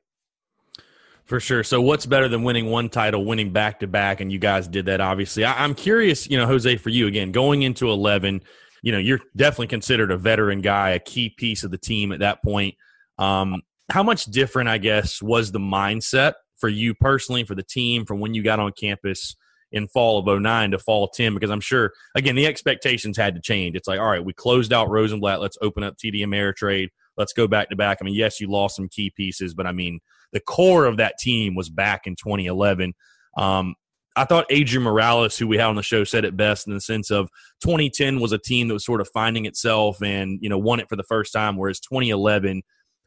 For 1.24 1.40
sure. 1.40 1.62
So, 1.62 1.82
what's 1.82 2.06
better 2.06 2.26
than 2.26 2.42
winning 2.42 2.70
one 2.70 2.88
title, 2.88 3.24
winning 3.24 3.52
back 3.52 3.80
to 3.80 3.86
back, 3.86 4.20
and 4.20 4.32
you 4.32 4.38
guys 4.38 4.66
did 4.66 4.86
that? 4.86 5.02
Obviously, 5.02 5.44
I, 5.44 5.62
am 5.62 5.74
curious. 5.74 6.28
You 6.28 6.38
know, 6.38 6.46
Jose, 6.46 6.76
for 6.78 6.88
you 6.88 7.06
again, 7.06 7.32
going 7.32 7.62
into 7.62 7.90
11, 7.90 8.40
you 8.82 8.92
know, 8.92 8.98
you're 8.98 9.20
definitely 9.36 9.68
considered 9.68 10.10
a 10.10 10.16
veteran 10.16 10.60
guy, 10.60 10.90
a 10.90 10.98
key 10.98 11.30
piece 11.30 11.64
of 11.64 11.70
the 11.70 11.78
team 11.78 12.12
at 12.12 12.20
that 12.20 12.42
point. 12.42 12.74
Um, 13.18 13.62
how 13.90 14.02
much 14.02 14.26
different, 14.26 14.68
I 14.68 14.78
guess, 14.78 15.22
was 15.22 15.50
the 15.50 15.58
mindset 15.58 16.34
for 16.56 16.68
you 16.68 16.94
personally, 16.94 17.44
for 17.44 17.54
the 17.54 17.62
team, 17.62 18.04
from 18.04 18.20
when 18.20 18.34
you 18.34 18.42
got 18.42 18.60
on 18.60 18.72
campus? 18.72 19.36
in 19.72 19.86
fall 19.88 20.18
of 20.18 20.40
09 20.40 20.70
to 20.70 20.78
fall 20.78 21.08
10 21.08 21.34
because 21.34 21.50
I'm 21.50 21.60
sure 21.60 21.92
again 22.14 22.34
the 22.34 22.46
expectations 22.46 23.16
had 23.16 23.34
to 23.34 23.40
change. 23.40 23.76
It's 23.76 23.88
like 23.88 24.00
all 24.00 24.06
right, 24.06 24.24
we 24.24 24.32
closed 24.32 24.72
out 24.72 24.88
Rosenblatt, 24.88 25.40
let's 25.40 25.58
open 25.60 25.82
up 25.82 25.96
TD 25.96 26.20
Ameritrade, 26.20 26.88
let's 27.16 27.32
go 27.32 27.46
back 27.46 27.68
to 27.70 27.76
back. 27.76 27.98
I 28.00 28.04
mean, 28.04 28.14
yes, 28.14 28.40
you 28.40 28.50
lost 28.50 28.76
some 28.76 28.88
key 28.88 29.10
pieces, 29.10 29.54
but 29.54 29.66
I 29.66 29.72
mean 29.72 30.00
the 30.32 30.40
core 30.40 30.86
of 30.86 30.98
that 30.98 31.18
team 31.18 31.54
was 31.54 31.68
back 31.68 32.06
in 32.06 32.16
2011. 32.16 32.94
Um, 33.36 33.74
I 34.18 34.24
thought 34.24 34.46
Adrian 34.50 34.82
Morales, 34.82 35.38
who 35.38 35.46
we 35.46 35.56
had 35.56 35.66
on 35.66 35.76
the 35.76 35.82
show, 35.82 36.02
said 36.04 36.24
it 36.24 36.36
best 36.36 36.66
in 36.66 36.74
the 36.74 36.80
sense 36.80 37.10
of 37.10 37.30
2010 37.62 38.18
was 38.18 38.32
a 38.32 38.38
team 38.38 38.68
that 38.68 38.74
was 38.74 38.84
sort 38.84 39.00
of 39.00 39.08
finding 39.08 39.46
itself 39.46 40.02
and 40.02 40.38
you 40.42 40.48
know 40.48 40.58
won 40.58 40.80
it 40.80 40.88
for 40.88 40.96
the 40.96 41.04
first 41.04 41.32
time, 41.32 41.56
whereas 41.56 41.80
2011 41.80 42.62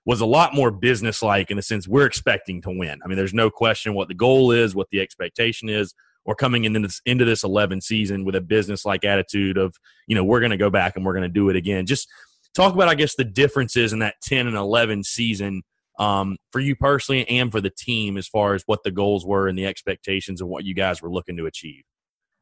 was 0.06 0.22
a 0.22 0.26
lot 0.26 0.56
more 0.56 0.72
businesslike 0.72 1.52
in 1.52 1.58
the 1.58 1.64
sense 1.64 1.88
we're 1.88 2.06
expecting 2.06 2.62
to 2.62 2.72
win. 2.72 3.00
I 3.04 3.08
mean, 3.08 3.18
there's 3.18 3.34
no 3.34 3.50
question 3.50 3.94
what 3.94 4.08
the 4.08 4.16
goal 4.16 4.52
is, 4.52 4.74
what 4.74 4.88
the 4.90 5.00
expectation 5.00 5.70
is 5.70 5.94
or 6.26 6.36
coming 6.36 6.66
into 6.66 6.80
this 6.80 7.02
into 7.06 7.26
this 7.26 7.44
11 7.44 7.82
season 7.82 8.26
with 8.26 8.36
a 8.36 8.42
businesslike 8.42 9.04
attitude 9.04 9.58
of 9.58 9.76
you 10.08 10.16
know 10.16 10.24
we're 10.24 10.40
going 10.40 10.52
to 10.52 10.58
go 10.58 10.70
back 10.70 10.96
and 10.96 11.06
we're 11.06 11.14
going 11.14 11.24
to 11.24 11.30
do 11.30 11.50
it 11.50 11.56
again 11.56 11.86
just 11.86 12.08
talk 12.54 12.74
about 12.74 12.88
i 12.88 12.96
guess 12.96 13.16
the 13.16 13.24
differences 13.24 13.94
in 13.94 14.00
that 14.00 14.16
10 14.24 14.48
and 14.48 14.56
11 14.56 15.04
season 15.04 15.64
um, 16.02 16.36
for 16.52 16.60
you 16.60 16.76
personally 16.76 17.28
and 17.30 17.52
for 17.52 17.62
the 17.62 17.70
team 17.70 18.18
as 18.18 18.28
far 18.28 18.56
as 18.56 18.64
what 18.66 18.84
the 18.84 18.92
goals 18.92 19.24
were 19.26 19.48
and 19.48 19.58
the 19.58 19.68
expectations 19.68 20.42
of 20.42 20.48
what 20.48 20.66
you 20.66 20.74
guys 20.74 21.02
were 21.02 21.12
looking 21.12 21.38
to 21.38 21.46
achieve 21.46 21.84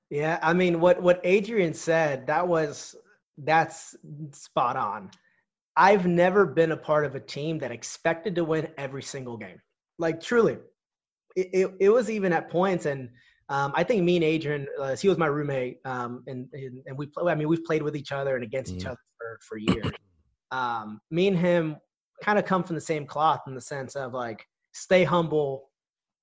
yeah 0.09 0.39
i 0.41 0.53
mean 0.53 0.79
what 0.79 1.01
what 1.01 1.19
adrian 1.23 1.73
said 1.73 2.25
that 2.25 2.47
was 2.47 2.95
that's 3.39 3.95
spot 4.31 4.77
on 4.77 5.11
i've 5.75 6.07
never 6.07 6.45
been 6.45 6.71
a 6.71 6.77
part 6.77 7.05
of 7.05 7.15
a 7.15 7.19
team 7.19 7.59
that 7.59 7.71
expected 7.71 8.33
to 8.33 8.45
win 8.45 8.67
every 8.77 9.03
single 9.03 9.35
game 9.35 9.59
like 9.97 10.21
truly 10.21 10.57
it, 11.35 11.49
it, 11.53 11.71
it 11.81 11.89
was 11.89 12.09
even 12.09 12.31
at 12.31 12.49
points 12.49 12.85
and 12.85 13.09
um, 13.51 13.73
I 13.75 13.83
think 13.83 14.03
me 14.03 14.17
and 14.17 14.23
Adrian, 14.23 14.67
uh, 14.79 14.95
he 14.95 15.09
was 15.09 15.17
my 15.17 15.25
roommate, 15.25 15.79
um, 15.83 16.23
and, 16.27 16.47
and, 16.53 16.83
and 16.85 16.95
we 16.95 17.07
play. 17.07 17.31
I 17.31 17.35
mean, 17.35 17.47
we've 17.47 17.63
played 17.63 17.81
with 17.81 17.95
each 17.95 18.11
other 18.11 18.35
and 18.35 18.43
against 18.43 18.71
mm. 18.71 18.77
each 18.77 18.85
other 18.85 18.99
for 19.17 19.39
for 19.41 19.57
years. 19.57 19.91
Um, 20.51 21.01
me 21.09 21.27
and 21.27 21.35
him 21.35 21.77
kind 22.23 22.39
of 22.39 22.45
come 22.45 22.63
from 22.63 22.75
the 22.75 22.81
same 22.81 23.05
cloth 23.05 23.41
in 23.47 23.55
the 23.55 23.61
sense 23.61 23.95
of 23.95 24.13
like 24.13 24.45
stay 24.73 25.03
humble, 25.03 25.69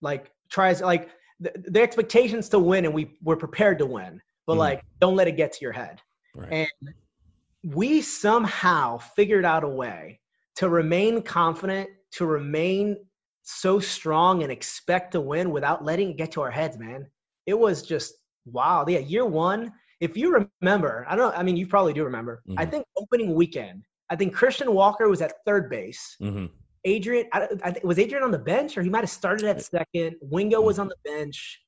like 0.03 0.31
tries 0.51 0.81
like 0.81 1.11
the, 1.41 1.53
the 1.69 1.83
expectations 1.83 2.49
to 2.51 2.59
win, 2.59 2.85
and 2.85 2.95
we 2.95 3.17
we're 3.23 3.37
prepared 3.37 3.79
to 3.79 3.87
win, 3.87 4.21
but 4.47 4.55
mm. 4.55 4.59
like 4.59 4.83
don't 5.01 5.17
let 5.17 5.29
it 5.29 5.37
get 5.37 5.53
to 5.53 5.59
your 5.61 5.73
head. 5.73 6.01
Right. 6.35 6.53
And 6.53 7.75
we 7.75 8.01
somehow 8.01 8.99
figured 8.99 9.45
out 9.45 9.65
a 9.65 9.69
way 9.69 10.21
to 10.57 10.69
remain 10.69 11.23
confident, 11.23 11.91
to 12.13 12.27
remain 12.27 12.97
so 13.43 13.79
strong 13.79 14.43
and 14.43 14.51
expect 14.51 15.13
to 15.13 15.21
win 15.21 15.51
without 15.51 15.85
letting 15.85 16.11
it 16.11 16.17
get 16.17 16.33
to 16.33 16.43
our 16.43 16.51
heads, 16.51 16.79
man 16.79 17.07
it 17.47 17.59
was 17.59 17.83
just 17.83 18.15
wow. 18.45 18.85
Yeah, 18.87 18.99
year 18.99 19.25
one. 19.25 19.73
If 20.01 20.17
you 20.17 20.47
remember, 20.61 21.07
I 21.09 21.17
don't. 21.17 21.37
I 21.37 21.43
mean, 21.43 21.57
you 21.57 21.67
probably 21.67 21.95
do 21.95 22.05
remember. 22.05 22.43
Mm-hmm. 22.49 22.59
I 22.59 22.67
think 22.67 22.85
opening 22.99 23.35
weekend. 23.35 23.85
I 24.11 24.17
think 24.17 24.35
Christian 24.35 24.73
Walker 24.73 25.09
was 25.09 25.21
at 25.21 25.35
third 25.45 25.69
base. 25.69 26.17
Mm-hmm. 26.21 26.47
Adrian, 26.85 27.27
I, 27.33 27.49
I 27.65 27.75
was 27.83 27.99
Adrian 27.99 28.23
on 28.23 28.31
the 28.31 28.39
bench, 28.39 28.79
or 28.79 28.83
he 28.83 28.89
might 28.89 29.01
have 29.01 29.11
started 29.11 29.47
at 29.47 29.63
second. 29.63 30.17
Wingo 30.21 30.61
was 30.61 30.79
on 30.79 30.89
the 30.89 30.97
bench. 31.05 31.61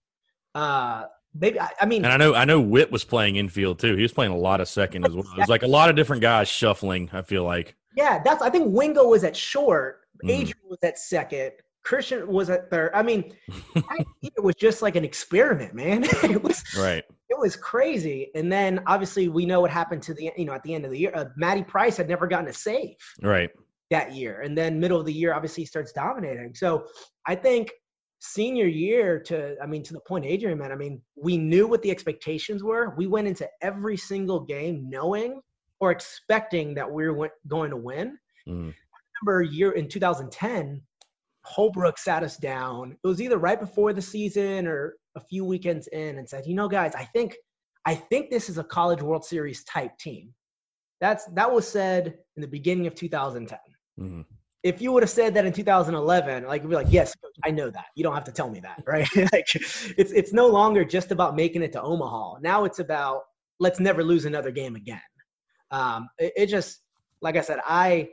Uh, 0.55 1.05
maybe 1.35 1.61
I, 1.61 1.70
I, 1.81 1.87
mean, 1.87 2.05
and 2.05 2.12
I 2.12 2.16
know 2.16 2.35
I 2.35 2.44
know 2.44 2.61
Whit 2.61 2.92
was 2.92 3.05
playing 3.05 3.37
infield 3.37 3.81
too. 3.81 3.96
He 3.96 4.03
was 4.03 4.12
playing 4.12 4.33
a 4.33 4.37
lot 4.37 4.61
of 4.61 4.68
second 4.68 5.07
as 5.07 5.14
well. 5.14 5.24
It 5.37 5.40
was 5.40 5.48
like 5.48 5.64
a 5.64 5.68
lot 5.68 5.90
of 5.90 5.96
different 5.96 6.22
guys 6.22 6.48
shuffling. 6.48 7.11
I 7.12 7.22
feel 7.22 7.44
like. 7.44 7.74
Yeah, 7.96 8.22
that's. 8.24 8.42
I 8.42 8.51
think 8.51 8.72
Wingo 8.72 9.09
was 9.09 9.24
at 9.24 9.37
short. 9.37 10.03
Mm-hmm. 10.22 10.31
Adrian 10.31 10.48
mm-hmm. 10.59 10.68
was 10.70 10.79
at 10.85 10.98
second. 10.98 11.53
Christian 11.89 12.28
was 12.28 12.51
at 12.51 12.68
third. 12.68 12.91
I 12.93 13.03
mean, 13.03 13.32
I, 13.74 14.05
it 14.22 14.43
was 14.43 14.55
just 14.57 14.82
like 14.82 14.95
an 14.95 15.07
experiment, 15.07 15.72
man. 15.72 16.05
it 16.22 16.43
was 16.43 16.62
right. 16.78 17.03
It 17.30 17.39
was 17.39 17.57
crazy. 17.57 18.30
And 18.34 18.53
then 18.53 18.82
obviously 18.86 19.28
we 19.28 19.47
know 19.47 19.62
what 19.62 19.70
happened 19.70 20.03
to 20.03 20.12
the 20.12 20.30
you 20.36 20.45
know 20.45 20.53
at 20.53 20.62
the 20.64 20.74
end 20.74 20.84
of 20.84 20.91
the 20.91 20.99
year. 20.99 21.12
Uh, 21.14 21.24
Matty 21.36 21.62
Price 21.62 21.97
had 21.97 22.07
never 22.07 22.26
gotten 22.26 22.47
a 22.49 22.53
save. 22.53 22.97
Right. 23.22 23.49
That 23.91 24.12
year, 24.12 24.43
and 24.43 24.57
then 24.57 24.78
middle 24.78 25.01
of 25.01 25.07
the 25.07 25.14
year, 25.14 25.32
obviously 25.32 25.62
he 25.62 25.66
starts 25.66 25.93
dominating. 25.93 26.55
So 26.55 26.84
I 27.26 27.34
think 27.34 27.72
senior 28.18 28.66
year 28.66 29.18
to 29.20 29.57
I 29.62 29.64
mean 29.66 29.82
to 29.84 29.95
the 29.95 30.01
point 30.01 30.26
Adrian 30.26 30.59
man. 30.59 30.72
I 30.72 30.76
mean 30.76 31.01
we 31.16 31.39
knew 31.39 31.66
what 31.66 31.80
the 31.80 31.91
expectations 31.91 32.62
were. 32.62 32.95
We 32.99 33.07
went 33.07 33.28
into 33.28 33.49
every 33.62 33.97
single 33.97 34.41
game 34.41 34.91
knowing 34.91 35.41
or 35.80 35.91
expecting 35.91 36.74
that 36.74 36.91
we 36.91 37.09
were 37.09 37.30
going 37.47 37.70
to 37.70 37.78
win. 37.78 38.18
Mm. 38.47 38.74
I 38.74 39.24
remember 39.24 39.41
a 39.41 39.49
year 39.49 39.72
in 39.72 39.89
2010 39.89 40.82
Holbrook 41.49 41.99
sat 41.99 42.22
us 42.22 42.36
down. 42.36 42.96
It 43.03 43.07
was 43.07 43.20
either 43.20 43.38
right 43.38 43.59
before 43.59 43.92
the 43.92 44.03
season 44.03 44.66
or 44.66 44.94
a 45.16 45.20
few 45.20 45.44
weekends 45.44 45.88
in 45.88 46.18
and 46.18 46.28
said, 46.28 46.46
you 46.46 46.55
know, 46.55 46.68
guys, 46.68 46.94
I 46.94 47.05
think 47.05 47.36
I 47.84 47.94
think 47.94 48.30
this 48.30 48.49
is 48.49 48.59
a 48.59 48.64
College 48.64 49.03
World 49.03 49.24
Series 49.24 49.64
type 49.64 49.96
team. 49.99 50.34
That's 51.01 51.24
that 51.34 51.51
was 51.51 51.66
said 51.66 52.18
in 52.36 52.42
the 52.42 52.49
beginning 52.49 52.86
of 52.86 52.94
2010. 52.94 53.59
Mm-hmm. 53.99 54.20
If 54.62 54.82
you 54.82 54.92
would 54.92 55.03
have 55.03 55.11
said 55.11 55.34
that 55.34 55.46
in 55.46 55.53
2011, 55.53 56.44
like 56.44 56.62
you'd 56.62 56.68
be 56.68 56.74
like, 56.74 56.88
"Yes, 56.90 57.14
coach, 57.14 57.34
I 57.44 57.51
know 57.51 57.70
that. 57.70 57.86
You 57.94 58.03
don't 58.03 58.14
have 58.14 58.24
to 58.24 58.32
tell 58.32 58.51
me 58.51 58.61
that, 58.61 58.82
right?" 58.86 59.09
like 59.32 59.46
it's 59.55 60.12
it's 60.12 60.32
no 60.32 60.49
longer 60.49 60.84
just 60.84 61.12
about 61.12 61.36
making 61.36 61.62
it 61.62 61.72
to 61.72 61.82
Omaha. 61.82 62.38
Now 62.40 62.64
it's 62.64 62.78
about 62.78 63.22
let's 63.61 63.80
never 63.80 64.05
lose 64.05 64.24
another 64.24 64.51
game 64.51 64.76
again. 64.76 65.01
Um, 65.70 66.09
it, 66.18 66.32
it 66.36 66.46
just 66.46 66.80
like 67.22 67.36
I 67.36 67.40
said, 67.40 67.61
I 67.66 68.11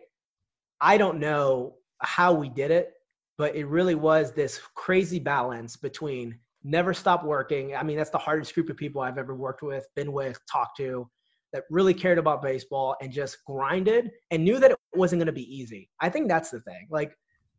I 0.79 0.97
don't 0.97 1.19
know 1.19 1.75
how 1.99 2.33
we 2.33 2.49
did 2.49 2.71
it, 2.71 2.93
but 3.37 3.55
it 3.55 3.65
really 3.65 3.95
was 3.95 4.31
this 4.31 4.59
crazy 4.75 5.19
balance 5.19 5.75
between 5.75 6.39
never 6.63 6.93
stop 6.93 7.23
working. 7.23 7.75
I 7.75 7.83
mean, 7.83 7.97
that's 7.97 8.09
the 8.09 8.17
hardest 8.17 8.53
group 8.53 8.69
of 8.69 8.77
people 8.77 9.01
I've 9.01 9.17
ever 9.17 9.35
worked 9.35 9.61
with, 9.61 9.87
been 9.95 10.11
with, 10.11 10.39
talked 10.51 10.77
to 10.77 11.07
that 11.53 11.63
really 11.69 11.93
cared 11.93 12.17
about 12.17 12.41
baseball 12.41 12.95
and 13.01 13.11
just 13.11 13.37
grinded 13.45 14.11
and 14.31 14.43
knew 14.43 14.59
that 14.59 14.71
it 14.71 14.77
wasn't 14.93 15.19
going 15.19 15.27
to 15.27 15.31
be 15.31 15.55
easy. 15.55 15.89
I 16.01 16.09
think 16.09 16.27
that's 16.27 16.49
the 16.49 16.59
thing. 16.61 16.87
Like 16.89 17.15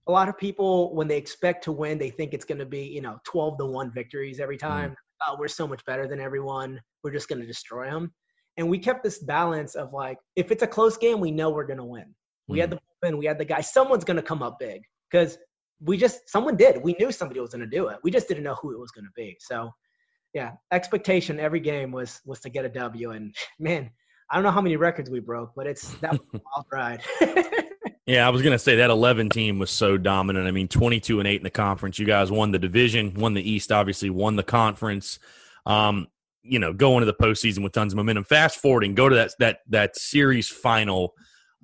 a 0.08 0.12
lot 0.12 0.28
of 0.28 0.36
people, 0.36 0.94
when 0.94 1.08
they 1.08 1.16
expect 1.16 1.64
to 1.64 1.72
win, 1.72 1.98
they 1.98 2.10
think 2.10 2.34
it's 2.34 2.44
going 2.44 2.58
to 2.58 2.66
be, 2.66 2.82
you 2.82 3.00
know, 3.00 3.18
12 3.24 3.58
to 3.58 3.66
1 3.66 3.92
victories 3.92 4.40
every 4.40 4.56
mm. 4.56 4.60
time. 4.60 4.90
Mm. 4.90 4.96
Oh, 5.28 5.36
we're 5.38 5.48
so 5.48 5.66
much 5.66 5.84
better 5.86 6.06
than 6.06 6.20
everyone. 6.20 6.80
We're 7.02 7.12
just 7.12 7.28
going 7.28 7.40
to 7.40 7.46
destroy 7.46 7.90
them. 7.90 8.12
And 8.58 8.68
we 8.68 8.78
kept 8.78 9.02
this 9.02 9.18
balance 9.18 9.74
of 9.74 9.92
like, 9.92 10.18
if 10.34 10.50
it's 10.50 10.62
a 10.62 10.66
close 10.66 10.96
game, 10.96 11.20
we 11.20 11.30
know 11.30 11.50
we're 11.50 11.66
going 11.66 11.78
to 11.78 11.84
win. 11.84 12.14
We 12.48 12.58
had 12.58 12.70
mm. 12.70 12.78
the 13.02 13.08
bullpen, 13.08 13.18
we 13.18 13.26
had 13.26 13.38
the 13.38 13.44
guy. 13.44 13.60
Someone's 13.60 14.04
going 14.04 14.16
to 14.16 14.22
come 14.22 14.42
up 14.42 14.58
big 14.58 14.82
because 15.10 15.38
we 15.80 15.96
just 15.96 16.28
someone 16.28 16.56
did. 16.56 16.82
We 16.82 16.94
knew 16.98 17.12
somebody 17.12 17.40
was 17.40 17.50
going 17.50 17.68
to 17.68 17.76
do 17.76 17.88
it. 17.88 17.98
We 18.02 18.10
just 18.10 18.28
didn't 18.28 18.44
know 18.44 18.56
who 18.60 18.72
it 18.72 18.78
was 18.78 18.90
going 18.90 19.04
to 19.04 19.10
be. 19.14 19.36
So, 19.40 19.70
yeah, 20.32 20.52
expectation 20.72 21.38
every 21.40 21.60
game 21.60 21.92
was 21.92 22.20
was 22.24 22.40
to 22.40 22.50
get 22.50 22.64
a 22.64 22.68
W. 22.68 23.10
And 23.10 23.34
man, 23.58 23.90
I 24.30 24.36
don't 24.36 24.44
know 24.44 24.50
how 24.50 24.60
many 24.60 24.76
records 24.76 25.10
we 25.10 25.20
broke, 25.20 25.52
but 25.54 25.66
it's 25.66 25.94
that 25.96 26.12
was 26.12 26.20
a 26.34 26.40
wild 26.54 26.66
ride. 26.72 27.02
yeah, 28.06 28.26
I 28.26 28.30
was 28.30 28.42
going 28.42 28.52
to 28.52 28.58
say 28.58 28.76
that 28.76 28.90
11 28.90 29.30
team 29.30 29.58
was 29.58 29.70
so 29.70 29.96
dominant. 29.96 30.46
I 30.46 30.50
mean, 30.50 30.68
22 30.68 31.18
and 31.18 31.28
eight 31.28 31.40
in 31.40 31.44
the 31.44 31.50
conference. 31.50 31.98
You 31.98 32.06
guys 32.06 32.30
won 32.30 32.52
the 32.52 32.58
division, 32.58 33.14
won 33.14 33.34
the 33.34 33.48
East, 33.48 33.70
obviously 33.70 34.10
won 34.10 34.36
the 34.36 34.42
conference. 34.42 35.18
Um, 35.66 36.06
you 36.42 36.58
know, 36.58 36.72
go 36.72 36.94
into 36.96 37.06
the 37.06 37.14
postseason 37.14 37.62
with 37.62 37.72
tons 37.72 37.92
of 37.92 37.96
momentum. 37.96 38.24
Fast 38.24 38.58
forwarding, 38.58 38.94
go 38.94 39.08
to 39.08 39.16
that 39.16 39.34
that 39.38 39.58
that 39.68 39.96
series 39.96 40.48
final. 40.48 41.14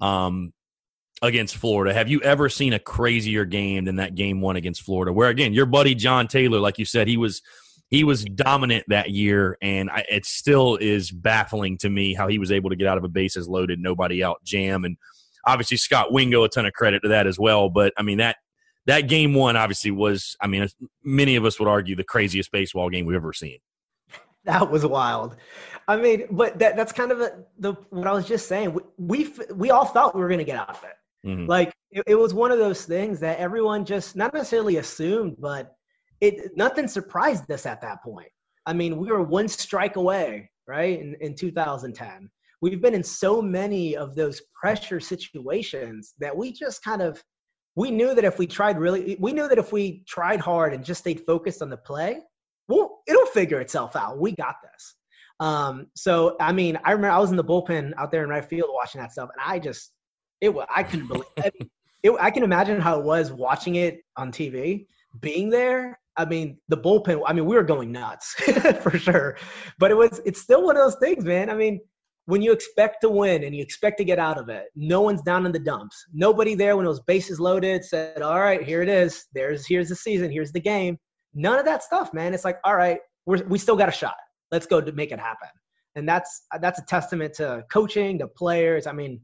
Um, 0.00 0.52
against 1.22 1.56
Florida. 1.56 1.94
Have 1.94 2.08
you 2.08 2.20
ever 2.22 2.48
seen 2.48 2.72
a 2.72 2.78
crazier 2.78 3.44
game 3.44 3.84
than 3.84 3.96
that 3.96 4.14
game 4.14 4.40
one 4.40 4.56
against 4.56 4.82
Florida? 4.82 5.12
Where 5.12 5.28
again, 5.28 5.54
your 5.54 5.66
buddy 5.66 5.94
John 5.94 6.28
Taylor, 6.28 6.58
like 6.58 6.78
you 6.78 6.84
said, 6.84 7.08
he 7.08 7.16
was 7.16 7.40
he 7.88 8.04
was 8.04 8.24
dominant 8.24 8.84
that 8.88 9.10
year, 9.10 9.56
and 9.62 9.90
I, 9.90 10.04
it 10.10 10.26
still 10.26 10.76
is 10.76 11.10
baffling 11.10 11.78
to 11.78 11.90
me 11.90 12.14
how 12.14 12.26
he 12.26 12.38
was 12.38 12.50
able 12.50 12.70
to 12.70 12.76
get 12.76 12.88
out 12.88 12.98
of 12.98 13.04
a 13.04 13.08
bases 13.08 13.48
loaded, 13.48 13.78
nobody 13.78 14.24
out 14.24 14.42
jam, 14.44 14.84
and 14.84 14.96
obviously 15.46 15.76
Scott 15.76 16.12
Wingo, 16.12 16.42
a 16.42 16.48
ton 16.48 16.66
of 16.66 16.72
credit 16.72 17.00
to 17.02 17.08
that 17.08 17.26
as 17.26 17.38
well. 17.38 17.68
But 17.70 17.92
I 17.96 18.02
mean 18.02 18.18
that 18.18 18.36
that 18.86 19.02
game 19.02 19.34
one 19.34 19.56
obviously 19.56 19.92
was, 19.92 20.36
I 20.40 20.48
mean, 20.48 20.66
many 21.04 21.36
of 21.36 21.44
us 21.44 21.60
would 21.60 21.68
argue 21.68 21.94
the 21.94 22.04
craziest 22.04 22.50
baseball 22.50 22.90
game 22.90 23.06
we've 23.06 23.16
ever 23.16 23.32
seen. 23.32 23.58
That 24.44 24.70
was 24.72 24.84
wild. 24.84 25.36
I 25.86 25.96
mean, 25.96 26.26
but 26.30 26.58
that, 26.58 26.74
that's 26.74 26.90
kind 26.92 27.12
of 27.12 27.20
a, 27.20 27.44
the 27.58 27.74
what 27.90 28.08
I 28.08 28.12
was 28.12 28.26
just 28.26 28.48
saying. 28.48 28.72
We, 28.74 28.82
we 28.98 29.32
we 29.54 29.70
all 29.70 29.84
thought 29.84 30.14
we 30.16 30.20
were 30.20 30.28
going 30.28 30.38
to 30.38 30.44
get 30.44 30.56
out 30.56 30.70
of 30.70 30.82
it. 30.82 30.94
Mm-hmm. 31.26 31.46
Like 31.46 31.72
it, 31.90 32.04
it, 32.06 32.14
was 32.14 32.34
one 32.34 32.50
of 32.50 32.58
those 32.58 32.84
things 32.84 33.20
that 33.20 33.38
everyone 33.38 33.84
just 33.84 34.16
not 34.16 34.34
necessarily 34.34 34.78
assumed, 34.78 35.36
but 35.38 35.72
it 36.20 36.56
nothing 36.56 36.88
surprised 36.88 37.50
us 37.50 37.66
at 37.66 37.80
that 37.82 38.02
point. 38.02 38.30
I 38.66 38.72
mean, 38.72 38.96
we 38.96 39.08
were 39.08 39.22
one 39.22 39.48
strike 39.48 39.96
away, 39.96 40.50
right? 40.66 41.00
In, 41.00 41.16
in 41.20 41.34
2010. 41.34 42.30
We've 42.60 42.80
been 42.80 42.94
in 42.94 43.02
so 43.02 43.42
many 43.42 43.96
of 43.96 44.14
those 44.14 44.40
pressure 44.54 45.00
situations 45.00 46.14
that 46.18 46.36
we 46.36 46.52
just 46.52 46.82
kind 46.84 47.02
of 47.02 47.22
we 47.74 47.90
knew 47.90 48.14
that 48.14 48.24
if 48.24 48.38
we 48.38 48.46
tried 48.46 48.78
really 48.78 49.16
we 49.20 49.32
knew 49.32 49.48
that 49.48 49.58
if 49.58 49.72
we 49.72 50.04
tried 50.08 50.40
hard 50.40 50.74
and 50.74 50.84
just 50.84 51.00
stayed 51.00 51.22
focused 51.26 51.62
on 51.62 51.70
the 51.70 51.76
play, 51.76 52.20
well, 52.68 53.00
it'll 53.06 53.26
figure 53.26 53.60
itself 53.60 53.96
out. 53.96 54.18
We 54.18 54.32
got 54.32 54.56
this. 54.62 54.94
Um, 55.40 55.86
so 55.94 56.36
I 56.40 56.52
mean, 56.52 56.78
I 56.84 56.92
remember 56.92 57.14
I 57.14 57.18
was 57.18 57.30
in 57.30 57.36
the 57.36 57.44
bullpen 57.44 57.92
out 57.96 58.10
there 58.10 58.24
in 58.24 58.30
right 58.30 58.44
field 58.44 58.70
watching 58.72 59.00
that 59.00 59.12
stuff, 59.12 59.30
and 59.32 59.42
I 59.44 59.58
just 59.58 59.92
it 60.42 60.54
I 60.74 60.82
couldn't 60.82 61.06
believe 61.06 61.24
it. 61.38 61.54
it. 62.02 62.12
I 62.20 62.30
can 62.30 62.42
imagine 62.42 62.80
how 62.80 62.98
it 62.98 63.04
was 63.04 63.32
watching 63.32 63.76
it 63.76 64.00
on 64.16 64.32
TV, 64.32 64.86
being 65.20 65.48
there. 65.48 65.98
I 66.16 66.26
mean, 66.26 66.58
the 66.68 66.76
bullpen. 66.76 67.22
I 67.26 67.32
mean, 67.32 67.46
we 67.46 67.54
were 67.54 67.62
going 67.62 67.90
nuts 67.92 68.34
for 68.82 68.98
sure, 68.98 69.38
but 69.78 69.90
it 69.90 69.96
was. 69.96 70.20
It's 70.26 70.42
still 70.42 70.64
one 70.64 70.76
of 70.76 70.82
those 70.82 70.96
things, 71.00 71.24
man. 71.24 71.48
I 71.48 71.54
mean, 71.54 71.80
when 72.26 72.42
you 72.42 72.52
expect 72.52 73.00
to 73.02 73.08
win 73.08 73.44
and 73.44 73.54
you 73.54 73.62
expect 73.62 73.96
to 73.98 74.04
get 74.04 74.18
out 74.18 74.36
of 74.36 74.48
it, 74.48 74.66
no 74.74 75.00
one's 75.00 75.22
down 75.22 75.46
in 75.46 75.52
the 75.52 75.58
dumps. 75.58 76.04
Nobody 76.12 76.54
there 76.54 76.76
when 76.76 76.86
was 76.86 77.00
bases 77.00 77.40
loaded 77.40 77.84
said, 77.84 78.20
"All 78.20 78.40
right, 78.40 78.62
here 78.62 78.82
it 78.82 78.88
is. 78.88 79.26
There's 79.32 79.66
here's 79.66 79.88
the 79.88 79.96
season. 79.96 80.30
Here's 80.30 80.52
the 80.52 80.60
game." 80.60 80.98
None 81.34 81.58
of 81.58 81.64
that 81.64 81.82
stuff, 81.82 82.12
man. 82.12 82.34
It's 82.34 82.44
like, 82.44 82.58
all 82.62 82.76
right, 82.76 82.98
we're, 83.24 83.42
we 83.44 83.56
still 83.58 83.76
got 83.76 83.88
a 83.88 83.92
shot. 83.92 84.16
Let's 84.50 84.66
go 84.66 84.82
to 84.82 84.92
make 84.92 85.12
it 85.12 85.18
happen. 85.18 85.48
And 85.94 86.06
that's 86.06 86.42
that's 86.60 86.78
a 86.78 86.84
testament 86.84 87.34
to 87.34 87.64
coaching, 87.72 88.18
to 88.18 88.26
players. 88.26 88.86
I 88.86 88.92
mean, 88.92 89.20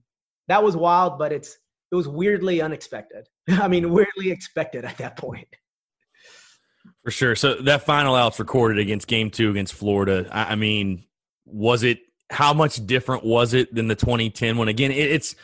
that 0.49 0.63
was 0.63 0.77
wild, 0.77 1.19
but 1.19 1.33
it's 1.33 1.57
it 1.91 1.95
was 1.95 2.09
weirdly 2.09 2.61
unexpected. 2.61 3.27
I 3.49 3.69
mean, 3.69 3.91
weirdly 3.91 4.31
expected 4.31 4.85
at 4.85 4.99
that 4.99 5.17
point. 5.17 5.49
For 7.05 7.11
sure. 7.11 7.37
So 7.37 7.55
that 7.63 7.83
final 7.83 8.15
out's 8.15 8.39
recorded 8.39 8.79
against 8.79 9.07
Game 9.07 9.31
Two 9.31 9.51
against 9.51 9.75
Florida. 9.75 10.29
I, 10.31 10.53
I 10.53 10.55
mean, 10.57 11.05
was 11.45 11.83
it? 11.83 12.01
How 12.31 12.53
much 12.53 12.85
different 12.87 13.25
was 13.25 13.55
it 13.55 13.75
than 13.75 13.89
the 13.89 13.95
2010 13.95 14.59
one? 14.59 14.69
Again, 14.69 14.91
it, 14.91 15.11
it's 15.11 15.35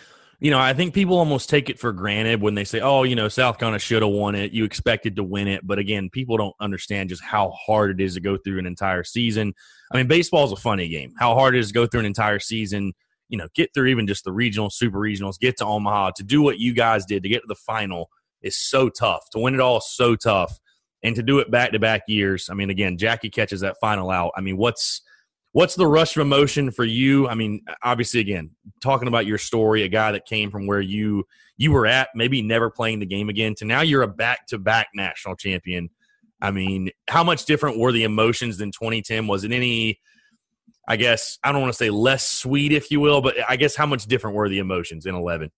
you 0.40 0.50
know, 0.50 0.58
I 0.58 0.74
think 0.74 0.92
people 0.92 1.16
almost 1.16 1.48
take 1.48 1.70
it 1.70 1.78
for 1.78 1.92
granted 1.92 2.42
when 2.42 2.54
they 2.54 2.64
say, 2.64 2.80
"Oh, 2.80 3.04
you 3.04 3.14
know, 3.14 3.28
South 3.28 3.58
Carolina 3.58 3.78
should 3.78 4.02
have 4.02 4.10
won 4.10 4.34
it. 4.34 4.52
You 4.52 4.64
expected 4.64 5.16
to 5.16 5.24
win 5.24 5.48
it." 5.48 5.66
But 5.66 5.78
again, 5.78 6.10
people 6.10 6.36
don't 6.36 6.54
understand 6.60 7.08
just 7.08 7.22
how 7.22 7.50
hard 7.50 7.92
it 7.92 8.04
is 8.04 8.14
to 8.14 8.20
go 8.20 8.36
through 8.36 8.58
an 8.58 8.66
entire 8.66 9.04
season. 9.04 9.54
I 9.90 9.96
mean, 9.96 10.06
baseball 10.06 10.44
is 10.44 10.52
a 10.52 10.56
funny 10.56 10.88
game. 10.88 11.14
How 11.18 11.34
hard 11.34 11.54
it 11.54 11.60
is 11.60 11.68
to 11.68 11.74
go 11.74 11.86
through 11.86 12.00
an 12.00 12.06
entire 12.06 12.40
season 12.40 12.92
you 13.34 13.38
know, 13.38 13.48
get 13.52 13.74
through 13.74 13.88
even 13.88 14.06
just 14.06 14.22
the 14.22 14.30
regional, 14.30 14.70
super 14.70 15.00
regionals, 15.00 15.40
get 15.40 15.56
to 15.56 15.64
Omaha, 15.66 16.12
to 16.14 16.22
do 16.22 16.40
what 16.40 16.60
you 16.60 16.72
guys 16.72 17.04
did, 17.04 17.24
to 17.24 17.28
get 17.28 17.40
to 17.40 17.48
the 17.48 17.56
final 17.56 18.08
is 18.42 18.56
so 18.56 18.88
tough. 18.88 19.28
To 19.32 19.40
win 19.40 19.54
it 19.54 19.60
all 19.60 19.80
so 19.80 20.14
tough. 20.14 20.60
And 21.02 21.16
to 21.16 21.22
do 21.24 21.40
it 21.40 21.50
back 21.50 21.72
to 21.72 21.80
back 21.80 22.02
years. 22.06 22.48
I 22.48 22.54
mean, 22.54 22.70
again, 22.70 22.96
Jackie 22.96 23.30
catches 23.30 23.60
that 23.62 23.76
final 23.80 24.08
out. 24.08 24.30
I 24.36 24.40
mean, 24.40 24.56
what's 24.56 25.02
what's 25.50 25.74
the 25.74 25.86
rush 25.86 26.16
of 26.16 26.20
emotion 26.20 26.70
for 26.70 26.84
you? 26.84 27.26
I 27.26 27.34
mean, 27.34 27.64
obviously, 27.82 28.20
again, 28.20 28.52
talking 28.80 29.08
about 29.08 29.26
your 29.26 29.38
story, 29.38 29.82
a 29.82 29.88
guy 29.88 30.12
that 30.12 30.26
came 30.26 30.52
from 30.52 30.68
where 30.68 30.80
you 30.80 31.24
you 31.56 31.72
were 31.72 31.86
at, 31.86 32.10
maybe 32.14 32.40
never 32.40 32.70
playing 32.70 33.00
the 33.00 33.06
game 33.06 33.28
again, 33.28 33.56
to 33.56 33.64
now 33.64 33.80
you're 33.80 34.02
a 34.02 34.08
back 34.08 34.46
to 34.46 34.58
back 34.58 34.90
national 34.94 35.34
champion. 35.34 35.90
I 36.40 36.52
mean, 36.52 36.90
how 37.10 37.24
much 37.24 37.46
different 37.46 37.78
were 37.78 37.90
the 37.90 38.04
emotions 38.04 38.58
than 38.58 38.70
2010? 38.70 39.26
Was 39.26 39.42
it 39.42 39.50
any 39.50 39.98
I 40.86 40.96
guess 40.96 41.38
I 41.42 41.52
don't 41.52 41.60
want 41.60 41.72
to 41.72 41.76
say 41.76 41.90
less 41.90 42.28
sweet, 42.28 42.72
if 42.72 42.90
you 42.90 43.00
will, 43.00 43.20
but 43.20 43.36
I 43.48 43.56
guess 43.56 43.74
how 43.74 43.86
much 43.86 44.06
different 44.06 44.36
were 44.36 44.48
the 44.48 44.58
emotions 44.58 45.06
in 45.06 45.14
eleven? 45.14 45.50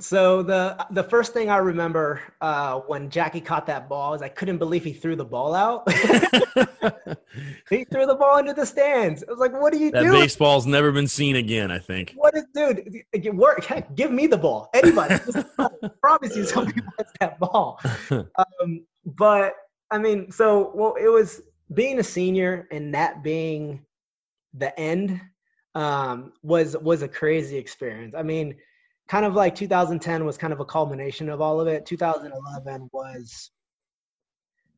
So 0.00 0.44
the 0.44 0.86
the 0.92 1.02
first 1.02 1.32
thing 1.32 1.50
I 1.50 1.56
remember 1.56 2.22
uh, 2.40 2.78
when 2.80 3.10
Jackie 3.10 3.40
caught 3.40 3.66
that 3.66 3.88
ball 3.88 4.14
is 4.14 4.22
I 4.22 4.28
couldn't 4.28 4.58
believe 4.58 4.84
he 4.84 4.92
threw 4.92 5.16
the 5.16 5.24
ball 5.24 5.54
out. 5.54 5.90
he 7.68 7.84
threw 7.84 8.06
the 8.06 8.16
ball 8.18 8.38
into 8.38 8.54
the 8.54 8.64
stands. 8.64 9.24
I 9.26 9.30
was 9.30 9.40
like, 9.40 9.60
"What 9.60 9.72
are 9.74 9.76
you 9.76 9.90
that 9.90 10.00
doing?" 10.00 10.12
That 10.12 10.20
baseball's 10.20 10.66
never 10.66 10.92
been 10.92 11.08
seen 11.08 11.34
again. 11.34 11.72
I 11.72 11.80
think. 11.80 12.12
What 12.14 12.36
is, 12.36 12.44
dude? 12.54 13.02
Work. 13.36 13.64
Heck, 13.64 13.94
give 13.96 14.12
me 14.12 14.28
the 14.28 14.36
ball. 14.36 14.70
Anybody? 14.72 15.16
I 15.58 15.68
promise 16.00 16.36
you, 16.36 16.44
somebody 16.44 16.80
wants 16.80 17.12
that 17.18 17.40
ball. 17.40 17.80
Um, 18.10 18.86
but 19.04 19.54
I 19.90 19.98
mean, 19.98 20.30
so 20.30 20.70
well, 20.74 20.94
it 20.94 21.08
was 21.08 21.42
being 21.74 21.98
a 21.98 22.04
senior 22.04 22.68
and 22.70 22.94
that 22.94 23.24
being 23.24 23.84
the 24.54 24.78
end 24.78 25.20
um, 25.74 26.32
was 26.42 26.76
was 26.78 27.02
a 27.02 27.08
crazy 27.08 27.56
experience. 27.56 28.14
I 28.16 28.22
mean, 28.22 28.56
kind 29.08 29.24
of 29.24 29.34
like 29.34 29.54
2010 29.54 30.24
was 30.24 30.36
kind 30.36 30.52
of 30.52 30.60
a 30.60 30.64
culmination 30.64 31.28
of 31.28 31.40
all 31.40 31.60
of 31.60 31.66
it. 31.66 31.86
2011 31.86 32.88
was, 32.92 33.50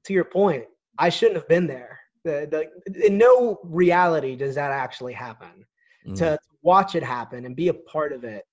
to 0.05 0.13
your 0.13 0.25
point, 0.25 0.65
I 0.99 1.09
shouldn't 1.09 1.37
have 1.37 1.49
been 1.49 1.67
there. 1.67 1.99
The, 2.25 2.71
the, 2.87 3.07
in 3.07 3.19
no 3.19 3.59
reality 3.65 4.37
does 4.37 4.55
that 4.55 4.71
actually 4.71 5.15
happen. 5.15 5.67
Mm. 6.07 6.17
To, 6.17 6.25
to 6.31 6.39
watch 6.63 6.95
it 6.95 7.03
happen 7.03 7.45
and 7.45 7.57
be 7.57 7.69
a 7.69 7.75
part 7.75 8.13
of 8.13 8.25
it. 8.25 8.45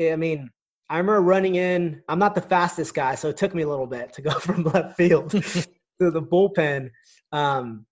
I 0.00 0.16
mean, 0.16 0.50
I 0.90 0.98
remember 0.98 1.20
running 1.20 1.56
in. 1.56 2.02
I'm 2.08 2.18
not 2.18 2.34
the 2.34 2.40
fastest 2.40 2.94
guy, 2.94 3.14
so 3.14 3.28
it 3.28 3.36
took 3.36 3.54
me 3.54 3.62
a 3.62 3.68
little 3.68 3.86
bit 3.86 4.12
to 4.14 4.22
go 4.22 4.30
from 4.38 4.64
left 4.64 4.96
field 4.96 5.30
to 6.00 6.10
the 6.10 6.22
bullpen. 6.22 6.90
Um, 7.32 7.86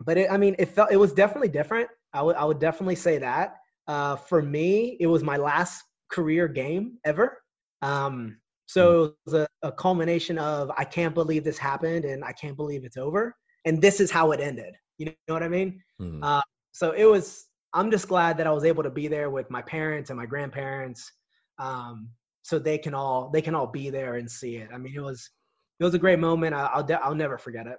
but 0.00 0.18
it, 0.18 0.30
I 0.30 0.36
mean, 0.36 0.54
it 0.58 0.68
felt 0.68 0.92
it 0.92 0.96
was 0.96 1.12
definitely 1.12 1.48
different. 1.48 1.88
I 2.18 2.22
would 2.22 2.36
I 2.36 2.44
would 2.44 2.58
definitely 2.58 2.96
say 2.96 3.18
that. 3.18 3.56
Uh, 3.86 4.16
for 4.16 4.42
me, 4.42 4.96
it 5.00 5.06
was 5.06 5.22
my 5.22 5.36
last 5.36 5.84
career 6.10 6.48
game 6.48 6.98
ever. 7.04 7.38
Um, 7.80 8.38
so 8.66 8.82
hmm. 8.84 9.06
it 9.06 9.14
was 9.24 9.34
a, 9.34 9.48
a, 9.62 9.72
culmination 9.72 10.36
of 10.36 10.70
I 10.76 10.84
can't 10.84 11.14
believe 11.14 11.44
this 11.44 11.58
happened 11.58 12.04
and 12.04 12.24
I 12.24 12.32
can't 12.32 12.56
believe 12.56 12.84
it's 12.84 12.96
over. 12.96 13.34
And 13.64 13.80
this 13.80 14.00
is 14.00 14.10
how 14.10 14.32
it 14.32 14.40
ended. 14.40 14.74
You 14.98 15.14
know 15.28 15.34
what 15.34 15.44
I 15.44 15.48
mean? 15.48 15.80
Mm. 16.00 16.20
Uh, 16.22 16.42
so 16.72 16.90
it 16.90 17.04
was. 17.04 17.46
I'm 17.74 17.90
just 17.90 18.08
glad 18.08 18.36
that 18.38 18.46
I 18.46 18.50
was 18.50 18.64
able 18.64 18.82
to 18.82 18.90
be 18.90 19.08
there 19.08 19.30
with 19.30 19.50
my 19.50 19.62
parents 19.62 20.10
and 20.10 20.18
my 20.18 20.26
grandparents, 20.26 21.12
um, 21.58 22.08
so 22.42 22.58
they 22.58 22.78
can 22.78 22.94
all 22.94 23.30
they 23.30 23.42
can 23.42 23.54
all 23.54 23.66
be 23.66 23.90
there 23.90 24.14
and 24.16 24.28
see 24.28 24.56
it. 24.56 24.70
I 24.74 24.78
mean, 24.78 24.94
it 24.96 25.00
was 25.00 25.30
it 25.78 25.84
was 25.84 25.94
a 25.94 25.98
great 25.98 26.18
moment. 26.18 26.54
I, 26.54 26.80
will 26.80 26.98
I'll 27.02 27.14
never 27.14 27.38
forget 27.38 27.66
it. 27.66 27.76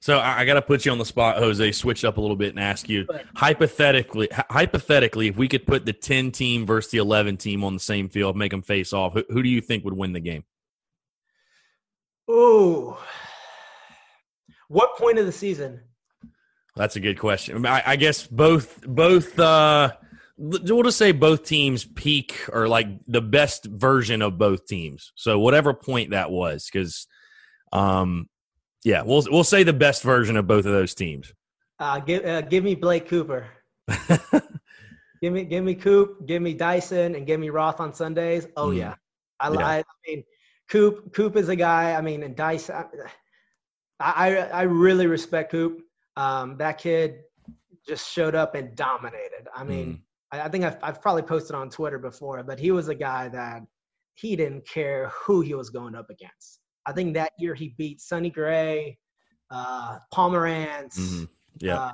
So 0.00 0.18
I, 0.18 0.40
I 0.40 0.44
got 0.44 0.54
to 0.54 0.62
put 0.62 0.84
you 0.86 0.92
on 0.92 0.98
the 0.98 1.04
spot, 1.04 1.38
Jose. 1.38 1.72
Switch 1.72 2.04
up 2.04 2.16
a 2.16 2.20
little 2.20 2.36
bit 2.36 2.50
and 2.50 2.60
ask 2.60 2.88
you 2.88 3.06
hypothetically. 3.34 4.28
Hypothetically, 4.32 5.28
if 5.28 5.36
we 5.36 5.48
could 5.48 5.66
put 5.66 5.84
the 5.84 5.92
ten 5.92 6.30
team 6.30 6.66
versus 6.66 6.90
the 6.90 6.98
eleven 6.98 7.36
team 7.36 7.64
on 7.64 7.74
the 7.74 7.80
same 7.80 8.08
field, 8.08 8.36
make 8.36 8.50
them 8.50 8.62
face 8.62 8.92
off, 8.92 9.14
who, 9.14 9.24
who 9.28 9.42
do 9.42 9.48
you 9.48 9.60
think 9.60 9.84
would 9.84 9.96
win 9.96 10.12
the 10.12 10.20
game? 10.20 10.44
Oh, 12.28 13.02
what 14.68 14.96
point 14.96 15.18
of 15.18 15.26
the 15.26 15.32
season? 15.32 15.80
That's 16.76 16.96
a 16.96 17.00
good 17.00 17.18
question. 17.18 17.66
I, 17.66 17.82
I 17.84 17.96
guess 17.96 18.26
both 18.26 18.86
both. 18.86 19.38
uh 19.38 19.92
We'll 20.40 20.84
just 20.84 20.98
say 20.98 21.10
both 21.10 21.42
teams 21.42 21.84
peak 21.84 22.46
or 22.52 22.68
like 22.68 22.86
the 23.08 23.20
best 23.20 23.64
version 23.64 24.22
of 24.22 24.38
both 24.38 24.66
teams. 24.66 25.10
So 25.16 25.40
whatever 25.40 25.74
point 25.74 26.12
that 26.12 26.30
was, 26.30 26.70
because 26.72 27.08
um, 27.72 28.28
yeah, 28.84 29.02
we'll 29.02 29.24
we'll 29.30 29.44
say 29.44 29.62
the 29.62 29.72
best 29.72 30.02
version 30.02 30.36
of 30.36 30.46
both 30.46 30.66
of 30.66 30.72
those 30.72 30.94
teams. 30.94 31.32
Uh, 31.78 32.00
give 32.00 32.24
uh, 32.24 32.42
give 32.42 32.64
me 32.64 32.74
Blake 32.74 33.08
Cooper. 33.08 33.46
give 35.20 35.32
me 35.32 35.44
give 35.44 35.64
me 35.64 35.74
Coop, 35.74 36.26
give 36.26 36.42
me 36.42 36.54
Dyson, 36.54 37.14
and 37.14 37.26
give 37.26 37.40
me 37.40 37.50
Roth 37.50 37.80
on 37.80 37.92
Sundays. 37.92 38.46
Oh 38.56 38.68
mm. 38.68 38.78
yeah, 38.78 38.94
I, 39.40 39.52
yeah. 39.52 39.66
I, 39.66 39.78
I 39.78 39.84
mean, 40.06 40.24
Coop 40.68 41.12
Coop 41.12 41.36
is 41.36 41.48
a 41.48 41.56
guy. 41.56 41.94
I 41.94 42.00
mean, 42.00 42.22
and 42.22 42.36
Dyson. 42.36 42.76
I 42.76 42.84
I, 44.00 44.36
I 44.36 44.62
really 44.62 45.06
respect 45.06 45.50
Coop. 45.50 45.80
Um, 46.16 46.56
that 46.58 46.78
kid 46.78 47.20
just 47.86 48.12
showed 48.12 48.34
up 48.34 48.54
and 48.54 48.76
dominated. 48.76 49.48
I 49.54 49.64
mean, 49.64 49.86
mm. 49.86 50.00
I, 50.32 50.42
I, 50.42 50.48
think 50.48 50.64
I've, 50.64 50.76
I've 50.82 51.00
probably 51.00 51.22
posted 51.22 51.56
on 51.56 51.70
Twitter 51.70 51.98
before, 51.98 52.42
but 52.42 52.58
he 52.58 52.70
was 52.70 52.88
a 52.88 52.94
guy 52.94 53.28
that 53.28 53.62
he 54.14 54.36
didn't 54.36 54.66
care 54.66 55.08
who 55.08 55.40
he 55.40 55.54
was 55.54 55.70
going 55.70 55.94
up 55.94 56.10
against. 56.10 56.57
I 56.88 56.92
think 56.92 57.14
that 57.14 57.32
year 57.38 57.54
he 57.54 57.74
beat 57.76 58.00
Sonny 58.00 58.30
Gray, 58.30 58.96
uh, 59.50 59.98
Pomeranz. 60.12 60.98
Mm-hmm. 60.98 61.24
Yeah. 61.58 61.78
Uh, 61.78 61.92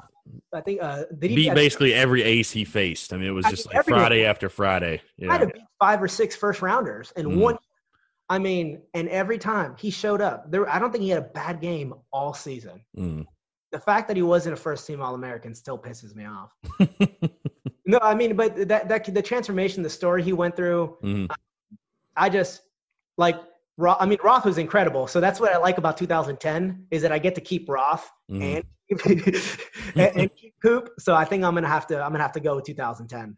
I 0.54 0.60
think 0.60 0.80
uh, 0.80 1.04
did 1.18 1.30
he 1.30 1.36
beat 1.36 1.54
basically 1.54 1.92
every 1.92 2.22
ace 2.22 2.52
he 2.52 2.64
faced. 2.64 3.12
I 3.12 3.16
mean, 3.16 3.26
it 3.26 3.32
was 3.32 3.44
just 3.46 3.66
like 3.66 3.84
Friday 3.84 4.24
after 4.24 4.48
Friday. 4.48 5.02
Yeah. 5.18 5.32
had 5.32 5.40
to 5.40 5.46
beat 5.48 5.64
five 5.80 6.00
or 6.00 6.06
six 6.06 6.36
first 6.36 6.62
rounders 6.62 7.12
and 7.16 7.26
mm. 7.26 7.36
one. 7.38 7.58
I 8.30 8.38
mean, 8.38 8.80
and 8.94 9.08
every 9.08 9.36
time 9.36 9.74
he 9.78 9.90
showed 9.90 10.20
up, 10.20 10.50
there. 10.50 10.66
I 10.68 10.78
don't 10.78 10.92
think 10.92 11.02
he 11.02 11.10
had 11.10 11.18
a 11.18 11.26
bad 11.26 11.60
game 11.60 11.92
all 12.12 12.32
season. 12.32 12.80
Mm. 12.96 13.26
The 13.72 13.80
fact 13.80 14.06
that 14.08 14.16
he 14.16 14.22
wasn't 14.22 14.54
a 14.54 14.56
first 14.56 14.86
team 14.86 15.02
All 15.02 15.14
American 15.14 15.54
still 15.54 15.76
pisses 15.76 16.14
me 16.14 16.24
off. 16.24 16.54
no, 17.84 17.98
I 18.00 18.14
mean, 18.14 18.36
but 18.36 18.68
that 18.68 18.88
that 18.88 19.12
the 19.12 19.20
transformation, 19.20 19.82
the 19.82 19.90
story 19.90 20.22
he 20.22 20.32
went 20.32 20.54
through, 20.54 20.96
mm. 21.02 21.28
I 22.16 22.30
just 22.30 22.62
like 23.18 23.36
Roth, 23.76 23.96
I 24.00 24.06
mean, 24.06 24.18
Roth 24.22 24.44
was 24.44 24.58
incredible. 24.58 25.06
So 25.06 25.20
that's 25.20 25.40
what 25.40 25.52
I 25.52 25.58
like 25.58 25.78
about 25.78 25.96
2010 25.96 26.86
is 26.90 27.02
that 27.02 27.12
I 27.12 27.18
get 27.18 27.34
to 27.34 27.40
keep 27.40 27.68
Roth 27.68 28.08
mm. 28.30 28.40
and, 28.40 28.64
and, 29.96 30.16
and 30.16 30.36
keep 30.36 30.54
Coop. 30.62 30.90
So 30.98 31.14
I 31.14 31.24
think 31.24 31.42
I'm 31.44 31.54
gonna 31.54 31.68
have 31.68 31.86
to 31.88 32.02
I'm 32.02 32.12
gonna 32.12 32.22
have 32.22 32.32
to 32.32 32.40
go 32.40 32.56
with 32.56 32.64
2010. 32.64 33.36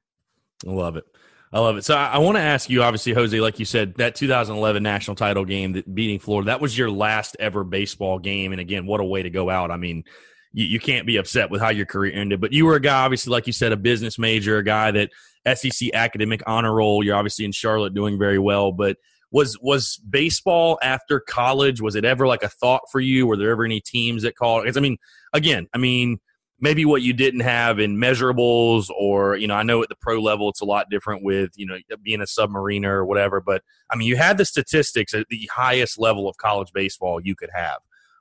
I 0.67 0.71
love 0.71 0.97
it. 0.97 1.05
I 1.53 1.61
love 1.61 1.77
it. 1.77 1.85
So 1.85 1.95
I, 1.95 2.07
I 2.09 2.19
want 2.19 2.37
to 2.37 2.43
ask 2.43 2.69
you, 2.69 2.83
obviously, 2.83 3.13
Jose, 3.13 3.41
like 3.41 3.59
you 3.59 3.65
said, 3.65 3.95
that 3.95 4.15
2011 4.15 4.83
national 4.83 5.15
title 5.15 5.45
game 5.45 5.73
that 5.73 5.95
beating 5.95 6.19
Florida, 6.19 6.47
that 6.47 6.61
was 6.61 6.77
your 6.77 6.91
last 6.91 7.37
ever 7.39 7.65
baseball 7.65 8.19
game. 8.19 8.53
And 8.53 8.61
again, 8.61 8.85
what 8.85 9.01
a 9.01 9.05
way 9.05 9.23
to 9.23 9.31
go 9.31 9.49
out. 9.49 9.71
I 9.71 9.77
mean, 9.77 10.05
you, 10.53 10.65
you 10.67 10.81
can't 10.81 11.07
be 11.07 11.19
upset 11.19 11.51
with 11.51 11.61
how 11.61 11.71
your 11.71 11.87
career 11.87 12.13
ended. 12.15 12.41
But 12.41 12.53
you 12.53 12.67
were 12.67 12.75
a 12.75 12.81
guy, 12.81 13.05
obviously, 13.05 13.31
like 13.31 13.47
you 13.47 13.53
said, 13.53 13.73
a 13.73 13.77
business 13.77 14.19
major, 14.19 14.59
a 14.59 14.65
guy 14.65 14.91
that 14.91 15.11
SEC 15.57 15.91
academic 15.95 16.43
honor 16.47 16.75
roll. 16.75 17.05
You're 17.05 17.17
obviously 17.17 17.45
in 17.45 17.53
Charlotte 17.53 17.95
doing 17.95 18.19
very 18.19 18.39
well, 18.39 18.73
but 18.73 18.97
was 19.31 19.59
was 19.61 20.01
baseball 20.09 20.79
after 20.83 21.21
college 21.21 21.81
was 21.81 21.97
it 21.97 22.05
ever 22.05 22.27
like 22.27 22.43
a 22.43 22.49
thought 22.49 22.83
for 22.91 23.01
you? 23.01 23.27
Were 23.27 23.37
there 23.37 23.51
ever 23.51 23.65
any 23.65 23.81
teams 23.81 24.23
that 24.23 24.37
called? 24.37 24.67
I 24.69 24.81
mean 24.81 24.99
again 25.37 25.69
i 25.75 25.79
mean 25.79 26.19
maybe 26.59 26.85
what 26.85 27.03
you 27.03 27.13
didn't 27.13 27.41
have 27.41 27.79
in 27.79 27.97
measurables 27.97 28.89
or 28.99 29.37
you 29.37 29.47
know 29.47 29.55
i 29.55 29.63
know 29.63 29.83
at 29.83 29.89
the 29.89 29.97
pro 30.01 30.19
level 30.19 30.49
it's 30.49 30.61
a 30.61 30.65
lot 30.65 30.89
different 30.91 31.23
with 31.23 31.51
you 31.57 31.67
know 31.67 31.77
being 32.03 32.21
a 32.21 32.25
submariner 32.25 32.89
or 32.89 33.05
whatever 33.05 33.41
but 33.41 33.63
i 33.91 33.97
mean 33.97 34.09
you 34.09 34.17
had 34.17 34.39
the 34.39 34.45
statistics 34.45 35.15
at 35.15 35.27
the 35.29 35.49
highest 35.55 35.99
level 35.99 36.29
of 36.29 36.37
college 36.39 36.73
baseball 36.73 37.21
you 37.21 37.37
could 37.37 37.51
have. 37.55 37.79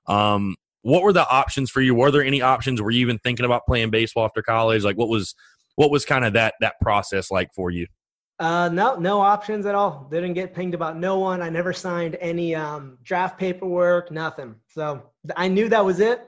Um, 0.08 0.56
what 0.84 1.02
were 1.02 1.14
the 1.14 1.28
options 1.28 1.72
for 1.72 1.82
you? 1.82 1.96
Were 1.96 2.12
there 2.12 2.24
any 2.24 2.44
options? 2.44 2.80
Were 2.80 2.92
you 2.92 3.00
even 3.00 3.18
thinking 3.18 3.44
about 3.44 3.66
playing 3.66 3.90
baseball 3.90 4.26
after 4.26 4.44
college? 4.44 4.84
Like 4.84 4.98
what 4.98 5.10
was 5.10 5.34
what 5.76 5.90
was 5.90 6.06
kind 6.06 6.24
of 6.24 6.34
that 6.34 6.54
that 6.62 6.76
process 6.80 7.32
like 7.32 7.50
for 7.56 7.72
you 7.72 7.88
uh, 8.40 8.70
no, 8.70 8.96
no 8.96 9.22
options 9.22 9.66
at 9.66 9.76
all. 9.76 10.08
Didn't 10.12 10.34
get 10.34 10.54
pinged 10.54 10.74
about 10.74 10.98
no 10.98 11.20
one. 11.20 11.42
I 11.42 11.50
never 11.50 11.72
signed 11.72 12.18
any 12.20 12.54
um, 12.54 12.98
draft 13.04 13.38
paperwork, 13.38 14.12
nothing. 14.12 14.56
So 14.68 15.04
I 15.36 15.48
knew 15.48 15.70
that 15.70 15.86
was 15.86 16.00
it. 16.00 16.22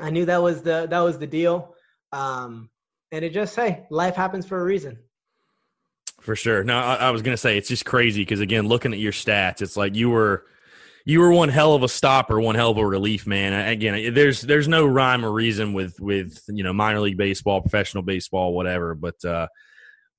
I 0.00 0.10
knew 0.10 0.24
that 0.26 0.42
was 0.42 0.62
the 0.62 0.86
that 0.90 1.00
was 1.00 1.18
the 1.18 1.26
deal. 1.26 1.74
Um, 2.12 2.70
and 3.12 3.24
it 3.24 3.32
just 3.32 3.54
hey, 3.54 3.86
life 3.90 4.16
happens 4.16 4.46
for 4.46 4.60
a 4.60 4.64
reason. 4.64 4.98
For 6.20 6.34
sure. 6.34 6.64
No, 6.64 6.76
I, 6.76 6.94
I 6.96 7.10
was 7.10 7.22
gonna 7.22 7.36
say 7.36 7.56
it's 7.56 7.68
just 7.68 7.84
crazy 7.84 8.22
because 8.22 8.40
again, 8.40 8.66
looking 8.66 8.92
at 8.92 8.98
your 8.98 9.12
stats, 9.12 9.62
it's 9.62 9.76
like 9.76 9.94
you 9.94 10.10
were 10.10 10.44
you 11.04 11.20
were 11.20 11.32
one 11.32 11.48
hell 11.48 11.74
of 11.74 11.82
a 11.84 11.88
stopper, 11.88 12.40
one 12.40 12.54
hell 12.54 12.72
of 12.72 12.78
a 12.78 12.86
relief 12.86 13.26
man. 13.26 13.52
Again, 13.68 14.12
there's 14.12 14.42
there's 14.42 14.68
no 14.68 14.86
rhyme 14.86 15.24
or 15.24 15.30
reason 15.30 15.72
with 15.72 15.98
with 16.00 16.42
you 16.48 16.64
know 16.64 16.72
minor 16.72 17.00
league 17.00 17.16
baseball, 17.16 17.60
professional 17.60 18.02
baseball, 18.02 18.52
whatever. 18.52 18.94
But 18.94 19.24
uh, 19.24 19.46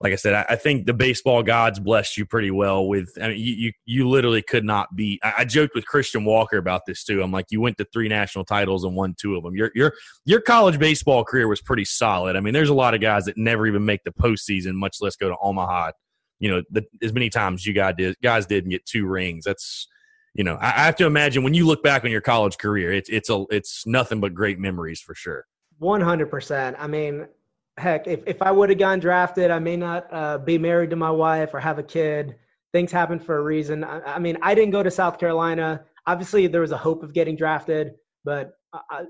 like 0.02 0.14
I 0.14 0.16
said, 0.16 0.34
I, 0.34 0.45
I, 0.50 0.56
think 0.56 0.86
the 0.86 0.93
baseball 0.93 1.43
gods 1.43 1.78
blessed 1.78 2.18
you 2.18 2.26
pretty 2.26 2.52
well 2.52 2.88
with. 2.88 3.12
I 3.22 3.30
mean, 3.30 3.38
you 3.38 3.54
you, 3.54 3.72
you 3.86 4.10
literally 4.10 4.41
could 4.41 4.64
not 4.64 4.95
beat. 4.95 5.20
I, 5.24 5.34
I, 5.39 5.45
joked 5.45 5.76
with 5.76 5.86
Christian 5.86 6.24
Walker 6.24 6.58
about 6.58 6.86
this 6.88 7.04
too. 7.04 7.22
I'm 7.22 7.32
like, 7.32 7.47
you 7.50 7.60
went 7.60 7.78
to 7.80 7.86
three 7.91 8.08
national 8.08 8.45
titles 8.45 8.86
and 8.86 8.95
won 8.95 9.14
two 9.20 9.36
of 9.36 9.43
them. 9.43 9.56
Your 9.56 9.72
your 9.76 9.93
your 10.26 10.39
college 10.39 10.80
baseball 10.80 11.26
career 11.26 11.50
was 11.50 11.62
pretty 11.62 11.84
solid. 11.84 12.38
I 12.38 12.39
mean, 12.39 12.54
there's 12.54 12.70
a 12.70 12.74
lot 12.74 12.93
of 12.93 13.02
guys 13.02 13.26
that 13.26 13.38
never 13.38 13.68
even 13.68 13.84
make 13.84 14.04
the 14.06 14.12
postseason, 14.12 14.74
much 14.74 14.97
less 15.02 15.18
go 15.18 15.30
to 15.30 15.36
Omaha. 15.41 15.91
You 16.39 16.52
know, 16.52 16.64
the, 16.72 16.86
as 17.04 17.12
many 17.12 17.30
times 17.30 17.66
you 17.66 17.74
guys 17.74 17.95
did, 17.97 18.16
guys 18.24 18.45
did 18.45 18.64
and 18.64 18.72
get 18.72 18.86
two 18.86 19.06
rings. 19.06 19.43
That's 19.43 19.88
you 20.34 20.45
know, 20.45 20.56
I, 20.56 20.68
I 20.68 20.86
have 20.86 20.95
to 20.97 21.06
imagine 21.06 21.43
when 21.43 21.54
you 21.54 21.66
look 21.66 21.84
back 21.84 22.06
on 22.06 22.12
your 22.12 22.22
college 22.22 22.58
career, 22.58 22.93
it's 22.93 23.10
it's 23.10 23.30
a 23.30 23.43
it's 23.50 23.86
nothing 23.86 24.22
but 24.22 24.34
great 24.34 24.60
memories 24.60 25.02
for 25.02 25.14
sure. 25.14 25.45
One 25.80 26.00
hundred 26.00 26.28
percent. 26.28 26.78
I 26.80 26.88
mean, 26.88 27.28
heck, 27.80 28.07
if, 28.07 28.21
if 28.27 28.41
I 28.41 28.51
would 28.51 28.69
have 28.69 28.77
gotten 28.77 28.99
drafted, 28.99 29.51
I 29.51 29.59
may 29.59 29.77
not 29.77 30.07
uh, 30.11 30.38
be 30.38 30.57
married 30.57 30.89
to 30.91 30.95
my 30.95 31.11
wife 31.11 31.53
or 31.53 31.59
have 31.59 31.80
a 31.80 31.84
kid. 31.84 32.36
Things 32.71 32.91
happen 32.91 33.19
for 33.19 33.38
a 33.38 33.43
reason. 33.43 33.84
I, 33.84 34.01
I, 34.15 34.19
mean, 34.19 34.38
I 34.41 34.53
didn't 34.53 34.71
go 34.71 34.84
to 34.84 34.91
South 34.91 35.17
Carolina. 35.19 35.84
Obviously, 36.05 36.47
there 36.47 36.61
was 36.61 36.71
a 36.71 36.77
hope 36.77 37.01
of 37.03 37.13
getting 37.13 37.36
drafted, 37.36 37.93
but 38.23 38.51
I, 38.73 38.80
I, 38.91 39.03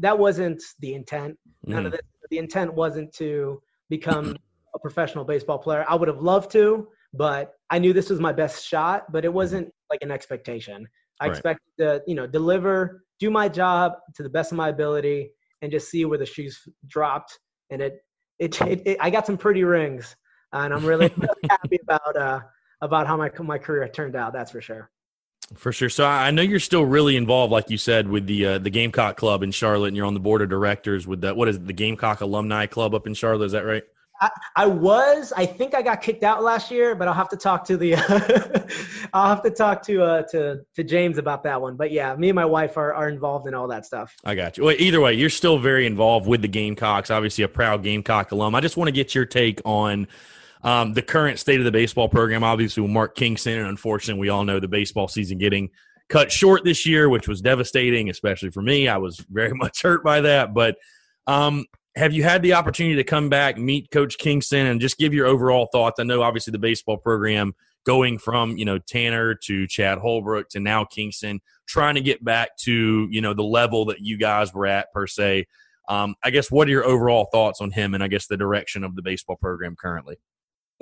that 0.00 0.18
wasn't 0.18 0.62
the 0.80 0.94
intent. 0.94 1.38
None 1.64 1.84
mm. 1.84 1.86
of 1.86 1.94
it. 1.94 2.04
The 2.30 2.38
intent 2.38 2.74
wasn't 2.74 3.12
to 3.14 3.62
become 3.88 4.36
a 4.74 4.78
professional 4.78 5.24
baseball 5.24 5.58
player. 5.58 5.84
I 5.88 5.94
would 5.94 6.08
have 6.08 6.20
loved 6.20 6.50
to, 6.52 6.88
but 7.14 7.54
I 7.70 7.78
knew 7.78 7.92
this 7.92 8.10
was 8.10 8.18
my 8.18 8.32
best 8.32 8.66
shot. 8.66 9.12
But 9.12 9.24
it 9.24 9.32
wasn't 9.32 9.72
like 9.90 10.00
an 10.02 10.10
expectation. 10.10 10.88
I 11.20 11.26
right. 11.26 11.32
expected 11.32 11.70
to, 11.78 12.02
you 12.06 12.14
know, 12.14 12.26
deliver, 12.26 13.04
do 13.20 13.30
my 13.30 13.48
job 13.48 13.92
to 14.16 14.22
the 14.22 14.28
best 14.28 14.52
of 14.52 14.58
my 14.58 14.68
ability, 14.70 15.30
and 15.62 15.70
just 15.70 15.88
see 15.88 16.04
where 16.04 16.18
the 16.18 16.26
shoes 16.26 16.60
dropped. 16.88 17.38
And 17.70 17.80
it 17.80 18.00
it, 18.38 18.60
it, 18.62 18.82
it, 18.86 18.96
I 19.00 19.10
got 19.10 19.26
some 19.26 19.38
pretty 19.38 19.64
rings, 19.64 20.16
and 20.52 20.72
I'm 20.72 20.84
really, 20.84 21.10
really 21.16 21.48
happy 21.50 21.78
about 21.82 22.16
uh, 22.16 22.40
about 22.80 23.06
how 23.06 23.16
my 23.16 23.30
my 23.40 23.58
career 23.58 23.88
turned 23.88 24.16
out. 24.16 24.32
That's 24.32 24.50
for 24.50 24.60
sure. 24.60 24.90
For 25.54 25.72
sure. 25.72 25.88
So 25.88 26.04
I 26.04 26.32
know 26.32 26.42
you're 26.42 26.58
still 26.58 26.84
really 26.84 27.16
involved, 27.16 27.52
like 27.52 27.70
you 27.70 27.78
said, 27.78 28.08
with 28.08 28.26
the 28.26 28.46
uh, 28.46 28.58
the 28.58 28.70
Gamecock 28.70 29.16
Club 29.16 29.42
in 29.42 29.52
Charlotte, 29.52 29.88
and 29.88 29.96
you're 29.96 30.06
on 30.06 30.14
the 30.14 30.20
board 30.20 30.42
of 30.42 30.48
directors 30.48 31.06
with 31.06 31.20
that. 31.20 31.36
what 31.36 31.48
is 31.48 31.56
it, 31.56 31.66
the 31.66 31.72
Gamecock 31.72 32.20
Alumni 32.20 32.66
Club 32.66 32.94
up 32.94 33.06
in 33.06 33.14
Charlotte? 33.14 33.46
Is 33.46 33.52
that 33.52 33.64
right? 33.64 33.84
I, 34.56 34.66
was. 34.66 35.32
I 35.36 35.46
think 35.46 35.74
I 35.74 35.82
got 35.82 36.00
kicked 36.00 36.22
out 36.22 36.42
last 36.42 36.70
year, 36.70 36.94
but 36.94 37.08
I'll 37.08 37.14
have 37.14 37.28
to 37.30 37.36
talk 37.36 37.64
to 37.66 37.76
the. 37.76 37.94
I'll 39.12 39.28
have 39.28 39.42
to 39.42 39.50
talk 39.50 39.82
to 39.86 40.02
uh 40.02 40.22
to 40.30 40.60
to 40.74 40.84
James 40.84 41.18
about 41.18 41.42
that 41.44 41.60
one. 41.60 41.76
But 41.76 41.90
yeah, 41.90 42.14
me 42.16 42.28
and 42.28 42.36
my 42.36 42.44
wife 42.44 42.76
are 42.76 42.94
are 42.94 43.08
involved 43.08 43.46
in 43.46 43.54
all 43.54 43.68
that 43.68 43.84
stuff. 43.86 44.14
I 44.24 44.34
got 44.34 44.56
you. 44.56 44.64
Well, 44.64 44.76
either 44.78 45.00
way, 45.00 45.14
you're 45.14 45.30
still 45.30 45.58
very 45.58 45.86
involved 45.86 46.26
with 46.26 46.42
the 46.42 46.48
Gamecocks. 46.48 47.10
Obviously, 47.10 47.44
a 47.44 47.48
proud 47.48 47.82
Gamecock 47.82 48.32
alum. 48.32 48.54
I 48.54 48.60
just 48.60 48.76
want 48.76 48.88
to 48.88 48.92
get 48.92 49.14
your 49.14 49.26
take 49.26 49.60
on. 49.64 50.08
Um, 50.62 50.94
the 50.94 51.02
current 51.02 51.38
state 51.38 51.60
of 51.60 51.64
the 51.64 51.70
baseball 51.70 52.08
program, 52.08 52.42
obviously, 52.42 52.82
with 52.82 52.90
Mark 52.90 53.14
Kingston, 53.14 53.58
and 53.58 53.68
unfortunately, 53.68 54.20
we 54.20 54.30
all 54.30 54.42
know 54.42 54.58
the 54.58 54.66
baseball 54.66 55.06
season 55.06 55.38
getting 55.38 55.70
cut 56.08 56.32
short 56.32 56.64
this 56.64 56.86
year, 56.86 57.08
which 57.08 57.28
was 57.28 57.40
devastating, 57.40 58.10
especially 58.10 58.50
for 58.50 58.62
me. 58.62 58.88
I 58.88 58.96
was 58.96 59.24
very 59.30 59.52
much 59.54 59.82
hurt 59.82 60.02
by 60.02 60.22
that. 60.22 60.54
But 60.54 60.76
um, 61.26 61.66
have 61.96 62.12
you 62.12 62.22
had 62.22 62.42
the 62.42 62.52
opportunity 62.52 62.96
to 62.96 63.04
come 63.04 63.30
back, 63.30 63.56
meet 63.56 63.90
Coach 63.90 64.18
Kingston, 64.18 64.66
and 64.66 64.80
just 64.80 64.98
give 64.98 65.14
your 65.14 65.26
overall 65.26 65.68
thoughts? 65.72 65.98
I 65.98 66.04
know 66.04 66.22
obviously 66.22 66.52
the 66.52 66.58
baseball 66.58 66.98
program 66.98 67.54
going 67.84 68.18
from 68.18 68.56
you 68.58 68.64
know 68.64 68.78
Tanner 68.78 69.34
to 69.34 69.66
Chad 69.66 69.98
Holbrook 69.98 70.50
to 70.50 70.60
now 70.60 70.84
Kingston, 70.84 71.40
trying 71.66 71.94
to 71.94 72.02
get 72.02 72.22
back 72.22 72.56
to 72.58 73.08
you 73.10 73.20
know 73.22 73.32
the 73.32 73.42
level 73.42 73.86
that 73.86 74.00
you 74.00 74.18
guys 74.18 74.52
were 74.52 74.66
at 74.66 74.92
per 74.92 75.06
se. 75.06 75.46
Um, 75.88 76.16
I 76.22 76.30
guess 76.30 76.50
what 76.50 76.68
are 76.68 76.70
your 76.70 76.84
overall 76.84 77.28
thoughts 77.32 77.60
on 77.60 77.70
him 77.70 77.94
and 77.94 78.02
I 78.02 78.08
guess 78.08 78.26
the 78.26 78.36
direction 78.36 78.84
of 78.84 78.96
the 78.96 79.02
baseball 79.02 79.36
program 79.36 79.76
currently? 79.76 80.16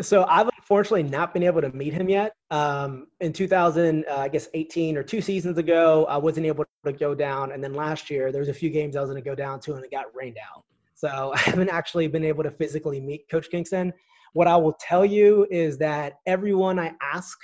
So 0.01 0.25
I've 0.29 0.49
unfortunately 0.57 1.05
not 1.05 1.33
been 1.33 1.43
able 1.43 1.61
to 1.61 1.71
meet 1.71 1.93
him 1.93 2.09
yet. 2.09 2.33
Um, 2.51 3.07
in 3.21 3.33
2000, 3.33 4.07
uh, 4.11 4.17
I 4.17 4.29
guess 4.29 4.49
18 4.55 4.97
or 4.97 5.05
two 5.05 5.21
seasons 5.21 5.59
ago, 5.59 6.07
I 6.09 6.17
wasn't 6.17 6.47
able 6.47 6.65
to 6.85 6.93
go 6.93 7.15
down, 7.15 7.53
and 7.53 7.63
then 7.63 7.75
last 7.75 8.11
year 8.11 8.33
there 8.33 8.41
was 8.41 8.49
a 8.49 8.55
few 8.55 8.71
games 8.71 8.97
I 8.97 9.03
was 9.03 9.11
going 9.11 9.23
to 9.23 9.29
go 9.29 9.37
down 9.37 9.61
to, 9.61 9.75
and 9.75 9.85
it 9.85 9.93
got 9.93 10.07
rained 10.15 10.39
out. 10.39 10.65
So 11.05 11.33
I 11.35 11.39
haven't 11.39 11.69
actually 11.69 12.07
been 12.09 12.25
able 12.25 12.43
to 12.45 12.51
physically 12.51 13.01
meet 13.01 13.29
Coach 13.31 13.51
Kingston. 13.51 13.93
What 14.33 14.49
I 14.49 14.57
will 14.57 14.77
tell 14.81 15.05
you 15.05 15.47
is 15.51 15.79
that 15.79 16.15
everyone 16.27 16.79
I 16.79 16.93
ask, 17.01 17.39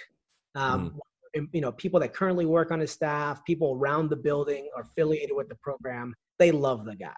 um, 0.54 0.98
mm. 1.36 1.46
you 1.52 1.60
know, 1.60 1.72
people 1.72 2.00
that 2.00 2.14
currently 2.14 2.46
work 2.46 2.70
on 2.70 2.80
his 2.80 2.90
staff, 2.90 3.44
people 3.44 3.78
around 3.80 4.08
the 4.08 4.16
building 4.16 4.68
are 4.74 4.82
affiliated 4.82 5.36
with 5.36 5.48
the 5.48 5.54
program, 5.56 6.14
they 6.38 6.50
love 6.50 6.84
the 6.84 6.96
guy. 6.96 7.12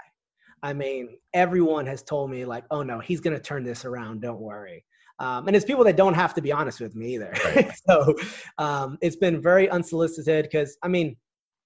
I 0.64 0.72
mean, 0.72 1.16
everyone 1.32 1.86
has 1.86 2.02
told 2.02 2.30
me 2.30 2.44
like, 2.44 2.64
"Oh 2.70 2.82
no, 2.82 3.00
he's 3.00 3.20
going 3.20 3.36
to 3.36 3.42
turn 3.42 3.64
this 3.64 3.84
around. 3.84 4.20
Don't 4.20 4.40
worry." 4.40 4.84
Um, 5.18 5.46
and 5.46 5.56
it's 5.56 5.64
people 5.64 5.84
that 5.84 5.96
don't 5.96 6.14
have 6.14 6.34
to 6.34 6.40
be 6.40 6.52
honest 6.52 6.80
with 6.80 6.94
me 6.94 7.14
either. 7.14 7.32
Right. 7.44 7.72
so 7.88 8.14
um, 8.58 8.98
it's 9.00 9.16
been 9.16 9.40
very 9.42 9.68
unsolicited 9.70 10.44
because 10.44 10.76
I 10.82 10.88
mean, 10.88 11.16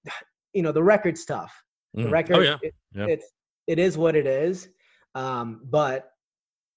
you 0.53 0.63
know, 0.63 0.71
the 0.71 0.83
record's 0.83 1.25
tough. 1.25 1.53
The 1.93 2.03
mm. 2.03 2.11
record, 2.11 2.35
oh, 2.37 2.41
yeah. 2.41 2.57
It, 2.61 2.75
yeah. 2.93 3.05
it's 3.05 3.25
it 3.67 3.79
is 3.79 3.97
what 3.97 4.15
it 4.15 4.25
is. 4.25 4.69
Um, 5.15 5.61
but 5.65 6.11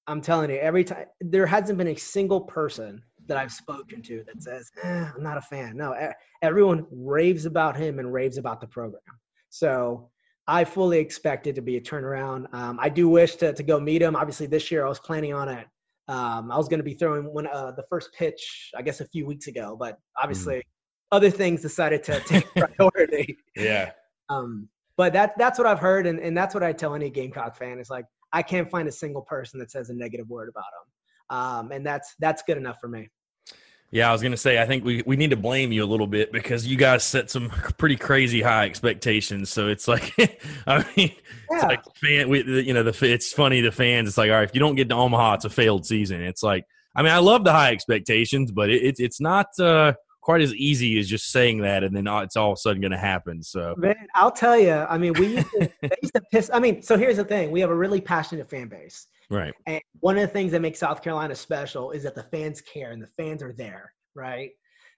I'm 0.07 0.21
telling 0.21 0.51
you, 0.51 0.57
every 0.57 0.85
time 0.85 1.07
there 1.21 1.47
hasn't 1.47 1.79
been 1.79 1.89
a 1.89 1.97
single 1.97 2.41
person 2.41 3.03
that 3.27 3.37
I've 3.37 3.53
spoken 3.53 4.03
to 4.03 4.25
that 4.27 4.43
says, 4.43 4.71
eh, 4.83 5.11
I'm 5.15 5.23
not 5.23 5.37
a 5.37 5.43
fan. 5.43 5.77
No, 5.77 5.95
everyone 6.43 6.87
raves 6.91 7.47
about 7.47 7.77
him 7.77 7.99
and 7.99 8.13
raves 8.13 8.39
about 8.39 8.61
the 8.61 8.67
program. 8.67 9.03
So 9.51 10.11
I 10.49 10.65
fully 10.65 10.99
expect 10.99 11.47
it 11.47 11.55
to 11.55 11.63
be 11.63 11.77
a 11.77 11.81
turnaround. 11.81 12.53
Um, 12.53 12.79
I 12.81 12.89
do 12.89 13.09
wish 13.09 13.37
to, 13.37 13.53
to 13.53 13.63
go 13.63 13.79
meet 13.79 14.03
him. 14.03 14.17
Obviously, 14.17 14.47
this 14.47 14.71
year 14.71 14.85
I 14.85 14.89
was 14.89 14.99
planning 14.99 15.33
on 15.33 15.49
it. 15.49 15.67
Um, 16.09 16.51
I 16.51 16.57
was 16.57 16.69
going 16.69 16.81
to 16.81 16.85
be 16.85 16.95
throwing 16.95 17.33
when 17.33 17.47
uh, 17.47 17.71
the 17.77 17.85
first 17.89 18.13
pitch, 18.13 18.73
I 18.77 18.83
guess, 18.83 19.01
a 19.01 19.07
few 19.07 19.27
weeks 19.27 19.47
ago, 19.47 19.77
but 19.79 19.97
obviously 20.21 20.57
mm. 20.57 20.63
other 21.13 21.31
things 21.31 21.63
decided 21.63 22.03
to 22.05 22.19
take 22.27 22.47
priority. 22.57 23.37
yeah. 23.55 23.93
Um, 24.29 24.69
but 24.97 25.13
that 25.13 25.37
that's 25.39 25.59
what 25.59 25.67
I've 25.67 25.79
heard, 25.79 26.07
and, 26.07 26.19
and 26.21 26.37
that's 26.37 26.55
what 26.55 26.63
I 26.63 26.73
tell 26.73 26.95
any 26.95 27.11
Gamecock 27.11 27.57
fan 27.57 27.79
is 27.79 27.91
like 27.91 28.05
I 28.33 28.43
can't 28.43 28.71
find 28.71 28.89
a 28.89 28.93
single 28.93 29.23
person 29.23 29.59
that 29.61 29.71
says 29.71 29.91
a 29.91 29.95
negative 29.95 30.29
word 30.29 30.49
about 30.49 30.65
him, 30.65 31.37
um, 31.39 31.73
and 31.73 31.85
that's 31.85 32.15
that's 32.19 32.43
good 32.43 32.57
enough 32.57 32.79
for 32.81 32.89
me. 32.89 33.09
Yeah, 33.93 34.09
I 34.09 34.13
was 34.13 34.23
gonna 34.23 34.37
say 34.37 34.63
I 34.63 34.67
think 34.67 34.85
we, 34.85 35.03
we 35.05 35.17
need 35.17 35.31
to 35.31 35.37
blame 35.37 35.73
you 35.73 35.83
a 35.83 35.87
little 35.87 36.07
bit 36.07 36.33
because 36.33 36.65
you 36.65 36.77
guys 36.77 37.03
set 37.03 37.29
some 37.29 37.49
pretty 37.79 37.97
crazy 37.97 38.41
high 38.41 38.65
expectations. 38.65 39.51
So 39.51 39.69
it's 39.69 39.89
like, 39.89 40.15
I 40.67 40.85
mean, 40.97 41.13
yeah. 41.51 41.57
it's 41.57 41.65
like 41.65 41.83
fan, 41.97 42.29
we, 42.29 42.63
you 42.63 42.73
know, 42.73 42.85
the 42.85 43.13
it's 43.13 43.33
funny 43.33 43.61
the 43.61 43.73
fans. 43.73 44.09
It's 44.09 44.19
like, 44.19 44.31
all 44.31 44.37
right, 44.37 44.49
if 44.49 44.55
you 44.55 44.61
don't 44.61 44.77
get 44.77 44.89
to 44.91 44.95
Omaha, 44.95 45.35
it's 45.35 45.45
a 45.45 45.51
failed 45.51 45.87
season. 45.87 46.23
It's 46.23 46.43
like, 46.43 46.67
I 46.95 47.03
mean, 47.03 47.13
I 47.13 47.19
love 47.19 47.43
the 47.43 47.53
high 47.53 47.73
expectations, 47.73 48.53
but 48.53 48.71
it, 48.71 48.83
it 48.83 48.95
it's 48.99 49.21
not. 49.21 49.47
Uh, 49.59 49.95
quite 50.21 50.41
as 50.41 50.55
easy 50.55 50.99
as 50.99 51.09
just 51.09 51.31
saying 51.33 51.59
that 51.59 51.83
and 51.83 51.97
then 51.97 52.07
it's 52.07 52.37
all 52.37 52.53
of 52.53 52.55
a 52.55 52.61
sudden 52.61 52.81
going 52.81 52.93
to 52.93 52.99
happen. 52.99 53.43
So, 53.43 53.75
man, 53.79 53.95
I'll 54.15 54.31
tell 54.31 54.59
you. 54.59 54.73
I 54.73 54.99
mean, 54.99 55.13
we 55.15 55.37
used 55.37 55.51
to, 55.53 55.71
used 56.03 56.15
to 56.15 56.23
piss. 56.33 56.51
I 56.53 56.61
mean, 56.61 56.83
so 56.83 56.97
here's 56.97 57.17
the 57.17 57.25
thing: 57.25 57.51
we 57.51 57.61
have 57.61 57.71
a 57.71 57.75
really 57.75 58.01
passionate 58.01 58.49
fan 58.49 58.69
base, 58.69 59.07
right? 59.31 59.55
And 59.67 59.81
one 60.01 60.17
of 60.17 60.23
the 60.23 60.29
things 60.29 60.53
that 60.53 60.61
makes 60.61 60.79
South 60.79 61.03
Carolina 61.03 61.35
special 61.35 61.93
is 61.93 62.03
that 62.03 62.15
the 62.15 62.25
fans 62.25 62.61
care 62.61 62.93
and 62.93 63.03
the 63.03 63.07
fans 63.07 63.43
are 63.43 63.53
there, 63.53 63.93
right? 64.15 64.51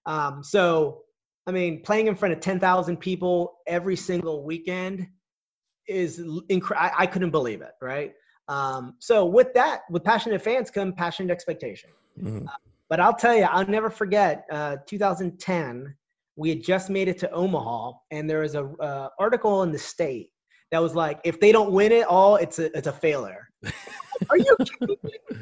Um, 0.07 0.43
so, 0.43 1.03
I 1.47 1.53
mean, 1.53 1.83
playing 1.83 2.09
in 2.09 2.15
front 2.15 2.35
of 2.35 2.41
ten 2.41 2.59
thousand 2.59 2.99
people 2.99 3.59
every 3.67 3.97
single 3.97 4.45
weekend 4.45 5.07
is 5.87 6.23
incredible. 6.49 6.91
I, 6.99 7.03
I 7.03 7.07
couldn't 7.07 7.31
believe 7.31 7.63
it, 7.63 7.73
right? 7.81 8.13
Um, 8.49 8.95
so 8.99 9.25
with 9.25 9.55
that, 9.55 9.83
with 9.89 10.03
passionate 10.03 10.43
fans 10.43 10.71
come 10.71 10.93
passionate 10.93 11.33
expectation. 11.33 11.91
Mm-hmm. 12.21 12.49
Uh, 12.49 12.53
but 12.93 13.01
I'll 13.01 13.15
tell 13.15 13.35
you, 13.35 13.45
I'll 13.45 13.67
never 13.67 13.89
forget 13.89 14.45
uh, 14.53 14.77
2010. 14.87 15.97
We 16.37 16.51
had 16.51 16.63
just 16.63 16.91
made 16.91 17.09
it 17.09 17.17
to 17.21 17.31
Omaha, 17.31 17.93
and 18.11 18.29
there 18.29 18.41
was 18.41 18.55
a 18.55 18.67
uh, 18.67 19.09
article 19.19 19.63
in 19.63 19.73
the 19.73 19.79
state 19.79 20.29
that 20.71 20.79
was 20.79 20.95
like, 20.95 21.19
if 21.25 21.41
they 21.41 21.53
don't 21.53 21.73
win 21.73 21.91
it 21.91 22.07
all, 22.07 22.37
it's 22.37 22.59
a 22.59 22.77
it's 22.77 22.89
a 22.89 22.93
failure. 22.93 23.49
Are 24.29 24.37
you 24.37 24.57
kidding 24.59 24.97
me? 25.05 25.39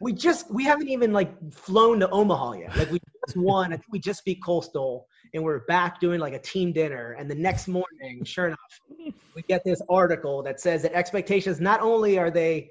We 0.00 0.12
just 0.12 0.48
we 0.48 0.62
haven't 0.62 0.86
even 0.88 1.12
like 1.12 1.32
flown 1.52 1.98
to 1.98 2.08
Omaha 2.10 2.52
yet. 2.52 2.76
Like 2.76 2.92
we 2.92 3.00
just 3.26 3.36
won. 3.36 3.72
I 3.72 3.76
think 3.76 3.88
we 3.90 3.98
just 3.98 4.24
beat 4.24 4.38
Coastal, 4.40 5.08
and 5.34 5.42
we're 5.42 5.64
back 5.66 5.98
doing 5.98 6.20
like 6.20 6.34
a 6.34 6.38
team 6.38 6.72
dinner. 6.72 7.16
And 7.18 7.28
the 7.28 7.34
next 7.34 7.66
morning, 7.66 8.22
sure 8.22 8.46
enough, 8.46 8.58
we 8.96 9.42
get 9.48 9.64
this 9.64 9.82
article 9.88 10.40
that 10.44 10.60
says 10.60 10.82
that 10.82 10.92
expectations 10.92 11.60
not 11.60 11.80
only 11.80 12.16
are 12.16 12.30
they 12.30 12.70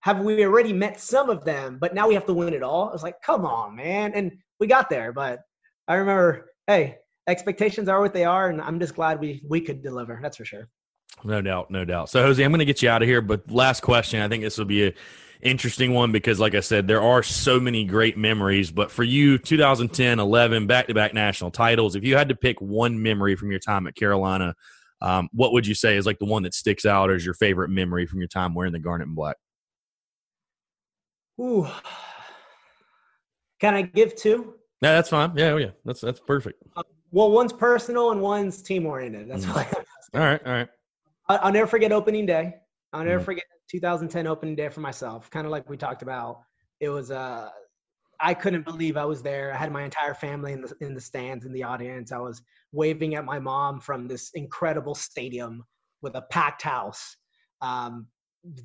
have 0.00 0.20
we 0.20 0.44
already 0.44 0.72
met 0.72 0.98
some 0.98 1.28
of 1.28 1.44
them, 1.44 1.78
but 1.80 1.94
now 1.94 2.08
we 2.08 2.14
have 2.14 2.26
to 2.26 2.34
win 2.34 2.54
it 2.54 2.62
all? 2.62 2.88
I 2.88 2.92
was 2.92 3.02
like, 3.02 3.20
come 3.22 3.44
on, 3.44 3.76
man. 3.76 4.12
And 4.14 4.32
we 4.58 4.66
got 4.66 4.88
there, 4.88 5.12
but 5.12 5.40
I 5.88 5.94
remember, 5.94 6.52
hey, 6.66 6.98
expectations 7.26 7.88
are 7.88 8.00
what 8.00 8.14
they 8.14 8.24
are, 8.24 8.48
and 8.48 8.60
I'm 8.60 8.80
just 8.80 8.94
glad 8.94 9.20
we 9.20 9.42
we 9.46 9.60
could 9.60 9.82
deliver. 9.82 10.18
That's 10.22 10.36
for 10.36 10.44
sure. 10.44 10.68
No 11.24 11.42
doubt, 11.42 11.70
no 11.70 11.84
doubt. 11.84 12.08
So 12.08 12.22
Jose, 12.22 12.42
I'm 12.42 12.50
going 12.50 12.60
to 12.60 12.64
get 12.64 12.82
you 12.82 12.88
out 12.88 13.02
of 13.02 13.08
here, 13.08 13.20
but 13.20 13.50
last 13.50 13.80
question. 13.80 14.22
I 14.22 14.28
think 14.28 14.42
this 14.42 14.56
will 14.56 14.64
be 14.64 14.86
a 14.86 14.94
interesting 15.42 15.94
one 15.94 16.12
because 16.12 16.38
like 16.38 16.54
I 16.54 16.60
said, 16.60 16.86
there 16.86 17.02
are 17.02 17.22
so 17.22 17.58
many 17.58 17.84
great 17.84 18.16
memories, 18.16 18.70
but 18.70 18.90
for 18.90 19.02
you 19.02 19.38
2010, 19.38 20.20
11 20.20 20.66
back-to-back 20.66 21.14
national 21.14 21.50
titles, 21.50 21.96
if 21.96 22.04
you 22.04 22.16
had 22.16 22.28
to 22.28 22.36
pick 22.36 22.60
one 22.60 23.02
memory 23.02 23.36
from 23.36 23.50
your 23.50 23.60
time 23.60 23.86
at 23.86 23.94
Carolina, 23.94 24.54
um, 25.02 25.28
what 25.32 25.52
would 25.52 25.66
you 25.66 25.74
say 25.74 25.96
is 25.96 26.06
like 26.06 26.18
the 26.18 26.26
one 26.26 26.42
that 26.42 26.54
sticks 26.54 26.84
out 26.84 27.10
as 27.10 27.24
your 27.24 27.34
favorite 27.34 27.70
memory 27.70 28.06
from 28.06 28.18
your 28.18 28.28
time 28.28 28.54
wearing 28.54 28.72
the 28.72 28.78
garnet 28.78 29.08
and 29.08 29.16
black? 29.16 29.36
Ooh. 31.40 31.66
Can 33.60 33.74
I 33.74 33.82
give 33.82 34.14
two? 34.16 34.54
No, 34.82 34.94
that's 34.94 35.10
fine. 35.10 35.32
Yeah, 35.36 35.50
oh, 35.50 35.56
yeah, 35.58 35.70
that's 35.84 36.00
that's 36.00 36.20
perfect. 36.20 36.62
Uh, 36.76 36.82
well, 37.12 37.30
one's 37.30 37.52
personal 37.52 38.12
and 38.12 38.20
one's 38.20 38.62
team 38.62 38.86
oriented. 38.86 39.30
That's 39.30 39.44
mm. 39.44 39.54
why. 39.54 39.68
all 40.14 40.26
right, 40.26 40.40
all 40.46 40.52
right. 40.52 40.68
I'll, 41.28 41.38
I'll, 41.42 41.52
never 41.52 41.66
forget 41.66 41.92
opening 41.92 42.24
day. 42.26 42.54
I'll 42.92 43.04
never 43.04 43.20
mm. 43.20 43.24
forget 43.24 43.44
2010 43.70 44.26
opening 44.26 44.56
day 44.56 44.68
for 44.68 44.80
myself. 44.80 45.30
Kind 45.30 45.46
of 45.46 45.50
like 45.50 45.68
we 45.68 45.76
talked 45.76 46.02
about. 46.02 46.40
It 46.80 46.88
was 46.88 47.10
uh, 47.10 47.50
I 48.20 48.34
couldn't 48.34 48.64
believe 48.64 48.96
I 48.96 49.04
was 49.04 49.22
there. 49.22 49.52
I 49.52 49.56
had 49.56 49.72
my 49.72 49.82
entire 49.82 50.14
family 50.14 50.52
in 50.52 50.62
the 50.62 50.74
in 50.80 50.94
the 50.94 51.00
stands 51.00 51.44
in 51.44 51.52
the 51.52 51.62
audience. 51.62 52.12
I 52.12 52.18
was 52.18 52.42
waving 52.72 53.14
at 53.14 53.24
my 53.24 53.38
mom 53.38 53.80
from 53.80 54.08
this 54.08 54.30
incredible 54.34 54.94
stadium 54.94 55.64
with 56.02 56.14
a 56.16 56.22
packed 56.30 56.62
house. 56.62 57.16
Um, 57.60 58.06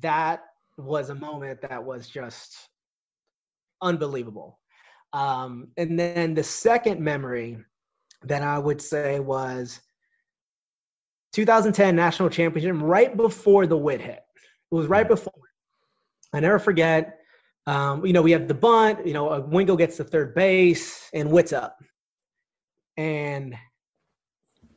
that 0.00 0.40
was 0.76 1.10
a 1.10 1.14
moment 1.14 1.60
that 1.62 1.82
was 1.82 2.08
just 2.08 2.56
unbelievable. 3.82 4.58
Um, 5.12 5.68
and 5.76 5.98
then 5.98 6.34
the 6.34 6.42
second 6.42 7.00
memory 7.00 7.58
that 8.24 8.42
I 8.42 8.58
would 8.58 8.80
say 8.80 9.20
was 9.20 9.80
2010 11.32 11.94
national 11.94 12.30
championship, 12.30 12.76
right 12.80 13.16
before 13.16 13.66
the 13.66 13.76
Whit 13.76 14.00
hit. 14.00 14.20
It 14.72 14.74
was 14.74 14.86
right 14.86 15.06
before. 15.06 15.32
I 16.32 16.40
never 16.40 16.58
forget. 16.58 17.18
Um, 17.66 18.04
you 18.04 18.12
know, 18.12 18.22
we 18.22 18.32
have 18.32 18.48
the 18.48 18.54
bunt. 18.54 19.06
You 19.06 19.12
know, 19.12 19.30
uh, 19.30 19.40
Wingo 19.40 19.76
gets 19.76 19.96
the 19.96 20.04
third 20.04 20.34
base, 20.34 21.08
and 21.14 21.30
Whit's 21.30 21.52
up, 21.52 21.78
and 22.96 23.54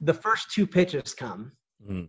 the 0.02 0.14
first 0.14 0.52
two 0.52 0.66
pitches 0.66 1.14
come, 1.14 1.52
mm. 1.88 2.08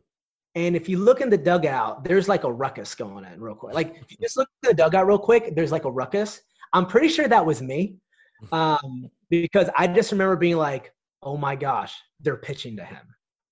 And 0.55 0.75
if 0.75 0.89
you 0.89 0.99
look 0.99 1.21
in 1.21 1.31
the 1.31 1.39
dugout, 1.39 2.03
there's 2.03 2.29
like 2.29 2.45
a 2.45 2.53
ruckus 2.53 2.95
going 2.95 3.25
on 3.25 3.41
real 3.41 3.55
quick. 3.55 3.75
Like 3.75 3.97
if 4.01 4.11
you 4.11 4.17
just 4.21 4.37
look 4.37 4.49
at 4.65 4.71
the 4.71 4.75
dugout 4.75 5.07
real 5.07 5.19
quick, 5.19 5.55
there's 5.55 5.71
like 5.71 5.85
a 5.85 5.91
ruckus. 5.91 6.41
I'm 6.73 6.87
pretty 6.87 7.09
sure 7.09 7.29
that 7.29 7.45
was 7.45 7.63
me. 7.63 7.97
Um, 8.53 9.11
because 9.29 9.69
I 9.77 9.87
just 9.87 10.13
remember 10.13 10.35
being 10.35 10.57
like, 10.57 10.95
oh 11.23 11.37
my 11.37 11.55
gosh, 11.55 11.95
they're 12.21 12.39
pitching 12.39 12.75
to 12.79 12.85
him. 12.85 13.03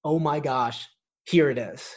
Oh 0.03 0.19
my 0.19 0.41
gosh, 0.41 0.89
here 1.27 1.51
it 1.51 1.59
is. 1.59 1.95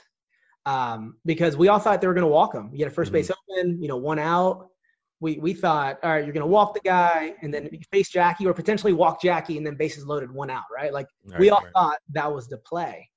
Um, 0.66 1.16
because 1.26 1.56
we 1.56 1.70
all 1.70 1.80
thought 1.80 2.02
they 2.02 2.08
were 2.08 2.14
going 2.14 2.26
to 2.26 2.32
walk 2.32 2.54
him. 2.54 2.70
You 2.74 2.84
had 2.84 2.92
a 2.92 2.96
1st 2.96 3.04
mm-hmm. 3.04 3.14
base 3.14 3.32
open, 3.32 3.82
you 3.82 3.88
know, 3.88 3.96
one 3.96 4.20
out. 4.20 4.68
We, 5.22 5.38
we 5.38 5.54
thought, 5.54 6.00
all 6.04 6.12
right, 6.12 6.26
you're 6.26 6.34
going 6.34 6.42
to 6.42 6.48
walk 6.48 6.74
the 6.74 6.82
guy 6.82 7.34
and 7.42 7.54
then 7.54 7.70
face 7.92 8.10
Jackie 8.10 8.46
or 8.46 8.54
potentially 8.54 8.92
walk 8.92 9.22
Jackie 9.22 9.56
and 9.56 9.66
then 9.66 9.76
bases 9.76 10.06
loaded, 10.06 10.32
one 10.32 10.50
out, 10.50 10.64
right? 10.76 10.92
Like 10.92 11.08
right, 11.26 11.40
we 11.40 11.50
all 11.50 11.62
right. 11.62 11.72
thought 11.74 11.98
that 12.10 12.30
was 12.30 12.48
the 12.48 12.58
play. 12.58 13.10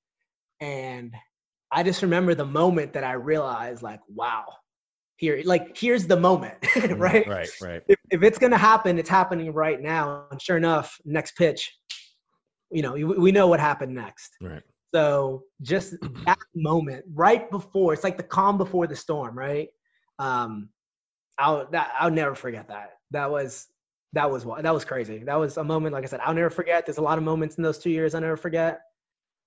And 0.61 1.13
I 1.71 1.83
just 1.83 2.01
remember 2.01 2.35
the 2.35 2.45
moment 2.45 2.93
that 2.93 3.03
I 3.03 3.13
realized, 3.13 3.81
like, 3.81 3.99
wow, 4.07 4.45
here, 5.17 5.41
like, 5.45 5.77
here's 5.77 6.07
the 6.07 6.17
moment, 6.17 6.59
mm, 6.61 6.99
right? 6.99 7.27
Right, 7.27 7.49
right. 7.61 7.81
If, 7.87 7.97
if 8.11 8.23
it's 8.23 8.37
gonna 8.37 8.57
happen, 8.57 8.99
it's 8.99 9.09
happening 9.09 9.51
right 9.53 9.81
now. 9.81 10.25
And 10.31 10.41
sure 10.41 10.57
enough, 10.57 10.97
next 11.05 11.35
pitch, 11.37 11.71
you 12.71 12.81
know, 12.81 12.93
we, 12.93 13.03
we 13.03 13.31
know 13.31 13.47
what 13.47 13.59
happened 13.59 13.93
next. 13.93 14.31
Right. 14.41 14.63
So 14.93 15.43
just 15.61 15.95
that 16.25 16.39
moment, 16.55 17.03
right 17.13 17.49
before, 17.51 17.93
it's 17.93 18.03
like 18.03 18.17
the 18.17 18.23
calm 18.23 18.57
before 18.57 18.87
the 18.87 18.95
storm, 18.95 19.37
right? 19.37 19.67
Um, 20.19 20.69
I'll 21.37 21.67
that 21.71 21.91
I'll 21.99 22.11
never 22.11 22.35
forget 22.35 22.69
that. 22.69 22.91
That 23.11 23.29
was 23.29 23.67
that 24.13 24.31
was 24.31 24.45
that 24.45 24.73
was 24.73 24.85
crazy. 24.85 25.19
That 25.25 25.35
was 25.35 25.57
a 25.57 25.63
moment, 25.63 25.93
like 25.93 26.05
I 26.05 26.07
said, 26.07 26.21
I'll 26.21 26.33
never 26.33 26.49
forget. 26.49 26.85
There's 26.85 26.97
a 26.97 27.01
lot 27.01 27.17
of 27.17 27.23
moments 27.23 27.57
in 27.57 27.63
those 27.63 27.77
two 27.77 27.89
years 27.89 28.15
I 28.15 28.19
never 28.19 28.37
forget, 28.37 28.79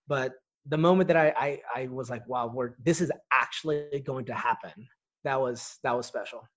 but 0.06 0.32
the 0.68 0.78
moment 0.78 1.08
that 1.08 1.16
I, 1.16 1.32
I, 1.36 1.60
I 1.74 1.86
was 1.88 2.10
like, 2.10 2.26
wow, 2.28 2.50
we're, 2.52 2.72
this 2.84 3.00
is 3.00 3.10
actually 3.32 4.02
going 4.04 4.26
to 4.26 4.34
happen. 4.34 4.72
That 5.24 5.40
was, 5.40 5.78
that 5.82 5.96
was 5.96 6.06
special. 6.06 6.48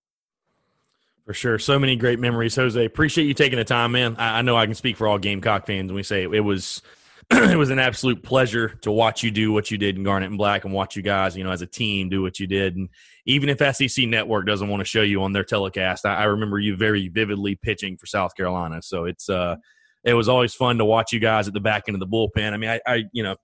For 1.26 1.34
sure. 1.34 1.59
So 1.59 1.78
many 1.78 1.95
great 1.95 2.20
memories, 2.20 2.55
Jose. 2.55 2.84
Appreciate 2.84 3.26
you 3.26 3.34
taking 3.34 3.57
the 3.57 3.64
time, 3.64 3.91
man. 3.91 4.16
I, 4.18 4.39
I 4.39 4.41
know 4.41 4.57
I 4.57 4.66
can 4.66 4.76
speak 4.76 4.97
for 4.97 5.07
all 5.07 5.20
Gamecock 5.20 5.68
fans 5.68 5.88
when 5.88 5.95
we 5.95 6.03
say 6.03 6.24
it, 6.24 6.34
it 6.34 6.41
was 6.41 6.82
it 7.32 7.57
was 7.57 7.70
an 7.70 7.80
absolute 7.80 8.24
pleasure 8.24 8.70
to 8.82 8.91
watch 8.91 9.24
you 9.24 9.32
do 9.32 9.53
what 9.53 9.72
you 9.72 9.78
did 9.78 9.95
in 9.95 10.03
Garnet 10.03 10.30
and 10.30 10.38
Black 10.38 10.66
and 10.66 10.74
watch 10.74 10.95
you 10.95 11.01
guys, 11.01 11.38
you 11.38 11.43
know, 11.43 11.51
as 11.51 11.62
a 11.62 11.68
team 11.68 12.09
do 12.09 12.22
what 12.22 12.39
you 12.39 12.47
did. 12.47 12.76
And 12.76 12.89
even 13.26 13.47
if 13.47 13.59
SEC 13.76 14.05
Network 14.05 14.45
doesn't 14.45 14.68
want 14.68 14.82
to 14.82 14.86
show 14.86 15.03
you 15.03 15.22
on 15.24 15.32
their 15.32 15.43
telecast, 15.43 16.05
I, 16.05 16.16
I 16.16 16.24
remember 16.24 16.59
you 16.59 16.76
very 16.76 17.07
vividly 17.07 17.55
pitching 17.55 17.95
for 17.95 18.07
South 18.07 18.36
Carolina. 18.36 18.82
So 18.82 19.05
it's 19.05 19.30
uh 19.30 19.57
it 20.03 20.16
was 20.16 20.28
always 20.28 20.55
fun 20.55 20.80
to 20.80 20.86
watch 20.86 21.14
you 21.14 21.20
guys 21.20 21.47
at 21.47 21.53
the 21.53 21.59
back 21.59 21.84
end 21.88 21.95
of 21.95 21.99
the 21.99 22.07
bullpen. 22.07 22.53
I 22.53 22.57
mean, 22.57 22.70
I, 22.72 22.82
I 22.88 23.03
you 23.14 23.22
know, 23.24 23.36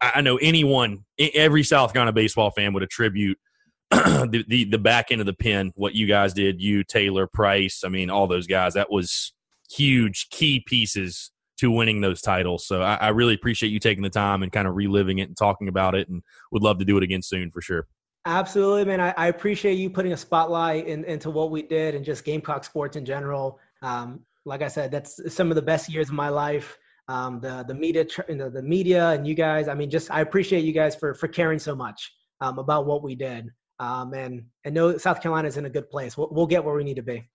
I, 0.00 0.20
know 0.20 0.36
anyone, 0.36 1.04
every 1.18 1.62
South 1.62 1.92
Carolina 1.92 2.12
baseball 2.12 2.50
fan 2.50 2.72
would 2.72 2.82
attribute 2.82 3.38
the, 3.90 4.44
the, 4.48 4.64
the 4.64 4.78
back 4.78 5.10
end 5.10 5.20
of 5.20 5.26
the 5.26 5.34
pen, 5.34 5.72
what 5.74 5.94
you 5.94 6.06
guys 6.06 6.32
did, 6.32 6.60
you 6.60 6.84
Taylor 6.84 7.26
Price, 7.26 7.82
I 7.84 7.88
mean, 7.88 8.08
all 8.08 8.26
those 8.26 8.46
guys. 8.46 8.74
That 8.74 8.90
was 8.90 9.32
huge 9.70 10.28
key 10.30 10.62
pieces 10.66 11.30
to 11.58 11.70
winning 11.70 12.00
those 12.00 12.22
titles. 12.22 12.66
So 12.66 12.82
I, 12.82 12.94
I, 12.94 13.08
really 13.08 13.34
appreciate 13.34 13.68
you 13.68 13.78
taking 13.78 14.02
the 14.02 14.10
time 14.10 14.42
and 14.42 14.50
kind 14.50 14.66
of 14.66 14.74
reliving 14.74 15.18
it 15.18 15.28
and 15.28 15.36
talking 15.36 15.68
about 15.68 15.94
it, 15.94 16.08
and 16.08 16.22
would 16.52 16.62
love 16.62 16.78
to 16.78 16.84
do 16.84 16.96
it 16.96 17.02
again 17.02 17.20
soon 17.20 17.50
for 17.50 17.60
sure. 17.60 17.86
Absolutely, 18.26 18.84
man. 18.84 19.00
I, 19.00 19.14
I 19.16 19.26
appreciate 19.28 19.74
you 19.74 19.90
putting 19.90 20.12
a 20.12 20.16
spotlight 20.16 20.86
in, 20.86 21.04
into 21.04 21.30
what 21.30 21.50
we 21.50 21.62
did 21.62 21.94
and 21.94 22.04
just 22.04 22.24
Gamecock 22.24 22.64
sports 22.64 22.96
in 22.96 23.04
general. 23.04 23.58
Um, 23.82 24.20
like 24.44 24.62
I 24.62 24.68
said, 24.68 24.90
that's 24.90 25.20
some 25.34 25.50
of 25.50 25.54
the 25.54 25.62
best 25.62 25.88
years 25.88 26.08
of 26.08 26.14
my 26.14 26.28
life. 26.28 26.78
Um, 27.10 27.40
the 27.40 27.64
the 27.66 27.74
media, 27.74 28.04
the, 28.04 28.50
the 28.54 28.62
media, 28.62 29.08
and 29.10 29.26
you 29.26 29.34
guys. 29.34 29.66
I 29.66 29.74
mean, 29.74 29.90
just 29.90 30.12
I 30.12 30.20
appreciate 30.20 30.62
you 30.64 30.72
guys 30.72 30.94
for 30.94 31.12
for 31.12 31.26
caring 31.26 31.58
so 31.58 31.74
much 31.74 32.14
um, 32.40 32.60
about 32.60 32.86
what 32.86 33.02
we 33.02 33.16
did. 33.16 33.48
Um, 33.80 34.14
and 34.14 34.44
and 34.64 34.74
know 34.74 34.96
South 34.96 35.20
Carolina 35.20 35.48
is 35.48 35.56
in 35.56 35.64
a 35.64 35.70
good 35.70 35.90
place. 35.90 36.16
We'll, 36.16 36.28
we'll 36.30 36.46
get 36.46 36.62
where 36.64 36.74
we 36.76 36.84
need 36.84 36.96
to 36.96 37.02
be. 37.02 37.28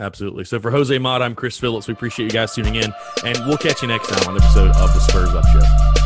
Absolutely. 0.00 0.42
So 0.42 0.58
for 0.58 0.72
Jose 0.72 0.98
Mata, 0.98 1.24
I'm 1.24 1.36
Chris 1.36 1.56
Phillips. 1.56 1.86
We 1.86 1.94
appreciate 1.94 2.26
you 2.26 2.32
guys 2.32 2.52
tuning 2.52 2.74
in, 2.74 2.92
and 3.24 3.38
we'll 3.46 3.58
catch 3.58 3.82
you 3.82 3.86
next 3.86 4.08
time 4.08 4.28
on 4.28 4.36
episode 4.42 4.70
of 4.70 4.92
the 4.92 5.00
Spurs 5.00 5.32
Up 5.34 5.44
Show. 5.52 6.01